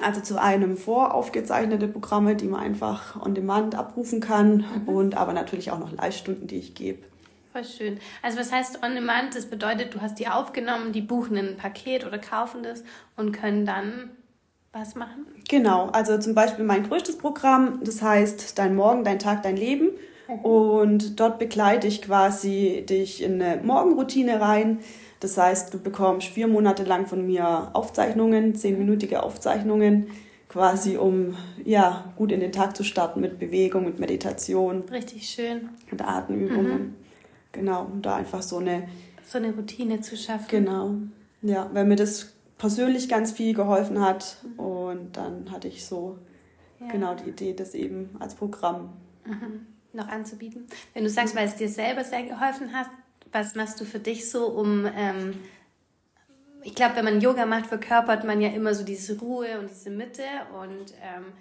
Also 0.00 0.20
zu 0.20 0.40
einem 0.40 0.76
voraufgezeichnete 0.76 1.88
Programme, 1.88 2.36
die 2.36 2.46
man 2.46 2.60
einfach 2.60 3.20
on 3.20 3.34
demand 3.34 3.74
abrufen 3.74 4.20
kann 4.20 4.58
mhm. 4.58 4.88
und 4.88 5.16
aber 5.16 5.32
natürlich 5.32 5.72
auch 5.72 5.80
noch 5.80 5.90
Live-Stunden, 5.90 6.46
die 6.46 6.58
ich 6.58 6.76
gebe. 6.76 7.02
Voll 7.52 7.64
schön. 7.64 7.98
Also 8.22 8.38
was 8.38 8.50
heißt 8.50 8.82
on 8.82 8.94
demand? 8.94 9.36
Das 9.36 9.46
bedeutet, 9.46 9.94
du 9.94 10.00
hast 10.00 10.18
die 10.18 10.28
aufgenommen, 10.28 10.92
die 10.92 11.02
buchen 11.02 11.36
ein 11.36 11.56
Paket 11.56 12.06
oder 12.06 12.18
kaufen 12.18 12.62
das 12.62 12.82
und 13.16 13.32
können 13.32 13.66
dann 13.66 14.10
was 14.72 14.94
machen? 14.94 15.26
Genau, 15.48 15.88
also 15.88 16.18
zum 16.18 16.34
Beispiel 16.34 16.64
mein 16.64 16.88
größtes 16.88 17.18
Programm, 17.18 17.80
das 17.84 18.00
heißt 18.00 18.58
Dein 18.58 18.74
Morgen, 18.74 19.04
Dein 19.04 19.18
Tag, 19.18 19.42
Dein 19.42 19.56
Leben. 19.56 19.90
Und 20.42 21.20
dort 21.20 21.38
begleite 21.38 21.86
ich 21.86 22.00
quasi 22.00 22.86
dich 22.88 23.22
in 23.22 23.42
eine 23.42 23.62
Morgenroutine 23.62 24.40
rein. 24.40 24.78
Das 25.20 25.36
heißt, 25.36 25.74
du 25.74 25.78
bekommst 25.78 26.28
vier 26.28 26.48
Monate 26.48 26.84
lang 26.84 27.06
von 27.06 27.26
mir 27.26 27.68
Aufzeichnungen, 27.74 28.54
zehnminütige 28.54 29.22
Aufzeichnungen, 29.22 30.06
quasi 30.48 30.96
um 30.96 31.36
ja 31.64 32.12
gut 32.16 32.32
in 32.32 32.40
den 32.40 32.50
Tag 32.50 32.76
zu 32.76 32.82
starten 32.82 33.20
mit 33.20 33.38
Bewegung, 33.38 33.84
mit 33.84 33.98
Meditation. 33.98 34.84
Richtig 34.90 35.28
schön. 35.28 35.68
Mit 35.90 36.00
Atemübungen. 36.00 36.72
Mhm. 36.72 36.94
Genau, 37.52 37.84
um 37.84 38.02
da 38.02 38.16
einfach 38.16 38.42
so 38.42 38.58
eine 38.58 38.88
so 39.24 39.38
eine 39.38 39.52
Routine 39.54 40.00
zu 40.00 40.16
schaffen. 40.16 40.48
Genau. 40.48 40.94
Ja, 41.42 41.70
weil 41.72 41.84
mir 41.84 41.96
das 41.96 42.34
persönlich 42.58 43.08
ganz 43.08 43.32
viel 43.32 43.54
geholfen 43.54 44.00
hat 44.00 44.36
und 44.56 45.16
dann 45.16 45.50
hatte 45.50 45.68
ich 45.68 45.84
so 45.84 46.18
ja. 46.80 46.88
genau 46.88 47.14
die 47.14 47.30
Idee, 47.30 47.54
das 47.54 47.74
eben 47.74 48.10
als 48.20 48.34
Programm 48.34 48.92
mhm. 49.24 49.66
noch 49.92 50.08
anzubieten. 50.08 50.66
Wenn 50.94 51.04
du 51.04 51.10
sagst, 51.10 51.34
weil 51.34 51.48
es 51.48 51.56
dir 51.56 51.68
selber 51.68 52.04
sehr 52.04 52.22
geholfen 52.22 52.72
hat, 52.72 52.86
was 53.32 53.54
machst 53.54 53.80
du 53.80 53.84
für 53.84 53.98
dich 53.98 54.30
so, 54.30 54.46
um, 54.46 54.86
ähm, 54.86 55.40
ich 56.62 56.74
glaube, 56.74 56.96
wenn 56.96 57.04
man 57.04 57.20
Yoga 57.20 57.46
macht, 57.46 57.66
verkörpert 57.66 58.24
man 58.24 58.40
ja 58.40 58.50
immer 58.50 58.74
so 58.74 58.84
diese 58.84 59.18
Ruhe 59.18 59.58
und 59.58 59.70
diese 59.70 59.90
Mitte 59.90 60.22
und 60.60 60.92
ähm, 61.02 61.32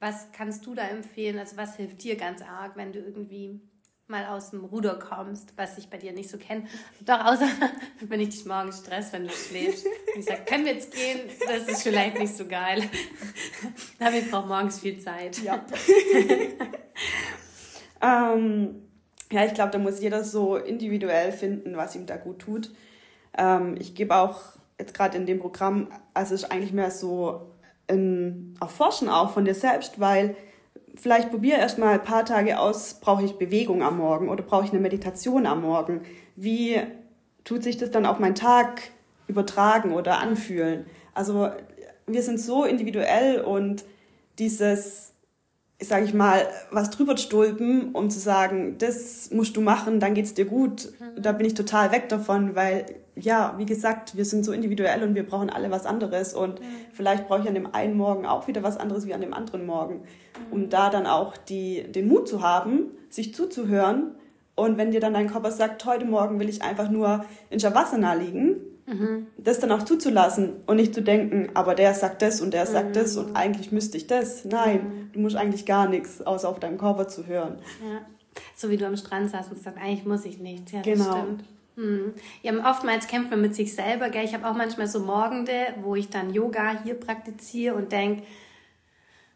was 0.00 0.32
kannst 0.32 0.66
du 0.66 0.74
da 0.74 0.82
empfehlen? 0.82 1.38
Also 1.38 1.56
was 1.56 1.76
hilft 1.76 2.02
dir 2.02 2.16
ganz 2.16 2.42
arg, 2.42 2.72
wenn 2.74 2.92
du 2.92 2.98
irgendwie 2.98 3.60
mal 4.12 4.26
aus 4.26 4.50
dem 4.50 4.64
Ruder 4.64 4.94
kommst, 4.94 5.54
was 5.56 5.76
ich 5.78 5.88
bei 5.88 5.96
dir 5.96 6.12
nicht 6.12 6.30
so 6.30 6.38
kenne. 6.38 6.66
Doch 7.00 7.24
außer, 7.24 7.48
wenn 8.02 8.20
ich 8.20 8.28
dich 8.28 8.46
morgen 8.46 8.70
stress, 8.70 9.12
wenn 9.12 9.24
du 9.24 9.30
schläfst. 9.30 9.86
Und 9.86 10.20
ich 10.20 10.26
sage, 10.26 10.42
können 10.46 10.66
wir 10.66 10.74
jetzt 10.74 10.94
gehen? 10.94 11.20
Das 11.48 11.66
ist 11.66 11.82
vielleicht 11.82 12.18
nicht 12.18 12.36
so 12.36 12.46
geil. 12.46 12.82
Damit 13.98 14.30
braucht 14.30 14.46
morgens 14.46 14.78
viel 14.78 15.00
Zeit. 15.00 15.38
Ja. 15.38 15.64
ähm, 18.02 18.82
ja, 19.32 19.46
ich 19.46 19.54
glaube, 19.54 19.72
da 19.72 19.78
muss 19.78 20.00
jeder 20.00 20.22
so 20.22 20.56
individuell 20.56 21.32
finden, 21.32 21.76
was 21.76 21.96
ihm 21.96 22.06
da 22.06 22.16
gut 22.16 22.40
tut. 22.40 22.70
Ähm, 23.36 23.76
ich 23.80 23.94
gebe 23.94 24.14
auch 24.14 24.40
jetzt 24.78 24.94
gerade 24.94 25.16
in 25.16 25.26
dem 25.26 25.40
Programm, 25.40 25.88
also 26.12 26.34
es 26.34 26.42
ist 26.42 26.52
eigentlich 26.52 26.72
mehr 26.72 26.90
so 26.90 27.50
ein 27.88 28.56
Erforschen 28.60 29.08
auch 29.08 29.32
von 29.32 29.46
dir 29.46 29.54
selbst, 29.54 29.98
weil 29.98 30.36
vielleicht 30.94 31.30
probiere 31.30 31.58
erstmal 31.58 31.94
ein 31.94 32.02
paar 32.02 32.24
Tage 32.24 32.58
aus, 32.58 32.94
brauche 33.00 33.24
ich 33.24 33.38
Bewegung 33.38 33.82
am 33.82 33.98
Morgen 33.98 34.28
oder 34.28 34.42
brauche 34.42 34.64
ich 34.64 34.72
eine 34.72 34.80
Meditation 34.80 35.46
am 35.46 35.62
Morgen? 35.62 36.02
Wie 36.36 36.80
tut 37.44 37.62
sich 37.62 37.76
das 37.76 37.90
dann 37.90 38.06
auf 38.06 38.18
meinen 38.18 38.34
Tag 38.34 38.82
übertragen 39.26 39.92
oder 39.92 40.18
anfühlen? 40.18 40.86
Also 41.14 41.50
wir 42.06 42.22
sind 42.22 42.40
so 42.40 42.64
individuell 42.64 43.40
und 43.40 43.84
dieses 44.38 45.11
sage 45.82 46.04
ich 46.04 46.14
mal, 46.14 46.46
was 46.70 46.90
drüber 46.90 47.16
stulpen, 47.16 47.92
um 47.92 48.10
zu 48.10 48.18
sagen, 48.18 48.76
das 48.78 49.30
musst 49.30 49.56
du 49.56 49.60
machen, 49.60 50.00
dann 50.00 50.14
geht's 50.14 50.34
dir 50.34 50.44
gut. 50.44 50.92
Mhm. 50.98 51.22
Da 51.22 51.32
bin 51.32 51.46
ich 51.46 51.54
total 51.54 51.92
weg 51.92 52.08
davon, 52.08 52.54
weil, 52.54 52.86
ja, 53.16 53.54
wie 53.58 53.66
gesagt, 53.66 54.16
wir 54.16 54.24
sind 54.24 54.44
so 54.44 54.52
individuell 54.52 55.02
und 55.02 55.14
wir 55.14 55.24
brauchen 55.24 55.50
alle 55.50 55.70
was 55.70 55.86
anderes. 55.86 56.34
Und 56.34 56.60
mhm. 56.60 56.64
vielleicht 56.92 57.28
brauche 57.28 57.42
ich 57.42 57.48
an 57.48 57.54
dem 57.54 57.72
einen 57.74 57.96
Morgen 57.96 58.26
auch 58.26 58.48
wieder 58.48 58.62
was 58.62 58.76
anderes 58.76 59.06
wie 59.06 59.14
an 59.14 59.20
dem 59.20 59.34
anderen 59.34 59.66
Morgen. 59.66 59.94
Mhm. 59.94 60.52
Um 60.52 60.68
da 60.68 60.90
dann 60.90 61.06
auch 61.06 61.36
die, 61.36 61.84
den 61.90 62.08
Mut 62.08 62.28
zu 62.28 62.42
haben, 62.42 62.90
sich 63.08 63.34
zuzuhören. 63.34 64.12
Und 64.54 64.78
wenn 64.78 64.90
dir 64.90 65.00
dann 65.00 65.14
dein 65.14 65.30
Körper 65.30 65.50
sagt, 65.50 65.84
heute 65.84 66.04
Morgen 66.04 66.38
will 66.38 66.48
ich 66.48 66.62
einfach 66.62 66.90
nur 66.90 67.24
in 67.50 67.58
Shavasana 67.58 68.14
liegen, 68.14 68.56
Mhm. 68.86 69.28
Das 69.38 69.60
dann 69.60 69.70
auch 69.70 69.84
zuzulassen 69.84 70.54
und 70.66 70.76
nicht 70.76 70.94
zu 70.94 71.02
denken, 71.02 71.50
aber 71.54 71.74
der 71.74 71.94
sagt 71.94 72.20
das 72.22 72.40
und 72.40 72.52
der 72.52 72.66
sagt 72.66 72.90
mhm. 72.90 72.92
das 72.94 73.16
und 73.16 73.36
eigentlich 73.36 73.70
müsste 73.70 73.96
ich 73.96 74.06
das. 74.06 74.44
Nein, 74.44 75.10
du 75.12 75.20
musst 75.20 75.36
eigentlich 75.36 75.66
gar 75.66 75.88
nichts, 75.88 76.20
außer 76.22 76.48
auf 76.48 76.58
deinem 76.58 76.78
Körper 76.78 77.06
zu 77.08 77.26
hören. 77.26 77.58
Ja. 77.80 78.00
So 78.56 78.70
wie 78.70 78.76
du 78.76 78.86
am 78.86 78.96
Strand 78.96 79.30
saßt 79.30 79.52
und 79.52 79.62
sagst, 79.62 79.78
eigentlich 79.80 80.04
muss 80.04 80.24
ich 80.24 80.38
nichts. 80.38 80.72
Ja, 80.72 80.82
das 80.82 80.86
genau. 80.86 81.12
stimmt. 81.12 81.44
Hm. 81.76 82.12
Ja, 82.42 82.70
oftmals 82.70 83.06
kämpft 83.06 83.30
man 83.30 83.40
mit 83.40 83.54
sich 83.54 83.74
selber. 83.74 84.10
Gell? 84.10 84.24
Ich 84.24 84.34
habe 84.34 84.46
auch 84.48 84.54
manchmal 84.54 84.88
so 84.88 85.00
Morgende, 85.00 85.74
wo 85.82 85.94
ich 85.94 86.10
dann 86.10 86.32
Yoga 86.32 86.82
hier 86.82 86.94
praktiziere 86.94 87.74
und 87.74 87.92
denke, 87.92 88.24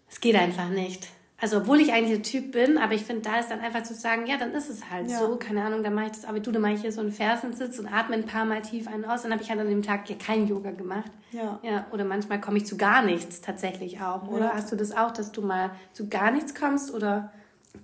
es 0.09 0.21
geht 0.21 0.37
einfach 0.37 0.69
nicht. 0.69 1.09
Also, 1.38 1.59
obwohl 1.59 1.81
ich 1.81 1.92
eigentlich 1.92 2.14
der 2.14 2.22
Typ 2.22 2.53
bin, 2.53 2.79
aber 2.79 2.94
ich 2.94 3.05
finde, 3.05 3.22
da 3.22 3.38
ist 3.38 3.51
dann 3.51 3.61
einfach 3.61 3.83
zu 3.83 3.92
sagen, 3.92 4.27
ja, 4.27 4.38
dann 4.38 4.53
ist 4.53 4.70
es 4.70 4.90
halt 4.90 5.11
ja. 5.11 5.18
so. 5.18 5.37
Keine 5.37 5.62
Ahnung, 5.62 5.83
dann 5.83 5.94
mache 5.94 6.07
ich 6.07 6.12
das 6.12 6.25
Abitur, 6.25 6.53
dann 6.53 6.62
mache 6.62 6.72
ich 6.72 6.81
hier 6.81 6.92
so 6.92 7.03
einen 7.03 7.12
Fersensitz 7.12 7.79
und 7.79 7.92
atme 7.92 8.16
ein 8.16 8.25
paar 8.25 8.46
Mal 8.46 8.62
tief 8.62 8.88
ein 8.88 9.05
und 9.05 9.05
aus. 9.05 9.22
Dann 9.22 9.33
habe 9.33 9.42
ich 9.42 9.51
halt 9.51 9.61
an 9.61 9.68
dem 9.68 9.83
Tag 9.83 10.09
ja 10.09 10.16
kein 10.16 10.46
Yoga 10.49 10.70
gemacht. 10.70 11.11
Ja. 11.33 11.59
ja 11.62 11.87
oder 11.92 12.05
manchmal 12.05 12.40
komme 12.40 12.57
ich 12.57 12.66
zu 12.66 12.79
gar 12.79 13.03
nichts 13.03 13.42
tatsächlich 13.42 14.01
auch. 14.01 14.27
Oder 14.29 14.46
ja. 14.46 14.53
hast 14.55 14.72
du 14.72 14.77
das 14.77 14.96
auch, 14.96 15.11
dass 15.11 15.31
du 15.31 15.42
mal 15.42 15.72
zu 15.92 16.09
gar 16.09 16.31
nichts 16.31 16.55
kommst? 16.55 16.94
Oder? 16.94 17.33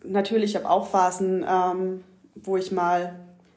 Natürlich, 0.03 0.53
ich 0.53 0.57
habe 0.57 0.71
auch 0.71 0.87
Phasen, 0.87 1.45
ähm, 1.47 2.05
wo 2.35 2.57
ich 2.57 2.73
mal 2.73 3.15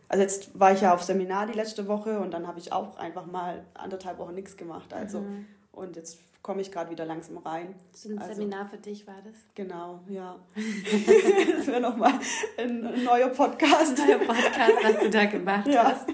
also 0.08 0.22
jetzt 0.22 0.60
war 0.60 0.72
ich 0.72 0.82
ja 0.82 0.94
auf 0.94 1.04
Seminar 1.04 1.48
die 1.48 1.54
letzte 1.54 1.88
Woche 1.88 2.20
und 2.20 2.32
dann 2.34 2.48
habe 2.48 2.60
ich 2.60 2.72
auch 2.72 2.98
einfach 2.98 3.26
mal 3.26 3.64
anderthalb 3.74 4.20
Wochen 4.20 4.36
nichts 4.36 4.56
gemacht. 4.56 4.94
Also 4.94 5.22
mhm. 5.22 5.46
und 5.72 5.96
jetzt 5.96 6.20
komme 6.46 6.62
ich 6.62 6.72
gerade 6.72 6.92
wieder 6.92 7.06
langsam 7.06 7.40
rein. 7.40 7.74
So 7.92 8.08
ein 8.08 8.20
also, 8.20 8.36
Seminar 8.36 8.68
für 8.68 8.78
dich 8.78 9.08
war 9.08 9.16
das? 9.26 9.34
Genau, 9.56 10.02
ja. 10.08 10.36
das 11.58 11.66
wäre 11.66 11.82
nochmal 11.82 12.14
ein, 12.60 12.86
ein 12.86 13.04
neuer 13.04 13.30
Podcast. 13.30 14.00
Ein 14.00 14.08
neuer 14.08 14.20
Podcast, 14.20 14.74
was 14.84 15.00
du 15.00 15.10
da 15.10 15.26
gemacht 15.26 15.68
ja. 15.68 15.86
hast. 15.86 16.08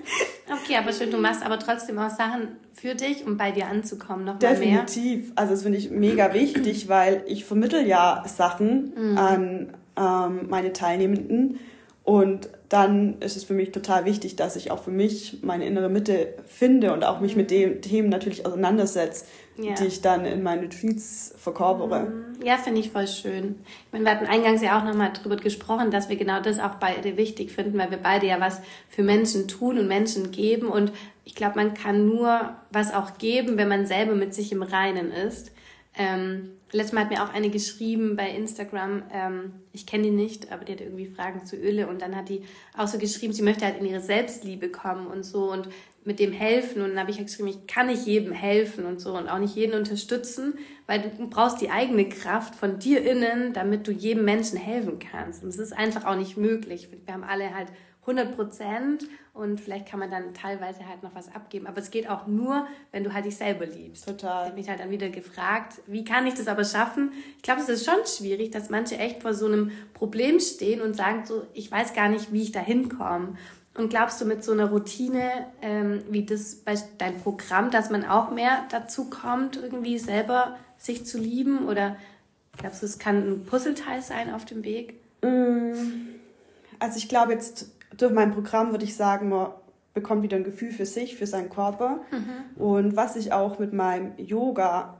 Okay, 0.50 0.78
aber 0.78 0.94
schön, 0.94 1.12
du 1.12 1.18
machst 1.18 1.46
aber 1.46 1.60
trotzdem 1.60 2.00
auch 2.00 2.10
Sachen 2.10 2.56
für 2.72 2.96
dich, 2.96 3.26
um 3.26 3.36
bei 3.36 3.52
dir 3.52 3.68
anzukommen, 3.68 4.24
noch 4.24 4.40
Definitiv. 4.40 5.28
Mehr. 5.28 5.38
Also 5.38 5.52
das 5.52 5.64
finde 5.64 5.78
ich 5.78 5.92
mega 5.92 6.34
wichtig, 6.34 6.88
weil 6.88 7.26
ich 7.28 7.44
vermittel 7.44 7.86
ja 7.86 8.24
Sachen 8.26 8.94
mhm. 8.96 9.18
an 9.18 9.74
ähm, 9.98 10.48
meine 10.48 10.72
Teilnehmenden 10.72 11.60
und 12.04 12.50
dann 12.70 13.20
ist 13.20 13.36
es 13.36 13.44
für 13.44 13.54
mich 13.54 13.72
total 13.72 14.06
wichtig, 14.06 14.36
dass 14.36 14.56
ich 14.56 14.72
auch 14.72 14.82
für 14.84 14.92
mich 14.92 15.40
meine 15.44 15.66
innere 15.66 15.90
Mitte 15.90 16.34
finde 16.46 16.94
und 16.94 17.04
auch 17.04 17.20
mich 17.20 17.36
mit 17.36 17.52
den 17.52 17.82
Themen 17.82 18.10
natürlich 18.10 18.46
auseinandersetze, 18.46 19.26
ja. 19.58 19.74
die 19.74 19.86
ich 19.86 20.02
dann 20.02 20.26
in 20.26 20.44
meine 20.44 20.70
Tweets 20.70 21.34
verkörpere. 21.38 22.10
Mhm. 22.10 22.46
Ja, 22.46 22.58
finde 22.58 22.82
ich 22.82 22.92
voll 22.92 23.08
schön. 23.08 23.60
Ich 23.88 23.94
meine, 23.94 24.06
wir 24.06 24.12
hatten 24.12 24.26
eingangs 24.26 24.62
ja 24.62 24.80
auch 24.80 24.84
nochmal 24.84 25.12
darüber 25.14 25.36
gesprochen, 25.36 25.92
dass 25.92 26.10
wir 26.10 26.16
genau 26.16 26.42
das 26.42 26.60
auch 26.60 26.76
beide 26.76 27.18
wichtig 27.18 27.52
finden, 27.52 27.78
weil 27.78 27.92
wir 27.92 27.98
beide 27.98 28.28
ja 28.28 28.40
was 28.40 28.62
für 28.90 29.04
Menschen 29.04 29.48
tun 29.48 29.78
und 29.78 29.88
Menschen 29.88 30.32
geben. 30.32 30.68
Und 30.68 30.92
ich 31.26 31.36
glaube, 31.36 31.56
man 31.56 31.74
kann 31.74 32.06
nur 32.06 32.56
was 32.72 32.94
auch 32.94 33.18
geben, 33.18 33.58
wenn 33.58 33.68
man 33.68 33.86
selber 33.86 34.16
mit 34.16 34.34
sich 34.34 34.52
im 34.52 34.64
Reinen 34.64 35.12
ist. 35.12 35.52
Ähm, 35.98 36.52
letztes 36.72 36.94
Mal 36.94 37.02
hat 37.02 37.10
mir 37.10 37.24
auch 37.24 37.34
eine 37.34 37.50
geschrieben 37.50 38.16
bei 38.16 38.30
Instagram, 38.30 39.04
ähm, 39.12 39.54
ich 39.74 39.86
kenne 39.86 40.04
die 40.04 40.12
nicht, 40.12 40.52
aber 40.52 40.64
die 40.64 40.72
hat 40.72 40.82
irgendwie 40.82 41.06
Fragen 41.06 41.46
zu 41.46 41.58
Öle 41.58 41.88
und 41.88 42.02
dann 42.02 42.16
hat 42.16 42.30
die 42.30 42.44
auch 42.78 42.88
so 42.88 42.98
geschrieben, 42.98 43.34
sie 43.34 43.42
möchte 43.42 43.66
halt 43.66 43.80
in 43.80 43.86
ihre 43.86 44.00
Selbstliebe 44.00 44.70
kommen 44.70 45.08
und 45.08 45.24
so 45.24 45.52
und 45.52 45.68
mit 46.04 46.20
dem 46.20 46.32
helfen 46.32 46.82
und 46.82 46.90
dann 46.90 47.00
habe 47.00 47.12
ich 47.12 47.18
halt 47.18 47.28
geschrieben, 47.28 47.50
ich 47.50 47.68
kann 47.68 47.88
nicht 47.88 48.06
jedem 48.06 48.34
helfen 48.34 48.86
und 48.86 49.00
so 49.00 49.18
und 49.18 49.30
auch 49.30 49.38
nicht 49.38 49.56
jeden 49.56 49.76
unterstützen, 49.76 50.56
weil 50.88 51.02
du 51.02 51.30
brauchst 51.30 51.62
die 51.62 51.70
eigene 51.70 52.10
Kraft 52.10 52.56
von 52.56 52.80
dir 52.80 53.04
innen, 53.04 53.54
damit 53.54 53.88
du 53.88 53.92
jedem 53.92 54.26
Menschen 54.26 54.58
helfen 54.58 55.00
kannst 55.00 55.44
und 55.44 55.50
es 55.50 55.60
ist 55.60 55.74
einfach 55.74 56.06
auch 56.06 56.16
nicht 56.16 56.38
möglich. 56.38 56.90
Wir 57.06 57.14
haben 57.14 57.24
alle 57.24 57.54
halt 57.54 57.68
100 58.02 58.36
Prozent 58.36 59.08
und 59.34 59.62
vielleicht 59.62 59.88
kann 59.88 60.00
man 60.00 60.10
dann 60.10 60.34
teilweise 60.34 60.88
halt 60.88 61.04
noch 61.04 61.14
was 61.14 61.34
abgeben. 61.34 61.68
Aber 61.68 61.78
es 61.78 61.92
geht 61.92 62.10
auch 62.10 62.26
nur, 62.26 62.68
wenn 62.92 63.04
du 63.04 63.14
halt 63.14 63.26
dich 63.26 63.38
selber 63.38 63.66
liebst. 63.66 64.08
Total. 64.08 64.42
Ich 64.42 64.48
habe 64.48 64.60
mich 64.60 64.70
halt 64.70 64.80
dann 64.80 64.90
wieder 64.90 65.10
gefragt, 65.10 65.82
wie 65.86 66.04
kann 66.04 66.26
ich 66.26 66.34
das 66.34 66.48
aber 66.48 66.66
schaffen? 66.66 67.12
Ich 67.38 67.44
glaube, 67.44 67.62
es 67.62 67.70
ist 67.70 67.86
schon 67.86 68.06
schwierig, 68.06 68.52
dass 68.52 68.70
manche 68.70 68.98
echt 68.98 69.22
vor 69.22 69.34
so 69.34 69.46
einem 69.46 69.72
Problem 69.94 70.40
stehen 70.40 70.82
und 70.82 70.96
sagen 70.96 71.26
so, 71.26 71.44
ich 71.54 71.72
weiß 71.72 71.94
gar 71.94 72.10
nicht, 72.10 72.34
wie 72.34 72.42
ich 72.42 72.52
da 72.52 72.60
hinkomme. 72.60 73.38
Und 73.78 73.90
glaubst 73.90 74.20
du 74.20 74.26
mit 74.26 74.44
so 74.44 74.52
einer 74.52 74.70
Routine 74.70 75.48
ähm, 75.62 76.04
wie 76.10 76.26
das 76.26 76.56
bei 76.56 76.76
deinem 76.98 77.22
Programm, 77.22 77.72
dass 77.72 77.90
man 77.90 78.06
auch 78.06 78.32
mehr 78.32 78.66
dazu 78.70 79.10
kommt, 79.10 79.56
irgendwie 79.56 79.98
selber 79.98 80.58
sich 80.78 81.06
zu 81.06 81.18
lieben? 81.18 81.68
Oder 81.68 81.96
glaubst 82.58 82.82
du, 82.82 82.86
es 82.86 83.00
kann 83.00 83.18
ein 83.18 83.46
Puzzleteil 83.46 84.02
sein 84.02 84.34
auf 84.34 84.44
dem 84.44 84.64
Weg? 84.64 85.00
Mm, 85.22 85.72
also 86.80 86.98
ich 86.98 87.08
glaube 87.08 87.32
jetzt 87.34 87.72
durch 87.96 88.12
mein 88.12 88.34
Programm 88.34 88.72
würde 88.72 88.86
ich 88.86 88.96
sagen, 88.96 89.30
man 89.30 89.52
bekommt 89.94 90.24
wieder 90.24 90.38
ein 90.38 90.44
Gefühl 90.44 90.72
für 90.72 90.86
sich, 90.86 91.16
für 91.16 91.28
seinen 91.28 91.50
Körper. 91.50 92.00
Mhm. 92.12 92.62
Und 92.62 92.96
was 92.96 93.16
ich 93.16 93.34
auch 93.34 93.60
mit 93.60 93.74
meinem 93.74 94.14
Yoga 94.18 94.98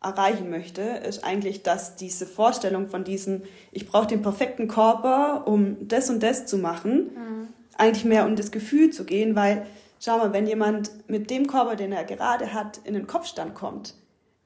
erreichen 0.00 0.48
möchte, 0.48 0.82
ist 0.82 1.24
eigentlich, 1.24 1.62
dass 1.62 1.96
diese 1.96 2.24
Vorstellung 2.24 2.88
von 2.88 3.04
diesem, 3.04 3.42
ich 3.72 3.88
brauche 3.88 4.06
den 4.06 4.22
perfekten 4.22 4.68
Körper, 4.68 5.46
um 5.46 5.88
das 5.88 6.08
und 6.08 6.22
das 6.22 6.46
zu 6.46 6.58
machen, 6.58 7.10
mhm. 7.14 7.27
Eigentlich 7.78 8.04
mehr 8.04 8.26
um 8.26 8.36
das 8.36 8.50
Gefühl 8.50 8.90
zu 8.90 9.04
gehen, 9.04 9.34
weil, 9.34 9.66
schau 10.00 10.18
mal, 10.18 10.32
wenn 10.32 10.46
jemand 10.46 11.08
mit 11.08 11.30
dem 11.30 11.46
Körper, 11.46 11.76
den 11.76 11.92
er 11.92 12.04
gerade 12.04 12.52
hat, 12.52 12.80
in 12.84 12.94
den 12.94 13.06
Kopfstand 13.06 13.54
kommt, 13.54 13.94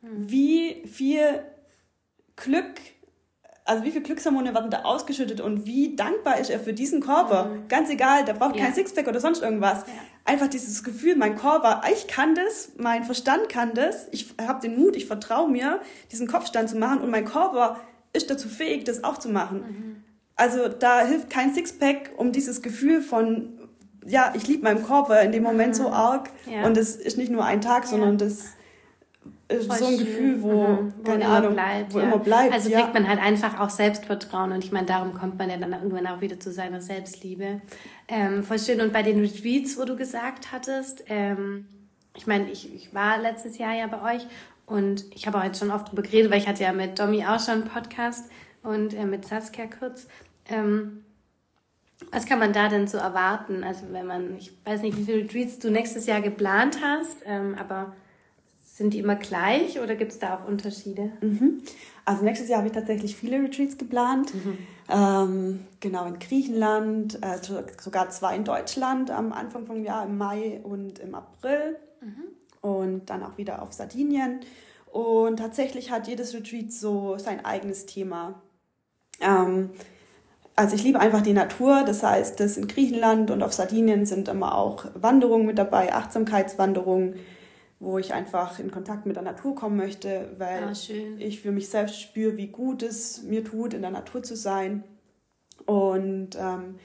mhm. 0.01 0.31
wie 0.31 0.85
viel 0.87 1.43
Glück 2.37 2.81
also 3.65 3.85
wie 3.85 3.91
viel 3.91 4.03
Glückshormone 4.03 4.55
werden 4.55 4.71
da 4.71 4.83
ausgeschüttet 4.83 5.41
und 5.41 5.67
wie 5.67 5.95
dankbar 5.95 6.39
ist 6.39 6.51
er 6.51 6.59
für 6.59 6.73
diesen 6.73 7.01
Körper. 7.01 7.47
Mhm. 7.47 7.69
Ganz 7.69 7.91
egal, 7.91 8.25
der 8.25 8.35
braucht 8.35 8.57
ja. 8.57 8.65
kein 8.65 8.75
Sixpack 8.75 9.07
oder 9.07 9.21
sonst 9.21 9.43
irgendwas. 9.43 9.87
Ja. 9.87 9.93
Einfach 10.25 10.49
dieses 10.49 10.83
Gefühl, 10.83 11.17
mein 11.17 11.37
Körper, 11.37 11.83
ich 11.93 12.07
kann 12.07 12.35
das, 12.35 12.73
mein 12.77 13.05
Verstand 13.05 13.49
kann 13.49 13.75
das, 13.75 14.09
ich 14.13 14.35
habe 14.41 14.61
den 14.61 14.79
Mut, 14.79 14.97
ich 14.97 15.07
vertraue 15.07 15.49
mir, 15.49 15.81
diesen 16.11 16.27
Kopfstand 16.27 16.71
zu 16.71 16.77
machen 16.77 17.01
und 17.03 17.11
mein 17.11 17.25
Körper 17.25 17.81
ist 18.13 18.31
dazu 18.31 18.49
fähig, 18.49 18.85
das 18.85 19.05
auch 19.05 19.19
zu 19.19 19.29
machen. 19.29 19.59
Mhm. 19.59 20.05
Also 20.37 20.69
da 20.69 21.07
hilft 21.07 21.31
kein 21.31 21.55
Sixpack, 21.55 22.13
um 22.17 22.33
dieses 22.33 22.63
Gefühl 22.63 23.03
von 23.03 23.59
ja, 24.07 24.33
ich 24.37 24.47
liebe 24.49 24.65
meinen 24.65 24.85
Körper 24.85 25.21
in 25.23 25.33
dem 25.33 25.43
Moment 25.43 25.77
so 25.77 25.89
mhm. 25.89 25.95
arg. 25.95 26.31
Ja. 26.51 26.67
Und 26.67 26.77
es 26.77 26.97
ist 26.97 27.19
nicht 27.19 27.31
nur 27.31 27.45
ein 27.45 27.61
Tag, 27.61 27.87
sondern 27.87 28.19
das 28.19 28.49
ist 29.49 29.67
Voll 29.67 29.77
so 29.77 29.87
ein 29.87 29.97
schön. 29.97 30.07
Gefühl, 30.07 30.43
wo, 30.43 30.67
mhm. 30.67 30.95
wo 30.99 31.03
keine 31.11 31.27
Ahnung, 31.27 31.55
bleibt, 31.55 31.95
wo 31.95 31.99
ja. 31.99 32.05
immer 32.05 32.19
bleibt. 32.19 32.53
Also 32.53 32.71
kriegt 32.71 32.95
man 32.95 33.09
halt 33.09 33.21
einfach 33.21 33.61
auch 33.61 33.71
Selbstvertrauen 33.71 34.53
und 34.53 34.65
ich 34.65 34.73
meine, 34.73 34.87
darum 34.87 35.15
kommt 35.15 35.39
man 35.39 35.51
ja 35.51 35.57
dann 35.57 35.73
irgendwann 35.73 36.07
auch 36.07 36.21
wieder 36.21 36.41
zu 36.41 36.53
seiner 36.53 36.81
Selbstliebe. 36.81 37.61
Ähm, 38.09 38.43
voll 38.43 38.59
schön. 38.59 38.81
Und 38.81 38.93
bei 38.93 39.03
den 39.03 39.21
Retreats, 39.21 39.79
wo 39.79 39.85
du 39.85 39.97
gesagt 39.97 40.53
hattest, 40.53 41.05
ähm, 41.09 41.67
ich 42.15 42.27
meine, 42.27 42.51
ich, 42.51 42.75
ich 42.75 42.95
war 42.95 43.19
letztes 43.19 43.59
Jahr 43.59 43.75
ja 43.75 43.87
bei 43.87 44.17
euch 44.17 44.27
und 44.67 45.05
ich 45.15 45.27
habe 45.27 45.43
heute 45.43 45.59
schon 45.59 45.71
oft 45.71 45.91
drüber 45.91 46.03
geredet, 46.03 46.31
weil 46.31 46.39
ich 46.39 46.49
hatte 46.49 46.63
ja 46.63 46.73
mit 46.73 46.99
Domi 46.99 47.25
auch 47.25 47.41
schon 47.41 47.55
einen 47.55 47.65
Podcast 47.65 48.31
und 48.63 48.95
äh, 48.95 49.05
mit 49.05 49.27
Saskia 49.27 49.67
kurz. 49.67 50.07
Ähm, 50.49 51.05
was 52.11 52.27
kann 52.27 52.39
man 52.39 52.53
da 52.53 52.69
denn 52.69 52.89
so 52.89 52.99
erwarten? 52.99 53.63
Also 53.63 53.85
wenn 53.91 54.07
man, 54.07 54.37
ich 54.37 54.53
weiß 54.65 54.83
nicht, 54.83 54.97
wie 54.97 55.05
viele 55.05 55.25
Retreats 55.25 55.59
du 55.59 55.71
nächstes 55.71 56.07
Jahr 56.07 56.21
geplant 56.21 56.79
hast, 56.83 57.19
ähm, 57.25 57.55
aber 57.59 57.95
sind 58.65 58.95
die 58.95 58.99
immer 58.99 59.17
gleich 59.17 59.81
oder 59.81 59.95
gibt 59.95 60.13
es 60.13 60.19
da 60.19 60.37
auch 60.37 60.49
Unterschiede? 60.49 61.13
Mhm. 61.21 61.63
Also 62.05 62.25
nächstes 62.25 62.49
Jahr 62.49 62.59
habe 62.59 62.69
ich 62.69 62.75
tatsächlich 62.75 63.15
viele 63.15 63.41
Retreats 63.41 63.79
geplant. 63.79 64.35
Mhm. 64.35 64.59
Ähm, 64.89 65.61
genau 65.79 66.07
in 66.07 66.19
Griechenland, 66.19 67.23
äh, 67.23 67.39
sogar 67.79 68.11
zwei 68.11 68.35
in 68.35 68.45
Deutschland 68.45 69.11
am 69.11 69.33
Anfang 69.33 69.67
vom 69.67 69.85
Jahr, 69.85 70.07
im 70.07 70.19
Mai 70.19 70.61
und 70.65 70.99
im 70.99 71.15
April. 71.15 71.77
Mhm. 72.01 72.25
Und 72.61 73.11
dann 73.11 73.23
auch 73.23 73.39
wieder 73.39 73.63
auf 73.63 73.73
Sardinien. 73.73 74.41
Und 74.91 75.39
tatsächlich 75.39 75.91
hat 75.91 76.09
jedes 76.09 76.35
Retreat 76.35 76.73
so 76.73 77.19
sein 77.19 77.45
eigenes 77.45 77.87
Thema. 77.87 78.41
Ähm, 79.23 79.71
also 80.55 80.77
ich 80.77 80.83
liebe 80.83 81.01
einfach 81.01 81.23
die 81.23 81.33
Natur, 81.33 81.83
das 81.85 82.03
heißt, 82.03 82.39
das 82.39 82.57
in 82.57 82.69
Griechenland 82.69 83.31
und 83.31 83.43
auf 83.43 83.53
Sardinien 83.53 84.05
sind 84.05 84.29
immer 84.29 84.55
auch 84.57 84.85
Wanderungen 84.95 85.47
mit 85.47 85.59
dabei, 85.59 85.95
Achtsamkeitswanderungen, 85.95 87.17
wo 87.81 87.99
ich 87.99 88.13
einfach 88.13 88.59
in 88.59 88.71
Kontakt 88.71 89.07
mit 89.07 89.17
der 89.17 89.23
Natur 89.23 89.55
kommen 89.55 89.77
möchte, 89.77 90.31
weil 90.37 90.65
ah, 90.65 90.73
ich 91.19 91.41
für 91.41 91.53
mich 91.53 91.69
selbst 91.69 92.01
spüre, 92.01 92.37
wie 92.37 92.49
gut 92.49 92.83
es 92.83 93.23
mir 93.23 93.45
tut, 93.45 93.73
in 93.75 93.83
der 93.83 93.91
Natur 93.91 94.23
zu 94.23 94.37
sein. 94.37 94.85
Und 95.65 96.37
ähm, 96.37 96.77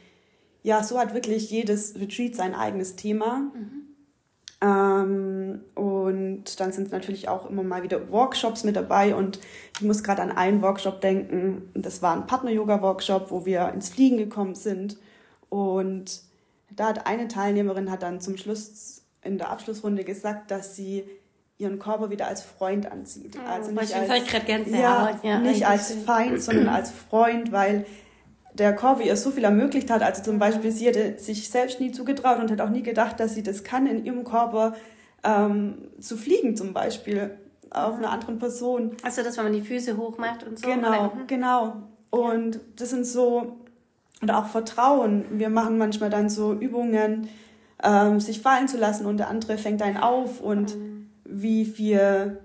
ja, 0.63 0.81
so 0.83 0.97
hat 0.97 1.13
wirklich 1.13 1.51
jedes 1.51 1.99
Retreat 1.99 2.35
sein 2.35 2.55
eigenes 2.55 2.95
Thema. 2.95 3.51
Mhm. 3.53 3.87
Ähm, 4.59 5.61
und 6.07 6.59
dann 6.59 6.71
sind 6.71 6.91
natürlich 6.91 7.29
auch 7.29 7.49
immer 7.49 7.63
mal 7.63 7.83
wieder 7.83 8.11
Workshops 8.11 8.63
mit 8.63 8.75
dabei. 8.75 9.15
Und 9.15 9.39
ich 9.75 9.81
muss 9.81 10.03
gerade 10.03 10.21
an 10.21 10.31
einen 10.31 10.61
Workshop 10.61 11.01
denken. 11.01 11.69
Das 11.73 12.01
war 12.01 12.15
ein 12.15 12.27
Partner-Yoga-Workshop, 12.27 13.31
wo 13.31 13.45
wir 13.45 13.71
ins 13.73 13.89
Fliegen 13.89 14.17
gekommen 14.17 14.55
sind. 14.55 14.97
Und 15.49 16.21
da 16.71 16.87
hat 16.87 17.07
eine 17.07 17.27
Teilnehmerin 17.27 17.91
hat 17.91 18.03
dann 18.03 18.21
zum 18.21 18.37
Schluss 18.37 19.03
in 19.23 19.37
der 19.37 19.49
Abschlussrunde 19.49 20.03
gesagt, 20.03 20.51
dass 20.51 20.75
sie 20.75 21.03
ihren 21.57 21.79
Körper 21.79 22.09
wieder 22.09 22.27
als 22.27 22.43
Freund 22.43 22.91
ansieht. 22.91 23.35
Oh, 23.35 23.49
also 23.49 23.71
nicht 23.71 23.95
als, 23.95 24.31
ja, 24.69 25.19
ja, 25.23 25.39
nicht 25.39 25.65
als 25.65 25.91
Feind, 25.91 26.41
sondern 26.41 26.69
als 26.69 26.91
Freund, 26.91 27.51
weil 27.51 27.85
der 28.53 28.73
Corby 28.73 29.07
ihr 29.07 29.15
so 29.15 29.31
viel 29.31 29.43
ermöglicht 29.43 29.89
hat. 29.89 30.01
Also 30.01 30.23
zum 30.23 30.39
Beispiel, 30.39 30.71
sie 30.71 30.87
hätte 30.87 31.19
sich 31.19 31.49
selbst 31.49 31.79
nie 31.79 31.91
zugetraut 31.91 32.39
und 32.39 32.51
hat 32.51 32.61
auch 32.61 32.69
nie 32.69 32.83
gedacht, 32.83 33.19
dass 33.19 33.33
sie 33.33 33.43
das 33.43 33.63
kann, 33.63 33.87
in 33.87 34.05
ihrem 34.05 34.23
Körper 34.23 34.75
ähm, 35.23 35.89
zu 35.99 36.17
fliegen 36.17 36.55
zum 36.55 36.73
Beispiel 36.73 37.31
auf 37.69 37.95
einer 37.97 38.11
anderen 38.11 38.39
Person. 38.39 38.91
Also, 39.03 39.23
dass 39.23 39.37
man 39.37 39.51
die 39.53 39.61
Füße 39.61 39.97
hoch 39.97 40.17
macht 40.17 40.45
und 40.45 40.59
so. 40.59 40.67
Genau, 40.67 41.11
genau. 41.27 41.75
Und 42.09 42.59
das 42.75 42.91
sind 42.91 43.05
so, 43.05 43.57
und 44.21 44.31
auch 44.31 44.47
Vertrauen. 44.47 45.25
Wir 45.31 45.49
machen 45.49 45.77
manchmal 45.77 46.09
dann 46.09 46.29
so 46.29 46.53
Übungen, 46.53 47.29
ähm, 47.83 48.19
sich 48.19 48.41
fallen 48.41 48.67
zu 48.67 48.77
lassen 48.77 49.05
und 49.05 49.17
der 49.17 49.29
andere 49.29 49.57
fängt 49.57 49.81
einen 49.81 49.97
auf 49.97 50.41
und 50.41 50.75
mhm. 50.75 51.09
wie 51.25 51.65
viel 51.65 52.39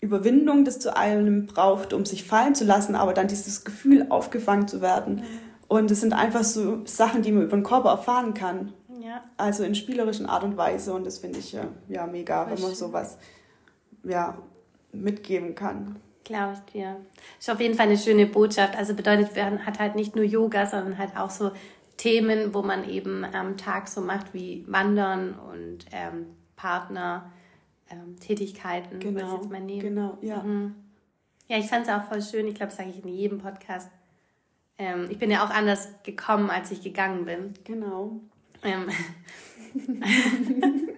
Überwindung 0.00 0.64
das 0.64 0.78
zu 0.78 0.96
einem 0.96 1.46
braucht, 1.46 1.92
um 1.92 2.04
sich 2.04 2.24
fallen 2.24 2.54
zu 2.54 2.64
lassen, 2.64 2.94
aber 2.94 3.12
dann 3.12 3.26
dieses 3.26 3.64
Gefühl 3.64 4.06
aufgefangen 4.10 4.68
zu 4.68 4.80
werden. 4.80 5.16
Mhm. 5.16 5.22
Und 5.68 5.90
es 5.90 6.00
sind 6.00 6.12
einfach 6.12 6.44
so 6.44 6.82
Sachen, 6.84 7.22
die 7.22 7.32
man 7.32 7.44
über 7.44 7.56
den 7.56 7.64
Körper 7.64 7.90
erfahren 7.90 8.34
kann. 8.34 8.72
Ja. 9.06 9.22
Also 9.36 9.62
in 9.62 9.76
spielerischen 9.76 10.26
Art 10.26 10.42
und 10.42 10.56
Weise. 10.56 10.92
Und 10.92 11.06
das 11.06 11.18
finde 11.18 11.38
ich 11.38 11.52
ja, 11.52 11.68
ja 11.88 12.06
mega, 12.06 12.44
Voll 12.44 12.56
wenn 12.56 12.62
man 12.62 12.74
sowas 12.74 13.18
ja, 14.02 14.36
mitgeben 14.92 15.54
kann. 15.54 15.96
Glaube 16.24 16.54
ich 16.54 16.72
dir. 16.72 16.96
Ist 17.38 17.48
auf 17.48 17.60
jeden 17.60 17.74
Fall 17.74 17.86
eine 17.86 17.98
schöne 17.98 18.26
Botschaft. 18.26 18.76
Also 18.76 18.94
bedeutet, 18.94 19.36
man 19.36 19.64
hat 19.64 19.78
halt 19.78 19.94
nicht 19.94 20.16
nur 20.16 20.24
Yoga, 20.24 20.66
sondern 20.66 20.98
halt 20.98 21.16
auch 21.16 21.30
so 21.30 21.52
Themen, 21.96 22.52
wo 22.52 22.62
man 22.62 22.88
eben 22.88 23.24
am 23.24 23.56
Tag 23.56 23.86
so 23.86 24.00
macht 24.00 24.34
wie 24.34 24.64
Wandern 24.66 25.34
und 25.34 25.86
ähm, 25.92 26.26
Partner, 26.56 27.30
ähm, 27.90 28.18
Tätigkeiten, 28.18 28.98
genau, 28.98 29.34
ich 29.34 29.40
jetzt 29.40 29.50
mal 29.50 29.60
nehmen. 29.60 29.80
Genau, 29.80 30.18
ja. 30.20 30.42
Mhm. 30.42 30.74
Ja, 31.46 31.58
ich 31.58 31.68
fand 31.68 31.86
es 31.86 31.92
auch 31.92 32.02
voll 32.06 32.22
schön. 32.22 32.48
Ich 32.48 32.56
glaube, 32.56 32.70
das 32.70 32.76
sage 32.76 32.90
ich 32.90 33.04
in 33.04 33.08
jedem 33.08 33.38
Podcast. 33.38 33.88
Ähm, 34.78 35.06
ich 35.10 35.18
bin 35.18 35.30
ja 35.30 35.46
auch 35.46 35.50
anders 35.50 35.90
gekommen, 36.02 36.50
als 36.50 36.72
ich 36.72 36.82
gegangen 36.82 37.24
bin. 37.24 37.54
Genau. 37.62 38.20
Ähm, 38.62 38.88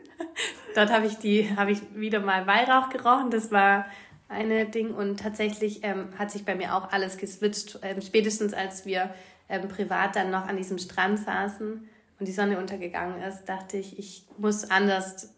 dort 0.75 0.93
habe 0.93 1.07
ich 1.07 1.17
die, 1.19 1.57
habe 1.57 1.73
ich 1.73 1.81
wieder 1.95 2.21
mal 2.21 2.47
Weihrauch 2.47 2.91
gerochen. 2.91 3.31
Das 3.31 3.51
war 3.51 3.87
eine 4.29 4.67
Ding 4.67 4.95
und 4.95 5.21
tatsächlich 5.21 5.83
ähm, 5.85 6.09
hat 6.19 6.31
sich 6.31 6.45
bei 6.45 6.55
mir 6.55 6.75
auch 6.75 6.93
alles 6.93 7.17
geswitcht. 7.17 7.79
Ähm, 7.83 8.01
spätestens 8.03 8.53
als 8.53 8.85
wir 8.85 9.15
ähm, 9.49 9.69
privat 9.69 10.17
dann 10.17 10.31
noch 10.31 10.47
an 10.47 10.57
diesem 10.57 10.79
Strand 10.79 11.19
saßen 11.19 11.89
und 12.19 12.29
die 12.29 12.33
Sonne 12.33 12.59
untergegangen 12.59 13.23
ist, 13.23 13.47
dachte 13.47 13.79
ich, 13.79 13.99
ich 13.99 14.27
muss 14.37 14.71
anders 14.71 15.35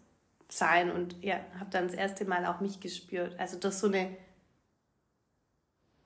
sein 0.48 0.90
und 0.90 1.22
ja, 1.22 1.36
habe 1.58 1.70
dann 1.70 1.86
das 1.86 1.94
erste 1.94 2.24
Mal 2.24 2.44
auch 2.46 2.60
mich 2.60 2.80
gespürt. 2.80 3.38
Also 3.38 3.58
das 3.58 3.80
so 3.80 3.86
eine, 3.86 4.16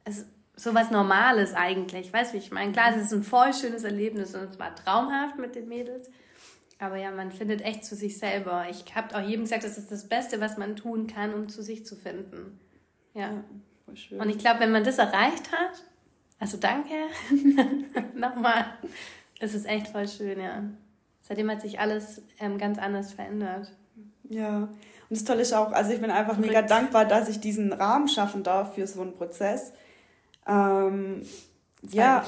es, 0.04 0.26
so 0.57 0.74
was 0.74 0.90
Normales 0.90 1.55
eigentlich, 1.55 2.12
weißt 2.12 2.32
du, 2.32 2.34
wie 2.34 2.42
ich 2.42 2.52
meine? 2.52 2.72
Klar, 2.72 2.94
es 2.94 3.02
ist 3.02 3.12
ein 3.12 3.22
voll 3.22 3.52
schönes 3.52 3.84
Erlebnis 3.84 4.34
und 4.34 4.44
es 4.44 4.59
war 4.59 4.74
traumhaft 4.74 5.38
mit 5.38 5.55
den 5.55 5.68
Mädels. 5.68 6.11
Aber 6.78 6.96
ja, 6.96 7.11
man 7.11 7.32
findet 7.32 7.62
echt 7.62 7.84
zu 7.84 7.94
sich 7.94 8.18
selber. 8.18 8.66
Ich 8.70 8.94
habe 8.94 9.16
auch 9.16 9.20
jedem 9.20 9.44
gesagt, 9.44 9.64
das 9.64 9.78
ist 9.78 9.90
das 9.90 10.09
Beste, 10.09 10.40
was 10.40 10.57
man 10.57 10.76
tun 10.76 11.07
kann, 11.07 11.34
um 11.34 11.48
zu 11.48 11.62
sich 11.62 11.86
zu 11.86 11.96
finden. 11.96 12.59
Ja. 13.14 13.30
ja 14.11 14.20
und 14.20 14.28
ich 14.28 14.38
glaube, 14.38 14.61
wenn 14.61 14.72
man 14.72 14.84
das 14.84 14.98
erreicht 14.98 15.52
hat, 15.52 15.84
also 16.38 16.57
danke. 16.57 16.94
Nochmal. 18.14 18.66
Es 19.40 19.55
ist 19.55 19.66
echt 19.66 19.88
voll 19.88 20.09
schön, 20.09 20.40
ja. 20.40 20.64
Seitdem 21.22 21.50
hat 21.50 21.62
sich 21.62 21.80
alles 21.80 22.22
ähm, 22.38 22.59
ganz 22.59 22.78
anders 22.78 23.12
verändert. 23.12 23.72
Ja, 24.28 24.68
und 25.09 25.11
das 25.11 25.24
Tolle 25.24 25.42
ist 25.42 25.52
auch, 25.52 25.72
also 25.72 25.92
ich 25.92 26.00
bin 26.00 26.11
einfach 26.11 26.38
mega 26.38 26.62
dankbar, 26.62 27.05
dass 27.05 27.28
ich 27.28 27.40
diesen 27.40 27.72
Rahmen 27.72 28.09
schaffen 28.09 28.42
darf 28.42 28.74
für 28.74 28.86
so 28.86 29.00
einen 29.00 29.14
Prozess. 29.14 29.72
Ähm, 30.47 31.22
ja, 31.90 32.24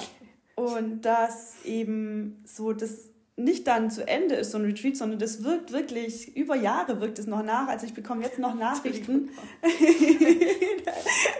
und 0.55 1.03
dass 1.03 1.64
eben 1.64 2.43
so 2.47 2.73
das 2.73 3.11
nicht 3.39 3.67
dann 3.67 3.91
zu 3.91 4.07
Ende 4.09 4.35
ist, 4.37 4.53
so 4.53 4.59
ein 4.59 4.64
Retreat, 4.64 4.97
sondern 4.97 5.19
das 5.19 5.45
wirkt 5.45 5.71
wirklich, 5.71 6.35
über 6.35 6.57
Jahre 6.57 7.03
wirkt 7.03 7.19
es 7.19 7.27
noch 7.27 7.43
nach. 7.43 7.69
Also 7.69 7.85
ich 7.85 7.93
bekomme 7.93 8.23
jetzt 8.23 8.39
noch 8.39 8.55
Nachrichten. 8.55 9.29
da 9.62 10.93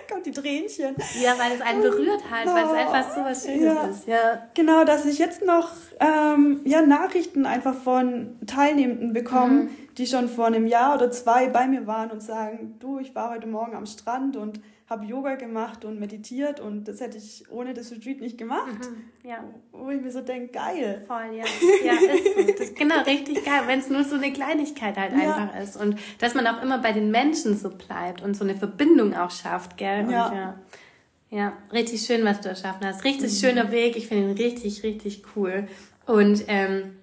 kommt 0.13 0.27
die 0.27 0.33
Tränchen. 0.33 0.95
Ja, 1.23 1.39
weil 1.39 1.53
es 1.53 1.63
einen 1.63 1.81
berührt 1.81 2.23
hat, 2.31 2.47
weil 2.47 2.65
es 2.65 2.71
einfach 2.71 3.15
so 3.15 3.21
was 3.23 3.47
Schönes 3.47 3.63
ja. 3.63 3.87
ist. 3.87 4.07
Ja. 4.07 4.49
Genau, 4.53 4.85
dass 4.85 5.07
ich 5.07 5.19
jetzt 5.19 5.43
noch 5.43 5.71
ähm, 5.99 6.61
ja, 6.65 6.83
Nachrichten 6.83 7.47
einfach 7.47 7.75
von 7.75 8.37
Teilnehmenden 8.47 9.15
bekomme, 9.15 9.63
mhm. 9.63 9.71
die 9.97 10.07
schon 10.07 10.29
vor 10.29 10.49
einem 10.49 10.67
Jahr 10.67 10.97
oder 10.97 11.11
zwei 11.11 11.49
bei 11.49 11.67
mir 11.67 11.87
waren 11.87 12.11
und 12.11 12.21
sagen, 12.21 12.77
du, 12.79 12.99
ich 12.99 13.15
war 13.15 13.31
heute 13.31 13.47
Morgen 13.47 13.75
am 13.75 13.87
Strand 13.87 14.37
und 14.37 14.61
habe 14.89 15.05
Yoga 15.05 15.35
gemacht 15.35 15.85
und 15.85 15.99
meditiert 15.99 16.61
und 16.61 16.87
das 16.87 17.01
hätte 17.01 17.19
ich 17.19 17.45
ohne 17.51 17.75
das 17.75 17.91
Retreat 17.91 18.21
nicht 18.21 18.39
gemacht. 18.39 18.79
Mhm, 18.79 19.29
ja. 19.29 19.43
Wo 19.73 19.91
ich 19.91 20.01
mir 20.01 20.13
so 20.13 20.21
denke, 20.21 20.53
geil. 20.53 21.03
Voll, 21.09 21.37
ja. 21.37 21.45
Ja, 21.85 21.93
ist 21.93 22.69
so. 22.69 22.75
Genau, 22.75 23.03
richtig 23.03 23.45
geil, 23.45 23.63
wenn 23.67 23.81
es 23.81 23.91
nur 23.91 24.05
so 24.05 24.15
eine 24.15 24.33
Kleinigkeit 24.33 24.97
halt 24.97 25.13
ja. 25.13 25.35
einfach 25.35 25.61
ist. 25.61 25.77
Und 25.77 25.99
dass 26.21 26.35
man 26.35 26.47
auch 26.47 26.63
immer 26.63 26.79
bei 26.79 26.93
den 26.93 27.11
Menschen 27.11 27.57
so 27.57 27.71
bleibt 27.71 28.23
und 28.23 28.35
so 28.37 28.45
eine 28.45 28.55
Verbindung 28.55 29.15
auch 29.15 29.33
schafft, 29.33 29.77
gell? 29.77 30.05
Und 30.05 30.11
ja. 30.11 30.33
ja. 30.33 30.61
Ja, 31.29 31.53
richtig 31.73 32.03
schön, 32.03 32.25
was 32.25 32.41
du 32.41 32.49
erschaffen 32.49 32.87
hast. 32.87 33.03
Richtig 33.03 33.33
mhm. 33.33 33.37
schöner 33.37 33.73
Weg. 33.73 33.97
Ich 33.97 34.07
finde 34.07 34.31
ihn 34.31 34.37
richtig, 34.37 34.85
richtig 34.85 35.25
cool. 35.35 35.67
Und 36.07 36.45
ähm, 36.47 36.97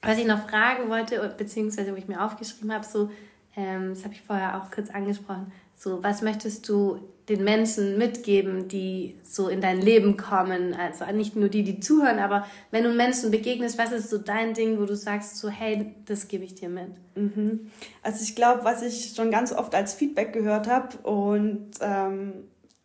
was 0.00 0.18
ich 0.18 0.26
noch 0.26 0.48
fragen 0.48 0.88
wollte, 0.88 1.34
beziehungsweise 1.36 1.92
wo 1.92 1.96
ich 1.96 2.08
mir 2.08 2.24
aufgeschrieben 2.24 2.72
habe, 2.72 2.86
so, 2.86 3.10
ähm, 3.56 3.90
das 3.90 4.04
habe 4.04 4.14
ich 4.14 4.22
vorher 4.22 4.56
auch 4.56 4.70
kurz 4.70 4.88
angesprochen, 4.88 5.52
so, 5.76 6.02
was 6.02 6.22
möchtest 6.22 6.66
du 6.68 7.00
den 7.28 7.44
Menschen 7.44 7.98
mitgeben, 7.98 8.68
die 8.68 9.16
so 9.22 9.48
in 9.48 9.60
dein 9.60 9.80
Leben 9.80 10.16
kommen? 10.16 10.74
Also 10.74 11.04
nicht 11.12 11.36
nur 11.36 11.48
die, 11.48 11.62
die 11.62 11.80
zuhören, 11.80 12.18
aber 12.18 12.46
wenn 12.70 12.84
du 12.84 12.92
Menschen 12.92 13.30
begegnest, 13.30 13.78
was 13.78 13.92
ist 13.92 14.10
so 14.10 14.18
dein 14.18 14.54
Ding, 14.54 14.78
wo 14.78 14.84
du 14.84 14.96
sagst 14.96 15.36
so, 15.36 15.48
hey, 15.48 15.94
das 16.06 16.28
gebe 16.28 16.44
ich 16.44 16.54
dir 16.54 16.68
mit? 16.68 16.90
Mhm. 17.14 17.70
Also 18.02 18.22
ich 18.22 18.34
glaube, 18.34 18.64
was 18.64 18.82
ich 18.82 19.14
schon 19.14 19.30
ganz 19.30 19.52
oft 19.52 19.74
als 19.74 19.94
Feedback 19.94 20.32
gehört 20.32 20.68
habe 20.68 20.96
und 21.08 21.70
ähm, 21.80 22.32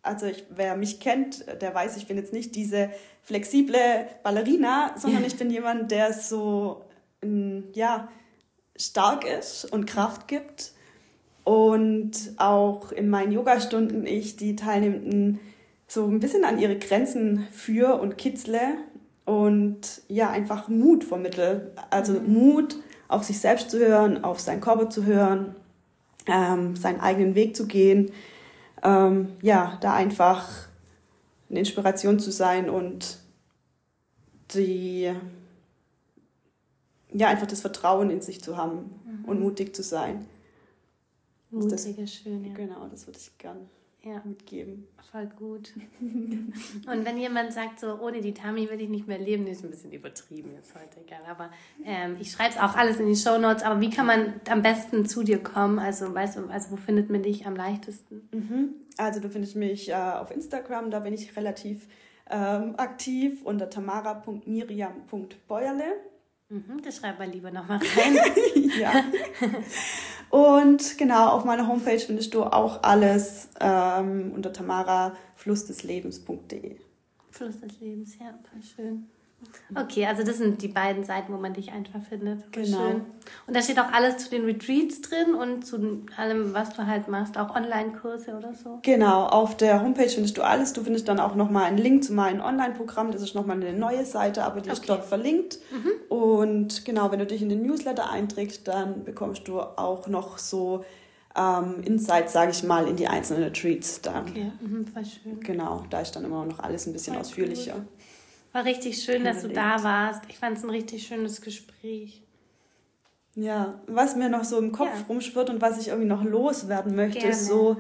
also 0.02 0.26
ich, 0.26 0.44
wer 0.50 0.76
mich 0.76 1.00
kennt, 1.00 1.46
der 1.62 1.74
weiß, 1.74 1.96
ich 1.96 2.08
bin 2.08 2.18
jetzt 2.18 2.34
nicht 2.34 2.56
diese 2.56 2.90
flexible 3.22 4.08
Ballerina, 4.22 4.94
sondern 4.98 5.24
ich 5.24 5.38
bin 5.38 5.50
jemand, 5.50 5.92
der 5.92 6.12
so 6.12 6.84
ja, 7.74 8.10
stark 8.76 9.26
ist 9.26 9.66
und 9.72 9.86
Kraft 9.86 10.28
gibt. 10.28 10.74
Und 11.44 12.12
auch 12.38 12.92
in 12.92 13.10
meinen 13.10 13.32
Yogastunden 13.32 14.06
ich 14.06 14.38
die 14.38 14.56
Teilnehmenden 14.56 15.40
so 15.88 16.06
ein 16.06 16.20
bisschen 16.20 16.46
an 16.46 16.60
ihre 16.60 16.78
Grenzen 16.78 17.48
führe 17.52 18.00
und 18.00 18.18
kitzle 18.18 18.78
und 19.26 20.02
ja, 20.08 20.30
einfach 20.30 20.68
Mut 20.68 21.04
vermittle. 21.04 21.72
Also 21.90 22.14
mhm. 22.14 22.34
Mut, 22.34 22.76
auf 23.08 23.24
sich 23.24 23.40
selbst 23.40 23.70
zu 23.70 23.80
hören, 23.80 24.24
auf 24.24 24.40
seinen 24.40 24.62
Körper 24.62 24.90
zu 24.90 25.06
hören, 25.06 25.56
ähm, 26.26 26.76
seinen 26.76 27.00
eigenen 27.00 27.36
Weg 27.36 27.56
zu 27.56 27.68
gehen. 27.68 28.12
Ähm, 28.82 29.30
ja, 29.42 29.78
da 29.82 29.94
einfach 29.94 30.50
eine 31.50 31.60
Inspiration 31.60 32.20
zu 32.20 32.32
sein 32.32 32.70
und 32.70 33.20
die, 34.56 35.12
ja, 37.14 37.28
einfach 37.28 37.48
das 37.48 37.62
Vertrauen 37.62 38.10
in 38.10 38.22
sich 38.22 38.42
zu 38.42 38.58
haben 38.58 39.00
mhm. 39.06 39.26
und 39.26 39.40
mutig 39.40 39.76
zu 39.76 39.84
sein. 39.84 40.26
Mutig 41.54 41.98
ist 41.98 42.16
schön, 42.16 42.46
ja. 42.46 42.54
Genau, 42.54 42.88
das 42.88 43.08
würde 43.08 43.20
ich 43.20 43.38
gern 43.38 43.70
ja. 44.04 44.22
mitgeben. 44.24 44.88
Voll 45.12 45.28
gut. 45.28 45.74
und 46.02 47.06
wenn 47.06 47.18
jemand 47.18 47.54
sagt, 47.54 47.80
so 47.80 48.00
ohne 48.00 48.22
die 48.22 48.34
Tami 48.34 48.70
will 48.70 48.82
ich 48.82 48.90
nicht 48.90 49.08
mehr 49.08 49.20
leben, 49.20 49.46
das 49.46 49.58
ist 49.58 49.64
ein 49.64 49.72
bisschen 49.72 49.92
übertrieben 49.92 50.52
jetzt 50.56 50.76
heute, 50.76 51.00
egal. 51.06 51.22
Aber 51.30 51.50
ähm, 51.86 52.18
ich 52.20 52.32
schreibe 52.32 52.56
es 52.56 52.60
auch 52.60 52.76
alles 52.76 53.00
in 53.00 53.08
die 53.08 53.16
Show 53.16 53.38
Notes. 53.38 53.64
Aber 53.64 53.80
wie 53.82 53.90
kann 53.90 54.08
man 54.08 54.34
am 54.50 54.62
besten 54.62 55.06
zu 55.06 55.24
dir 55.24 55.42
kommen? 55.42 55.80
Also, 55.80 56.14
weißt 56.14 56.38
du, 56.38 56.48
also 56.48 56.72
wo 56.72 56.76
findet 56.76 57.10
man 57.10 57.24
dich 57.24 57.46
am 57.46 57.56
leichtesten? 57.56 58.28
Mhm. 58.32 58.74
Also 58.98 59.20
du 59.20 59.30
findest 59.30 59.56
mich 59.56 59.90
äh, 59.90 59.94
auf 59.94 60.32
Instagram, 60.32 60.92
da 60.92 61.00
bin 61.00 61.14
ich 61.14 61.36
relativ 61.36 61.88
ähm, 62.30 62.76
aktiv 62.78 63.42
unter 63.44 63.70
tamara.miriam.bäuerle. 63.70 65.84
Mhm, 66.50 66.82
das 66.84 66.98
schreiben 66.98 67.20
wir 67.20 67.28
lieber 67.28 67.52
nochmal 67.52 67.80
rein. 67.80 68.18
ja. 68.80 69.04
Und 70.34 70.98
genau, 70.98 71.30
auf 71.30 71.46
meiner 71.46 71.68
Homepage 71.68 72.00
findest 72.00 72.34
du 72.34 72.42
auch 72.42 72.82
alles 72.82 73.50
ähm, 73.60 74.32
unter 74.34 74.52
tamaraflussdeslebens.de. 74.52 76.78
Fluss 77.30 77.60
des 77.60 77.80
Lebens, 77.80 78.18
ja, 78.18 78.34
voll 78.52 78.64
schön. 78.64 79.06
Okay, 79.76 80.06
also 80.06 80.24
das 80.24 80.38
sind 80.38 80.62
die 80.62 80.68
beiden 80.68 81.04
Seiten, 81.04 81.34
wo 81.34 81.38
man 81.38 81.54
dich 81.54 81.72
einfach 81.72 82.02
findet. 82.08 82.52
Genau. 82.52 82.78
Schön. 82.78 83.02
Und 83.48 83.56
da 83.56 83.62
steht 83.62 83.80
auch 83.80 83.92
alles 83.92 84.18
zu 84.18 84.30
den 84.30 84.46
Retreats 84.46 85.02
drin 85.02 85.34
und 85.34 85.66
zu 85.66 86.06
allem, 86.18 86.54
was 86.54 86.74
du 86.74 86.86
halt 86.86 87.08
machst, 87.08 87.38
auch 87.38 87.56
Online-Kurse 87.56 88.36
oder 88.38 88.54
so. 88.54 88.80
Genau, 88.82 89.26
auf 89.26 89.58
der 89.58 89.82
Homepage 89.82 90.10
findest 90.10 90.38
du 90.38 90.44
alles. 90.44 90.74
Du 90.74 90.84
findest 90.84 91.08
dann 91.08 91.20
auch 91.20 91.36
nochmal 91.36 91.66
einen 91.66 91.78
Link 91.78 92.04
zu 92.04 92.14
meinem 92.14 92.42
Online-Programm. 92.42 93.12
Das 93.12 93.22
ist 93.22 93.36
nochmal 93.36 93.58
eine 93.58 93.74
neue 93.74 94.06
Seite, 94.06 94.44
aber 94.44 94.62
die 94.62 94.70
okay. 94.70 94.80
ist 94.80 94.90
dort 94.90 95.06
verlinkt. 95.06 95.60
Mhm. 95.72 96.16
Und 96.16 96.86
genau, 96.86 97.12
wenn 97.12 97.20
du 97.20 97.26
dich 97.26 97.42
in 97.42 97.50
den 97.50 97.64
Newsletter 97.64 98.10
einträgst, 98.10 98.68
dann 98.68 99.04
bekommst 99.04 99.48
du 99.48 99.60
auch 99.60 100.08
noch 100.08 100.38
so 100.38 100.84
ähm, 101.36 101.82
Insights, 101.84 102.34
sage 102.34 102.52
ich 102.52 102.64
mal, 102.64 102.88
in 102.88 102.96
die 102.96 103.08
einzelnen 103.08 103.44
Retreats 103.44 104.02
dann. 104.02 104.28
Okay, 104.30 104.52
mhm, 104.62 104.86
voll 104.86 105.04
schön. 105.06 105.40
Genau, 105.40 105.84
da 105.90 106.02
ist 106.02 106.16
dann 106.16 106.26
immer 106.26 106.46
noch 106.46 106.60
alles 106.60 106.86
ein 106.86 106.94
bisschen 106.94 107.14
voll 107.14 107.22
ausführlicher. 107.22 107.76
Cool. 107.76 107.88
War 108.54 108.66
richtig 108.66 109.04
schön, 109.04 109.24
dass 109.24 109.42
du 109.42 109.50
da 109.50 109.84
warst. 109.84 110.22
Ich 110.30 110.38
fand 110.38 110.58
es 110.58 110.64
ein 110.64 110.70
richtig 110.70 111.06
schönes 111.06 111.42
Gespräch. 111.42 112.22
Ja, 113.36 113.82
was 113.88 114.16
mir 114.16 114.30
noch 114.30 114.44
so 114.44 114.60
im 114.60 114.72
Kopf 114.72 114.96
ja. 114.96 115.06
rumschwirrt 115.10 115.50
und 115.50 115.60
was 115.60 115.80
ich 115.80 115.88
irgendwie 115.88 116.08
noch 116.08 116.24
loswerden 116.24 116.96
möchte, 116.96 117.20
Gerne. 117.20 117.34
ist 117.34 117.48
so, 117.48 117.78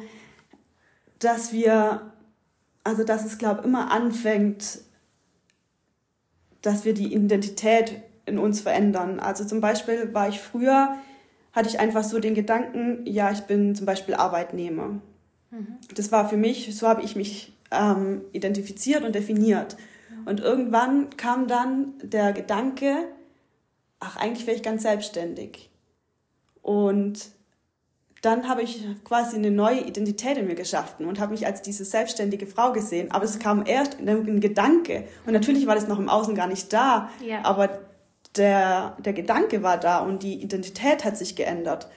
dass 1.19 1.53
wir, 1.53 2.11
also 2.83 3.03
dass 3.03 3.23
es, 3.23 3.37
glaube 3.37 3.61
ich, 3.61 3.67
immer 3.67 3.91
anfängt, 3.91 4.79
dass 6.63 6.85
wir 6.85 6.95
die 6.95 7.13
Identität 7.13 8.01
in 8.25 8.39
uns 8.39 8.61
verändern. 8.61 9.19
Also 9.19 9.45
zum 9.45 9.61
Beispiel 9.61 10.11
war 10.13 10.27
ich 10.27 10.39
früher, 10.39 10.97
hatte 11.51 11.69
ich 11.69 11.79
einfach 11.79 12.03
so 12.03 12.19
den 12.19 12.33
Gedanken, 12.33 13.05
ja, 13.05 13.31
ich 13.31 13.41
bin 13.41 13.75
zum 13.75 13.85
Beispiel 13.85 14.15
Arbeitnehmer. 14.15 15.01
Mhm. 15.51 15.77
Das 15.93 16.11
war 16.11 16.27
für 16.27 16.37
mich, 16.37 16.75
so 16.75 16.87
habe 16.87 17.03
ich 17.03 17.15
mich 17.15 17.53
ähm, 17.69 18.21
identifiziert 18.31 19.03
und 19.03 19.13
definiert. 19.13 19.77
Und 20.25 20.39
irgendwann 20.39 21.09
kam 21.17 21.47
dann 21.47 21.93
der 22.01 22.33
Gedanke, 22.33 23.07
ach, 23.99 24.17
eigentlich 24.17 24.47
wäre 24.47 24.57
ich 24.57 24.63
ganz 24.63 24.83
selbstständig. 24.83 25.69
Und 26.61 27.31
dann 28.21 28.47
habe 28.47 28.61
ich 28.61 28.85
quasi 29.03 29.35
eine 29.35 29.51
neue 29.51 29.81
Identität 29.81 30.37
in 30.37 30.47
mir 30.47 30.55
geschaffen 30.55 31.05
und 31.05 31.19
habe 31.19 31.33
mich 31.33 31.45
als 31.45 31.61
diese 31.61 31.83
selbstständige 31.83 32.47
Frau 32.47 32.71
gesehen. 32.71 33.11
Aber 33.11 33.25
es 33.25 33.37
kam 33.37 33.65
erst 33.65 33.99
ein 33.99 34.39
Gedanke. 34.39 35.05
Und 35.25 35.33
natürlich 35.33 35.67
war 35.67 35.75
das 35.75 35.89
noch 35.89 35.99
im 35.99 36.07
Außen 36.07 36.33
gar 36.33 36.47
nicht 36.47 36.71
da. 36.71 37.09
Ja. 37.21 37.43
Aber 37.43 37.79
der, 38.37 38.95
der 39.03 39.11
Gedanke 39.11 39.61
war 39.61 39.77
da 39.77 39.99
und 39.99 40.23
die 40.23 40.41
Identität 40.41 41.03
hat 41.03 41.17
sich 41.17 41.35
geändert. 41.35 41.89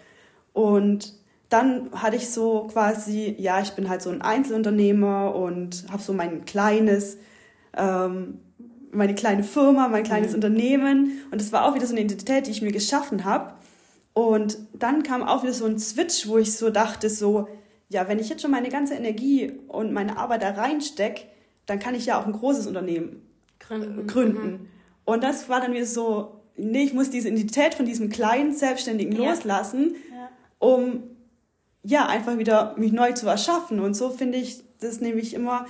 Und 0.52 1.14
dann 1.48 1.90
hatte 1.92 2.16
ich 2.16 2.30
so 2.30 2.66
quasi, 2.72 3.36
ja, 3.38 3.60
ich 3.60 3.72
bin 3.72 3.88
halt 3.88 4.02
so 4.02 4.10
ein 4.10 4.20
Einzelunternehmer 4.20 5.34
und 5.34 5.86
habe 5.92 6.02
so 6.02 6.12
mein 6.12 6.44
kleines 6.44 7.18
ähm, 7.76 8.38
meine 8.92 9.14
kleine 9.14 9.44
Firma, 9.44 9.88
mein 9.88 10.04
kleines 10.04 10.30
mhm. 10.30 10.36
Unternehmen. 10.36 11.22
Und 11.30 11.40
das 11.40 11.52
war 11.52 11.64
auch 11.64 11.74
wieder 11.74 11.86
so 11.86 11.92
eine 11.92 12.02
Identität, 12.02 12.46
die 12.46 12.50
ich 12.50 12.62
mir 12.62 12.72
geschaffen 12.72 13.24
habe. 13.24 13.54
Und 14.12 14.58
dann 14.72 15.02
kam 15.02 15.22
auch 15.22 15.42
wieder 15.42 15.52
so 15.52 15.66
ein 15.66 15.78
Switch, 15.78 16.26
wo 16.26 16.38
ich 16.38 16.56
so 16.56 16.70
dachte, 16.70 17.10
so, 17.10 17.48
ja, 17.88 18.08
wenn 18.08 18.18
ich 18.18 18.28
jetzt 18.28 18.42
schon 18.42 18.50
meine 18.50 18.70
ganze 18.70 18.94
Energie 18.94 19.52
und 19.68 19.92
meine 19.92 20.16
Arbeit 20.16 20.42
da 20.42 20.50
reinstecke, 20.50 21.22
dann 21.66 21.78
kann 21.78 21.94
ich 21.94 22.06
ja 22.06 22.20
auch 22.20 22.26
ein 22.26 22.32
großes 22.32 22.66
Unternehmen 22.66 23.22
gründen. 23.58 24.06
gründen. 24.06 24.50
Mhm. 24.50 24.68
Und 25.04 25.22
das 25.22 25.48
war 25.48 25.60
dann 25.60 25.72
wieder 25.72 25.86
so, 25.86 26.40
nee, 26.56 26.84
ich 26.84 26.94
muss 26.94 27.10
diese 27.10 27.28
Identität 27.28 27.74
von 27.74 27.86
diesem 27.86 28.08
kleinen 28.08 28.54
Selbstständigen 28.54 29.20
ja. 29.20 29.30
loslassen, 29.30 29.94
ja. 30.10 30.30
um 30.58 31.02
ja 31.82 32.06
einfach 32.06 32.38
wieder 32.38 32.74
mich 32.76 32.92
neu 32.92 33.12
zu 33.12 33.26
erschaffen. 33.28 33.80
Und 33.80 33.94
so 33.94 34.10
finde 34.10 34.38
ich 34.38 34.62
das 34.80 35.00
nämlich 35.00 35.34
immer 35.34 35.66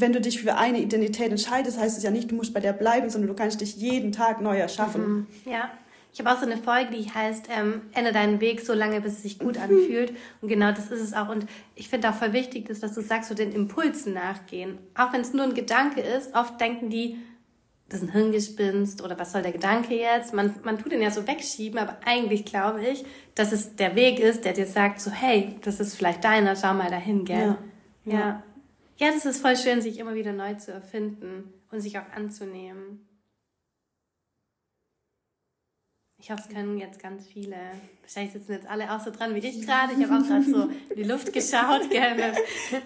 wenn 0.00 0.12
du 0.12 0.20
dich 0.20 0.40
für 0.40 0.56
eine 0.56 0.78
Identität 0.78 1.30
entscheidest, 1.30 1.78
heißt 1.78 1.96
es 1.96 2.04
ja 2.04 2.10
nicht, 2.10 2.30
du 2.30 2.34
musst 2.34 2.54
bei 2.54 2.60
der 2.60 2.72
bleiben, 2.72 3.10
sondern 3.10 3.28
du 3.28 3.34
kannst 3.34 3.60
dich 3.60 3.76
jeden 3.76 4.12
Tag 4.12 4.40
neu 4.40 4.58
erschaffen. 4.58 5.26
Mhm. 5.44 5.50
Ja. 5.50 5.70
Ich 6.12 6.20
habe 6.20 6.34
auch 6.34 6.40
so 6.40 6.46
eine 6.46 6.56
Folge, 6.56 6.96
die 6.96 7.10
heißt, 7.10 7.48
ähm, 7.56 7.82
ende 7.92 8.12
deinen 8.12 8.40
Weg 8.40 8.60
so 8.60 8.72
lange, 8.72 9.00
bis 9.00 9.14
es 9.14 9.22
sich 9.22 9.38
gut 9.38 9.56
mhm. 9.56 9.62
anfühlt. 9.62 10.12
Und 10.40 10.48
genau 10.48 10.70
das 10.72 10.90
ist 10.90 11.00
es 11.00 11.12
auch. 11.12 11.28
Und 11.28 11.46
ich 11.74 11.88
finde 11.88 12.10
auch 12.10 12.14
voll 12.14 12.32
wichtig, 12.32 12.66
dass, 12.66 12.80
dass 12.80 12.94
du 12.94 13.02
sagst, 13.02 13.28
so 13.28 13.34
den 13.34 13.52
Impulsen 13.52 14.14
nachgehen. 14.14 14.78
Auch 14.96 15.12
wenn 15.12 15.20
es 15.20 15.32
nur 15.32 15.44
ein 15.44 15.54
Gedanke 15.54 16.00
ist, 16.00 16.34
oft 16.34 16.60
denken 16.60 16.90
die, 16.90 17.18
das 17.88 18.02
ist 18.02 18.08
ein 18.08 18.12
Hirngespinst 18.12 19.02
oder 19.02 19.18
was 19.18 19.32
soll 19.32 19.42
der 19.42 19.52
Gedanke 19.52 19.94
jetzt? 19.94 20.34
Man, 20.34 20.54
man 20.62 20.78
tut 20.78 20.92
den 20.92 21.00
ja 21.00 21.10
so 21.10 21.26
wegschieben, 21.26 21.78
aber 21.78 21.96
eigentlich 22.04 22.44
glaube 22.44 22.84
ich, 22.84 23.04
dass 23.34 23.52
es 23.52 23.76
der 23.76 23.94
Weg 23.94 24.18
ist, 24.18 24.44
der 24.44 24.52
dir 24.52 24.66
sagt, 24.66 25.00
so 25.00 25.10
hey, 25.10 25.56
das 25.62 25.80
ist 25.80 25.94
vielleicht 25.94 26.22
deiner, 26.22 26.54
schau 26.54 26.74
mal 26.74 26.90
dahin, 26.90 27.24
gell? 27.24 27.56
Ja. 28.04 28.12
ja. 28.12 28.18
ja. 28.18 28.42
Ja, 28.98 29.12
das 29.12 29.24
ist 29.26 29.40
voll 29.40 29.56
schön, 29.56 29.80
sich 29.80 29.98
immer 29.98 30.14
wieder 30.14 30.32
neu 30.32 30.54
zu 30.54 30.72
erfinden 30.72 31.52
und 31.70 31.80
sich 31.80 31.98
auch 31.98 32.10
anzunehmen. 32.14 33.08
Ich 36.20 36.32
hoffe, 36.32 36.42
es 36.48 36.52
können 36.52 36.78
jetzt 36.78 37.00
ganz 37.00 37.28
viele, 37.28 37.56
wahrscheinlich 38.02 38.32
sitzen 38.32 38.50
jetzt 38.50 38.66
alle 38.66 38.92
auch 38.92 38.98
so 38.98 39.12
dran 39.12 39.36
wie 39.36 39.38
ich 39.38 39.64
gerade. 39.64 39.92
Ich 39.92 40.04
habe 40.04 40.20
auch 40.20 40.26
gerade 40.26 40.42
so 40.42 40.62
in 40.62 40.96
die 40.96 41.04
Luft 41.04 41.32
geschaut, 41.32 41.88
gerne 41.90 42.34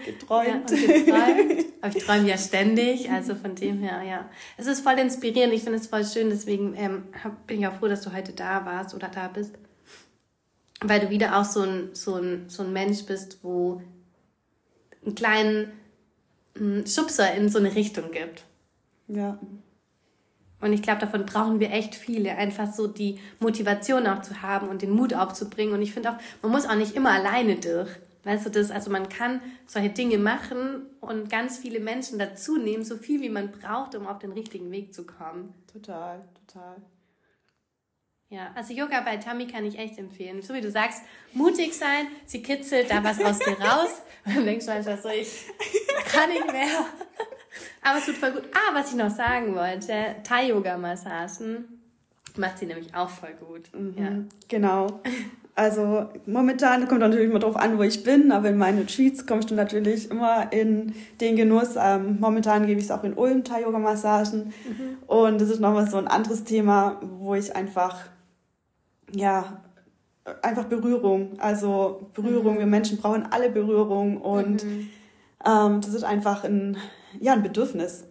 geträumt. 0.04 0.70
Ja, 0.70 0.76
geträumt. 0.76 1.64
Aber 1.80 1.96
ich 1.96 2.04
träume 2.04 2.28
ja 2.28 2.36
ständig, 2.36 3.10
also 3.10 3.34
von 3.34 3.54
dem 3.54 3.78
her, 3.78 4.02
ja. 4.02 4.28
Es 4.58 4.66
ist 4.66 4.82
voll 4.82 4.98
inspirierend, 4.98 5.54
ich 5.54 5.62
finde 5.62 5.78
es 5.78 5.86
voll 5.86 6.04
schön, 6.04 6.28
deswegen 6.28 6.74
ähm, 6.76 7.04
bin 7.46 7.60
ich 7.60 7.66
auch 7.66 7.76
froh, 7.76 7.88
dass 7.88 8.02
du 8.02 8.12
heute 8.12 8.34
da 8.34 8.66
warst 8.66 8.94
oder 8.94 9.08
da 9.08 9.28
bist. 9.28 9.54
Weil 10.82 11.00
du 11.00 11.08
wieder 11.08 11.38
auch 11.38 11.46
so 11.46 11.62
ein, 11.62 11.94
so 11.94 12.16
ein, 12.16 12.50
so 12.50 12.64
ein 12.64 12.72
Mensch 12.74 13.06
bist, 13.06 13.38
wo 13.42 13.80
einen 15.06 15.14
kleinen 15.14 15.72
Schubser 16.54 17.34
in 17.34 17.48
so 17.48 17.58
eine 17.58 17.74
Richtung 17.74 18.10
gibt. 18.10 18.44
Ja. 19.08 19.38
Und 20.60 20.72
ich 20.72 20.82
glaube, 20.82 21.00
davon 21.00 21.26
brauchen 21.26 21.58
wir 21.58 21.72
echt 21.72 21.94
viele, 21.94 22.36
einfach 22.36 22.72
so 22.72 22.86
die 22.86 23.18
Motivation 23.40 24.06
auch 24.06 24.22
zu 24.22 24.42
haben 24.42 24.68
und 24.68 24.80
den 24.82 24.90
Mut 24.90 25.12
aufzubringen. 25.12 25.74
Und 25.74 25.82
ich 25.82 25.92
finde 25.92 26.10
auch, 26.10 26.16
man 26.40 26.52
muss 26.52 26.66
auch 26.66 26.76
nicht 26.76 26.94
immer 26.94 27.10
alleine 27.10 27.56
durch. 27.56 27.90
Weißt 28.24 28.46
du 28.46 28.50
das? 28.50 28.70
Also 28.70 28.90
man 28.90 29.08
kann 29.08 29.40
solche 29.66 29.90
Dinge 29.90 30.18
machen 30.18 30.86
und 31.00 31.28
ganz 31.28 31.58
viele 31.58 31.80
Menschen 31.80 32.20
dazu 32.20 32.56
nehmen, 32.56 32.84
so 32.84 32.96
viel 32.96 33.20
wie 33.20 33.28
man 33.28 33.50
braucht, 33.50 33.96
um 33.96 34.06
auf 34.06 34.20
den 34.20 34.30
richtigen 34.30 34.70
Weg 34.70 34.94
zu 34.94 35.04
kommen. 35.04 35.52
Total, 35.72 36.24
total. 36.46 36.76
Ja, 38.32 38.50
also 38.54 38.72
Yoga 38.72 39.02
bei 39.02 39.18
Tami 39.18 39.46
kann 39.46 39.62
ich 39.66 39.78
echt 39.78 39.98
empfehlen. 39.98 40.40
So 40.40 40.54
wie 40.54 40.62
du 40.62 40.70
sagst, 40.70 41.02
mutig 41.34 41.74
sein, 41.74 42.06
sie 42.24 42.42
kitzelt 42.42 42.90
da 42.90 43.04
was 43.04 43.20
aus 43.20 43.38
dir 43.40 43.60
raus. 43.60 44.00
Und 44.24 44.36
dann 44.36 44.46
denkst 44.46 44.64
du 44.64 44.72
einfach 44.72 44.98
so, 44.98 45.10
ich 45.10 45.48
kann 46.10 46.30
nicht 46.30 46.50
mehr. 46.50 46.86
Aber 47.82 47.98
es 47.98 48.06
tut 48.06 48.16
voll 48.16 48.32
gut. 48.32 48.44
Ah, 48.54 48.74
was 48.74 48.88
ich 48.88 48.96
noch 48.96 49.10
sagen 49.10 49.54
wollte, 49.54 50.16
Thai-Yoga-Massagen 50.24 51.64
macht 52.38 52.56
sie 52.56 52.64
nämlich 52.64 52.94
auch 52.94 53.10
voll 53.10 53.34
gut. 53.34 53.68
Mhm, 53.74 54.02
ja. 54.02 54.10
Genau. 54.48 55.02
Also 55.54 56.08
momentan 56.24 56.88
kommt 56.88 57.00
natürlich 57.00 57.28
immer 57.28 57.38
darauf 57.38 57.56
an, 57.56 57.76
wo 57.76 57.82
ich 57.82 58.02
bin, 58.02 58.32
aber 58.32 58.48
in 58.48 58.56
meinen 58.56 58.78
Retreats 58.78 59.26
kommst 59.26 59.50
du 59.50 59.54
natürlich 59.54 60.10
immer 60.10 60.50
in 60.50 60.94
den 61.20 61.36
Genuss. 61.36 61.74
Ähm, 61.78 62.16
momentan 62.18 62.66
gebe 62.66 62.78
ich 62.78 62.86
es 62.86 62.90
auch 62.90 63.04
in 63.04 63.12
Ulm, 63.12 63.44
Thai-Yoga-Massagen. 63.44 64.46
Mhm. 64.46 64.96
Und 65.06 65.38
das 65.38 65.50
ist 65.50 65.60
nochmal 65.60 65.90
so 65.90 65.98
ein 65.98 66.08
anderes 66.08 66.44
Thema, 66.44 66.98
wo 67.02 67.34
ich 67.34 67.54
einfach, 67.54 67.98
ja, 69.12 69.62
einfach 70.42 70.64
Berührung. 70.64 71.38
Also 71.38 72.08
Berührung, 72.14 72.54
mhm. 72.54 72.58
wir 72.60 72.66
Menschen 72.66 72.98
brauchen 72.98 73.26
alle 73.30 73.50
Berührung 73.50 74.20
und 74.20 74.64
mhm. 74.64 74.88
ähm, 75.46 75.80
das 75.80 75.94
ist 75.94 76.04
einfach 76.04 76.44
ein, 76.44 76.76
ja, 77.20 77.32
ein 77.32 77.42
Bedürfnis. 77.42 78.04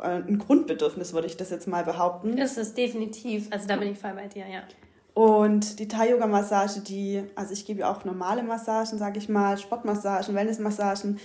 Äh, 0.00 0.22
ein 0.26 0.38
Grundbedürfnis, 0.38 1.12
würde 1.12 1.26
ich 1.26 1.36
das 1.36 1.50
jetzt 1.50 1.68
mal 1.68 1.84
behaupten. 1.84 2.38
Ist 2.38 2.58
es 2.58 2.74
definitiv. 2.74 3.48
Also 3.50 3.66
da 3.66 3.76
bin 3.76 3.92
ich 3.92 3.98
voll 3.98 4.12
bei 4.14 4.26
dir, 4.26 4.46
ja. 4.46 4.62
Und 5.14 5.80
die 5.80 5.88
Thai-Yoga-Massage, 5.88 6.80
die, 6.80 7.24
also 7.34 7.52
ich 7.52 7.66
gebe 7.66 7.88
auch 7.88 8.04
normale 8.04 8.44
Massagen, 8.44 8.98
sage 8.98 9.18
ich 9.18 9.28
mal, 9.28 9.58
Sportmassagen, 9.58 10.32
Wellnessmassagen. 10.34 11.18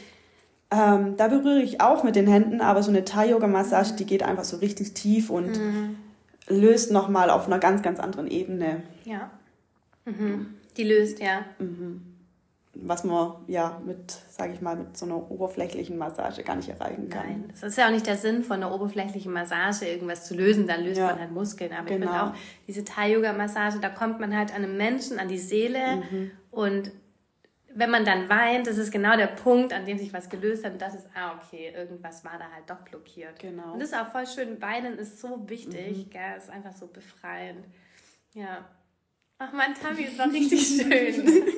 Ähm, 0.72 1.16
da 1.16 1.28
berühre 1.28 1.62
ich 1.62 1.80
auch 1.80 2.04
mit 2.04 2.16
den 2.16 2.26
Händen, 2.26 2.60
aber 2.60 2.82
so 2.82 2.90
eine 2.90 3.06
Thai-Yoga-Massage, 3.06 3.94
die 3.94 4.08
geht 4.08 4.24
einfach 4.24 4.46
so 4.46 4.58
richtig 4.58 4.96
tief 4.96 5.30
und 5.30 5.60
mhm. 5.60 5.98
löst 6.48 6.92
nochmal 6.92 7.30
auf 7.30 7.46
einer 7.46 7.60
ganz, 7.60 7.84
ganz 7.84 8.00
anderen 8.00 8.28
Ebene. 8.28 8.82
Ja. 9.06 9.32
Mhm. 10.06 10.56
Die 10.78 10.84
löst, 10.84 11.20
ja. 11.20 11.46
Mhm 11.60 12.14
was 12.76 13.04
man 13.04 13.36
ja 13.48 13.80
mit, 13.86 14.12
sage 14.30 14.54
ich 14.54 14.62
mal, 14.62 14.76
mit 14.76 14.98
so 14.98 15.06
einer 15.06 15.30
oberflächlichen 15.30 15.98
Massage 15.98 16.44
gar 16.44 16.56
nicht 16.56 16.70
erreichen 16.70 17.08
kann. 17.08 17.26
Nein, 17.28 17.46
das 17.50 17.62
ist 17.64 17.78
ja 17.78 17.88
auch 17.88 17.92
nicht 17.92 18.08
der 18.08 18.18
Sinn 18.18 18.44
von 18.44 18.58
einer 18.58 18.74
oberflächlichen 18.74 19.32
Massage, 19.32 19.86
irgendwas 19.86 20.26
zu 20.26 20.36
lösen, 20.36 20.68
dann 20.68 20.84
löst 20.84 20.98
ja. 20.98 21.08
man 21.08 21.20
halt 21.20 21.32
Muskeln. 21.32 21.72
Aber 21.72 21.86
genau. 21.86 22.06
ich 22.06 22.12
finde 22.12 22.24
auch, 22.24 22.34
diese 22.68 22.84
Thai-Yoga-Massage, 22.84 23.80
da 23.80 23.90
kommt 23.90 24.20
man 24.20 24.36
halt 24.36 24.52
an 24.52 24.64
einem 24.64 24.76
Menschen, 24.76 25.20
an 25.20 25.28
die 25.28 25.38
Seele 25.38 25.98
mhm. 25.98 26.32
und 26.50 26.92
wenn 27.76 27.90
man 27.90 28.06
dann 28.06 28.30
weint, 28.30 28.68
das 28.68 28.78
ist 28.78 28.92
genau 28.92 29.18
der 29.18 29.28
Punkt, 29.28 29.74
an 29.74 29.86
dem 29.88 29.98
sich 29.98 30.14
was 30.14 30.30
gelöst 30.30 30.64
hat 30.64 30.74
und 30.74 30.82
das 30.82 30.94
ist, 30.94 31.08
ah, 31.16 31.34
okay, 31.36 31.74
irgendwas 31.76 32.24
war 32.24 32.38
da 32.38 32.46
halt 32.54 32.70
doch 32.70 32.82
blockiert. 32.88 33.40
Genau. 33.40 33.74
Und 33.74 33.80
das 33.82 33.90
ist 33.90 33.98
auch 33.98 34.12
voll 34.12 34.28
schön, 34.28 34.62
weinen 34.62 34.98
ist 35.00 35.20
so 35.20 35.50
wichtig, 35.50 36.06
mhm. 36.06 36.10
gell, 36.12 36.38
ist 36.38 36.52
einfach 36.52 36.74
so 36.74 36.88
befreiend. 36.88 37.66
Ja. 38.34 38.66
Ach, 39.46 39.52
mein 39.52 39.74
Tami, 39.74 40.08
es 40.10 40.18
war 40.18 40.32
richtig 40.32 40.66
schön. 40.66 41.44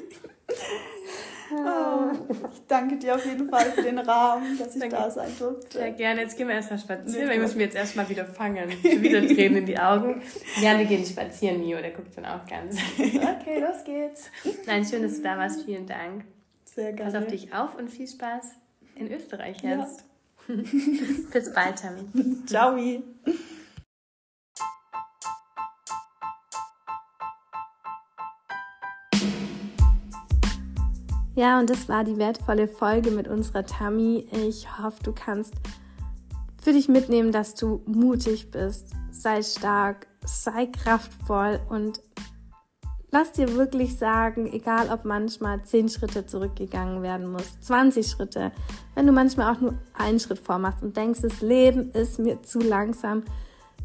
Oh, 1.51 2.11
ich 2.51 2.61
danke 2.67 2.97
dir 2.97 3.15
auf 3.15 3.23
jeden 3.23 3.47
Fall 3.47 3.71
für 3.71 3.83
den 3.83 3.99
Rahmen, 3.99 4.57
dass 4.57 4.73
ich 4.73 4.81
danke. 4.81 4.95
da 4.95 5.11
sein 5.11 5.29
durfte. 5.37 5.77
Sehr 5.77 5.91
gerne. 5.91 6.21
Jetzt 6.21 6.35
gehen 6.35 6.47
wir 6.47 6.55
erstmal 6.55 6.79
spazieren, 6.79 7.29
weil 7.29 7.35
ich 7.35 7.41
muss 7.41 7.53
mich 7.53 7.65
jetzt 7.65 7.75
erstmal 7.75 8.09
wieder 8.09 8.25
fangen. 8.25 8.71
Schon 8.71 9.01
wieder 9.03 9.21
Tränen 9.21 9.57
in 9.57 9.65
die 9.67 9.77
Augen. 9.77 10.23
Ja, 10.59 10.77
wir 10.77 10.85
gehen 10.85 11.05
spazieren, 11.05 11.61
Mio. 11.61 11.77
Der 11.77 11.91
guckt 11.91 12.17
dann 12.17 12.25
auch 12.25 12.45
ganz. 12.47 12.77
Okay, 12.97 13.59
los 13.59 13.83
geht's. 13.85 14.31
Nein, 14.65 14.83
schön, 14.83 15.03
dass 15.03 15.17
du 15.17 15.21
da 15.21 15.37
warst. 15.37 15.63
Vielen 15.65 15.85
Dank. 15.85 16.25
Sehr 16.63 16.93
gerne. 16.93 17.11
Pass 17.11 17.23
auf 17.23 17.29
dich 17.29 17.53
auf 17.53 17.75
und 17.77 17.91
viel 17.91 18.07
Spaß 18.07 18.55
in 18.95 19.11
Österreich 19.11 19.61
jetzt. 19.61 20.03
Ja. 20.47 20.55
Bis 21.31 21.53
bald, 21.53 21.79
Tami. 21.79 22.09
Ciao. 22.47 22.75
Ja, 31.35 31.59
und 31.59 31.69
das 31.69 31.89
war 31.89 32.05
die 32.05 32.17
wertvolle 32.17 32.67
Folge 32.69 33.11
mit 33.11 33.27
unserer 33.27 33.65
Tammy. 33.65 34.25
Ich 34.47 34.65
hoffe, 34.79 35.03
du 35.03 35.11
kannst 35.11 35.53
für 36.61 36.71
dich 36.71 36.87
mitnehmen, 36.87 37.33
dass 37.33 37.55
du 37.55 37.81
mutig 37.85 38.51
bist. 38.51 38.87
Sei 39.11 39.43
stark, 39.43 40.07
sei 40.23 40.67
kraftvoll 40.67 41.59
und 41.69 42.01
lass 43.11 43.33
dir 43.33 43.53
wirklich 43.55 43.97
sagen, 43.97 44.47
egal 44.51 44.89
ob 44.89 45.03
manchmal 45.03 45.61
10 45.61 45.89
Schritte 45.89 46.25
zurückgegangen 46.25 47.03
werden 47.03 47.29
muss, 47.29 47.59
20 47.59 48.07
Schritte, 48.07 48.53
wenn 48.93 49.05
du 49.05 49.11
manchmal 49.11 49.53
auch 49.53 49.59
nur 49.59 49.77
einen 49.93 50.21
Schritt 50.21 50.39
vormachst 50.39 50.83
und 50.83 50.95
denkst, 50.95 51.19
das 51.21 51.41
Leben 51.41 51.91
ist 51.91 52.17
mir 52.17 52.43
zu 52.43 52.59
langsam, 52.59 53.23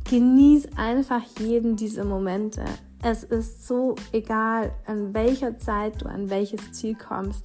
genieß 0.08 0.68
einfach 0.76 1.22
jeden 1.40 1.74
dieser 1.74 2.04
Momente. 2.04 2.64
Es 3.02 3.24
ist 3.24 3.66
so 3.66 3.94
egal, 4.12 4.72
an 4.86 5.14
welcher 5.14 5.58
Zeit 5.58 6.02
du 6.02 6.06
an 6.06 6.28
welches 6.28 6.72
Ziel 6.72 6.94
kommst. 6.94 7.44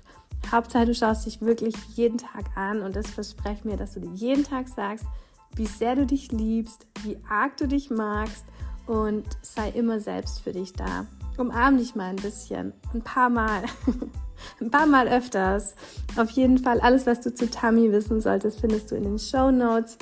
Hauptsache, 0.51 0.85
du 0.85 0.93
schaust 0.93 1.25
dich 1.25 1.41
wirklich 1.41 1.75
jeden 1.95 2.17
Tag 2.17 2.45
an 2.55 2.81
und 2.81 2.95
das 2.95 3.09
verspreche 3.09 3.67
mir, 3.67 3.77
dass 3.77 3.93
du 3.93 4.01
dir 4.01 4.11
jeden 4.11 4.43
Tag 4.43 4.67
sagst, 4.67 5.05
wie 5.55 5.65
sehr 5.65 5.95
du 5.95 6.05
dich 6.05 6.31
liebst, 6.31 6.87
wie 7.03 7.17
arg 7.29 7.55
du 7.57 7.67
dich 7.67 7.89
magst 7.89 8.45
und 8.85 9.25
sei 9.41 9.69
immer 9.69 10.01
selbst 10.01 10.41
für 10.41 10.51
dich 10.51 10.73
da. 10.73 11.07
Umarm 11.37 11.77
dich 11.77 11.95
mal 11.95 12.09
ein 12.09 12.17
bisschen, 12.17 12.73
ein 12.93 13.01
paar 13.01 13.29
Mal, 13.29 13.63
ein 14.61 14.71
paar 14.71 14.85
Mal 14.85 15.07
öfters. 15.07 15.75
Auf 16.17 16.29
jeden 16.31 16.57
Fall, 16.57 16.81
alles, 16.81 17.05
was 17.05 17.21
du 17.21 17.33
zu 17.33 17.49
Tammy 17.49 17.91
wissen 17.93 18.19
solltest, 18.19 18.59
findest 18.59 18.91
du 18.91 18.95
in 18.95 19.03
den 19.03 19.19
Show 19.19 19.51
Notes. 19.51 19.97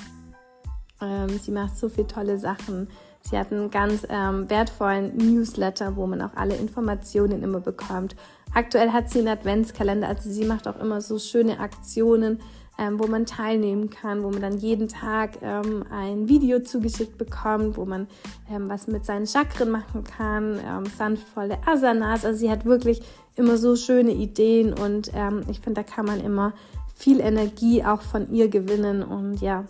Ähm, 0.99 1.29
sie 1.39 1.51
macht 1.51 1.77
so 1.77 1.89
viele 1.89 2.07
tolle 2.07 2.39
Sachen 2.39 2.87
Sie 3.29 3.37
hat 3.37 3.51
einen 3.51 3.71
ganz 3.71 4.05
ähm, 4.09 4.49
wertvollen 4.49 5.15
Newsletter, 5.15 5.95
wo 5.95 6.05
man 6.05 6.21
auch 6.21 6.35
alle 6.35 6.55
Informationen 6.55 7.41
immer 7.41 7.61
bekommt. 7.61 8.15
Aktuell 8.53 8.91
hat 8.91 9.09
sie 9.09 9.19
einen 9.19 9.29
Adventskalender, 9.29 10.07
also 10.07 10.29
sie 10.29 10.45
macht 10.45 10.67
auch 10.67 10.79
immer 10.79 11.01
so 11.01 11.17
schöne 11.17 11.59
Aktionen, 11.59 12.39
ähm, 12.77 12.99
wo 12.99 13.07
man 13.07 13.25
teilnehmen 13.25 13.89
kann, 13.89 14.23
wo 14.23 14.29
man 14.29 14.41
dann 14.41 14.57
jeden 14.57 14.87
Tag 14.87 15.37
ähm, 15.41 15.85
ein 15.91 16.27
Video 16.27 16.59
zugeschickt 16.59 17.17
bekommt, 17.17 17.77
wo 17.77 17.85
man 17.85 18.07
ähm, 18.51 18.69
was 18.69 18.87
mit 18.87 19.05
seinen 19.05 19.27
Chakren 19.27 19.69
machen 19.69 20.03
kann, 20.03 20.59
ähm, 20.59 20.85
sanftvolle 20.97 21.57
Asanas. 21.65 22.25
Also 22.25 22.39
sie 22.39 22.51
hat 22.51 22.65
wirklich 22.65 23.01
immer 23.35 23.57
so 23.57 23.75
schöne 23.75 24.11
Ideen 24.11 24.73
und 24.73 25.11
ähm, 25.13 25.43
ich 25.49 25.59
finde, 25.59 25.81
da 25.81 25.83
kann 25.83 26.05
man 26.05 26.19
immer 26.19 26.53
viel 26.95 27.19
Energie 27.19 27.83
auch 27.83 28.01
von 28.01 28.31
ihr 28.31 28.49
gewinnen 28.49 29.03
und 29.03 29.41
ja, 29.41 29.65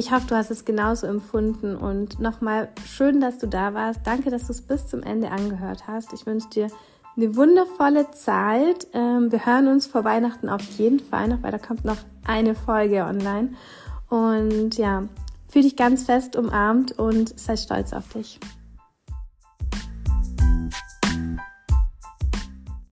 ich 0.00 0.12
hoffe, 0.12 0.26
du 0.28 0.34
hast 0.34 0.50
es 0.50 0.64
genauso 0.64 1.06
empfunden 1.06 1.76
und 1.76 2.20
nochmal 2.20 2.70
schön, 2.86 3.20
dass 3.20 3.36
du 3.36 3.46
da 3.46 3.74
warst. 3.74 4.00
Danke, 4.04 4.30
dass 4.30 4.46
du 4.46 4.52
es 4.52 4.62
bis 4.62 4.86
zum 4.86 5.02
Ende 5.02 5.30
angehört 5.30 5.86
hast. 5.86 6.14
Ich 6.14 6.24
wünsche 6.24 6.48
dir 6.48 6.68
eine 7.18 7.36
wundervolle 7.36 8.10
Zeit. 8.12 8.86
Ähm, 8.94 9.30
wir 9.30 9.44
hören 9.44 9.68
uns 9.68 9.86
vor 9.86 10.02
Weihnachten 10.04 10.48
auf 10.48 10.62
jeden 10.78 11.00
Fall 11.00 11.28
noch, 11.28 11.42
weil 11.42 11.52
da 11.52 11.58
kommt 11.58 11.84
noch 11.84 11.98
eine 12.26 12.54
Folge 12.54 13.04
online. 13.04 13.50
Und 14.08 14.78
ja, 14.78 15.04
fühl 15.48 15.62
dich 15.62 15.76
ganz 15.76 16.04
fest 16.04 16.34
umarmt 16.34 16.98
und 16.98 17.38
sei 17.38 17.56
stolz 17.56 17.92
auf 17.92 18.08
dich. 18.08 18.40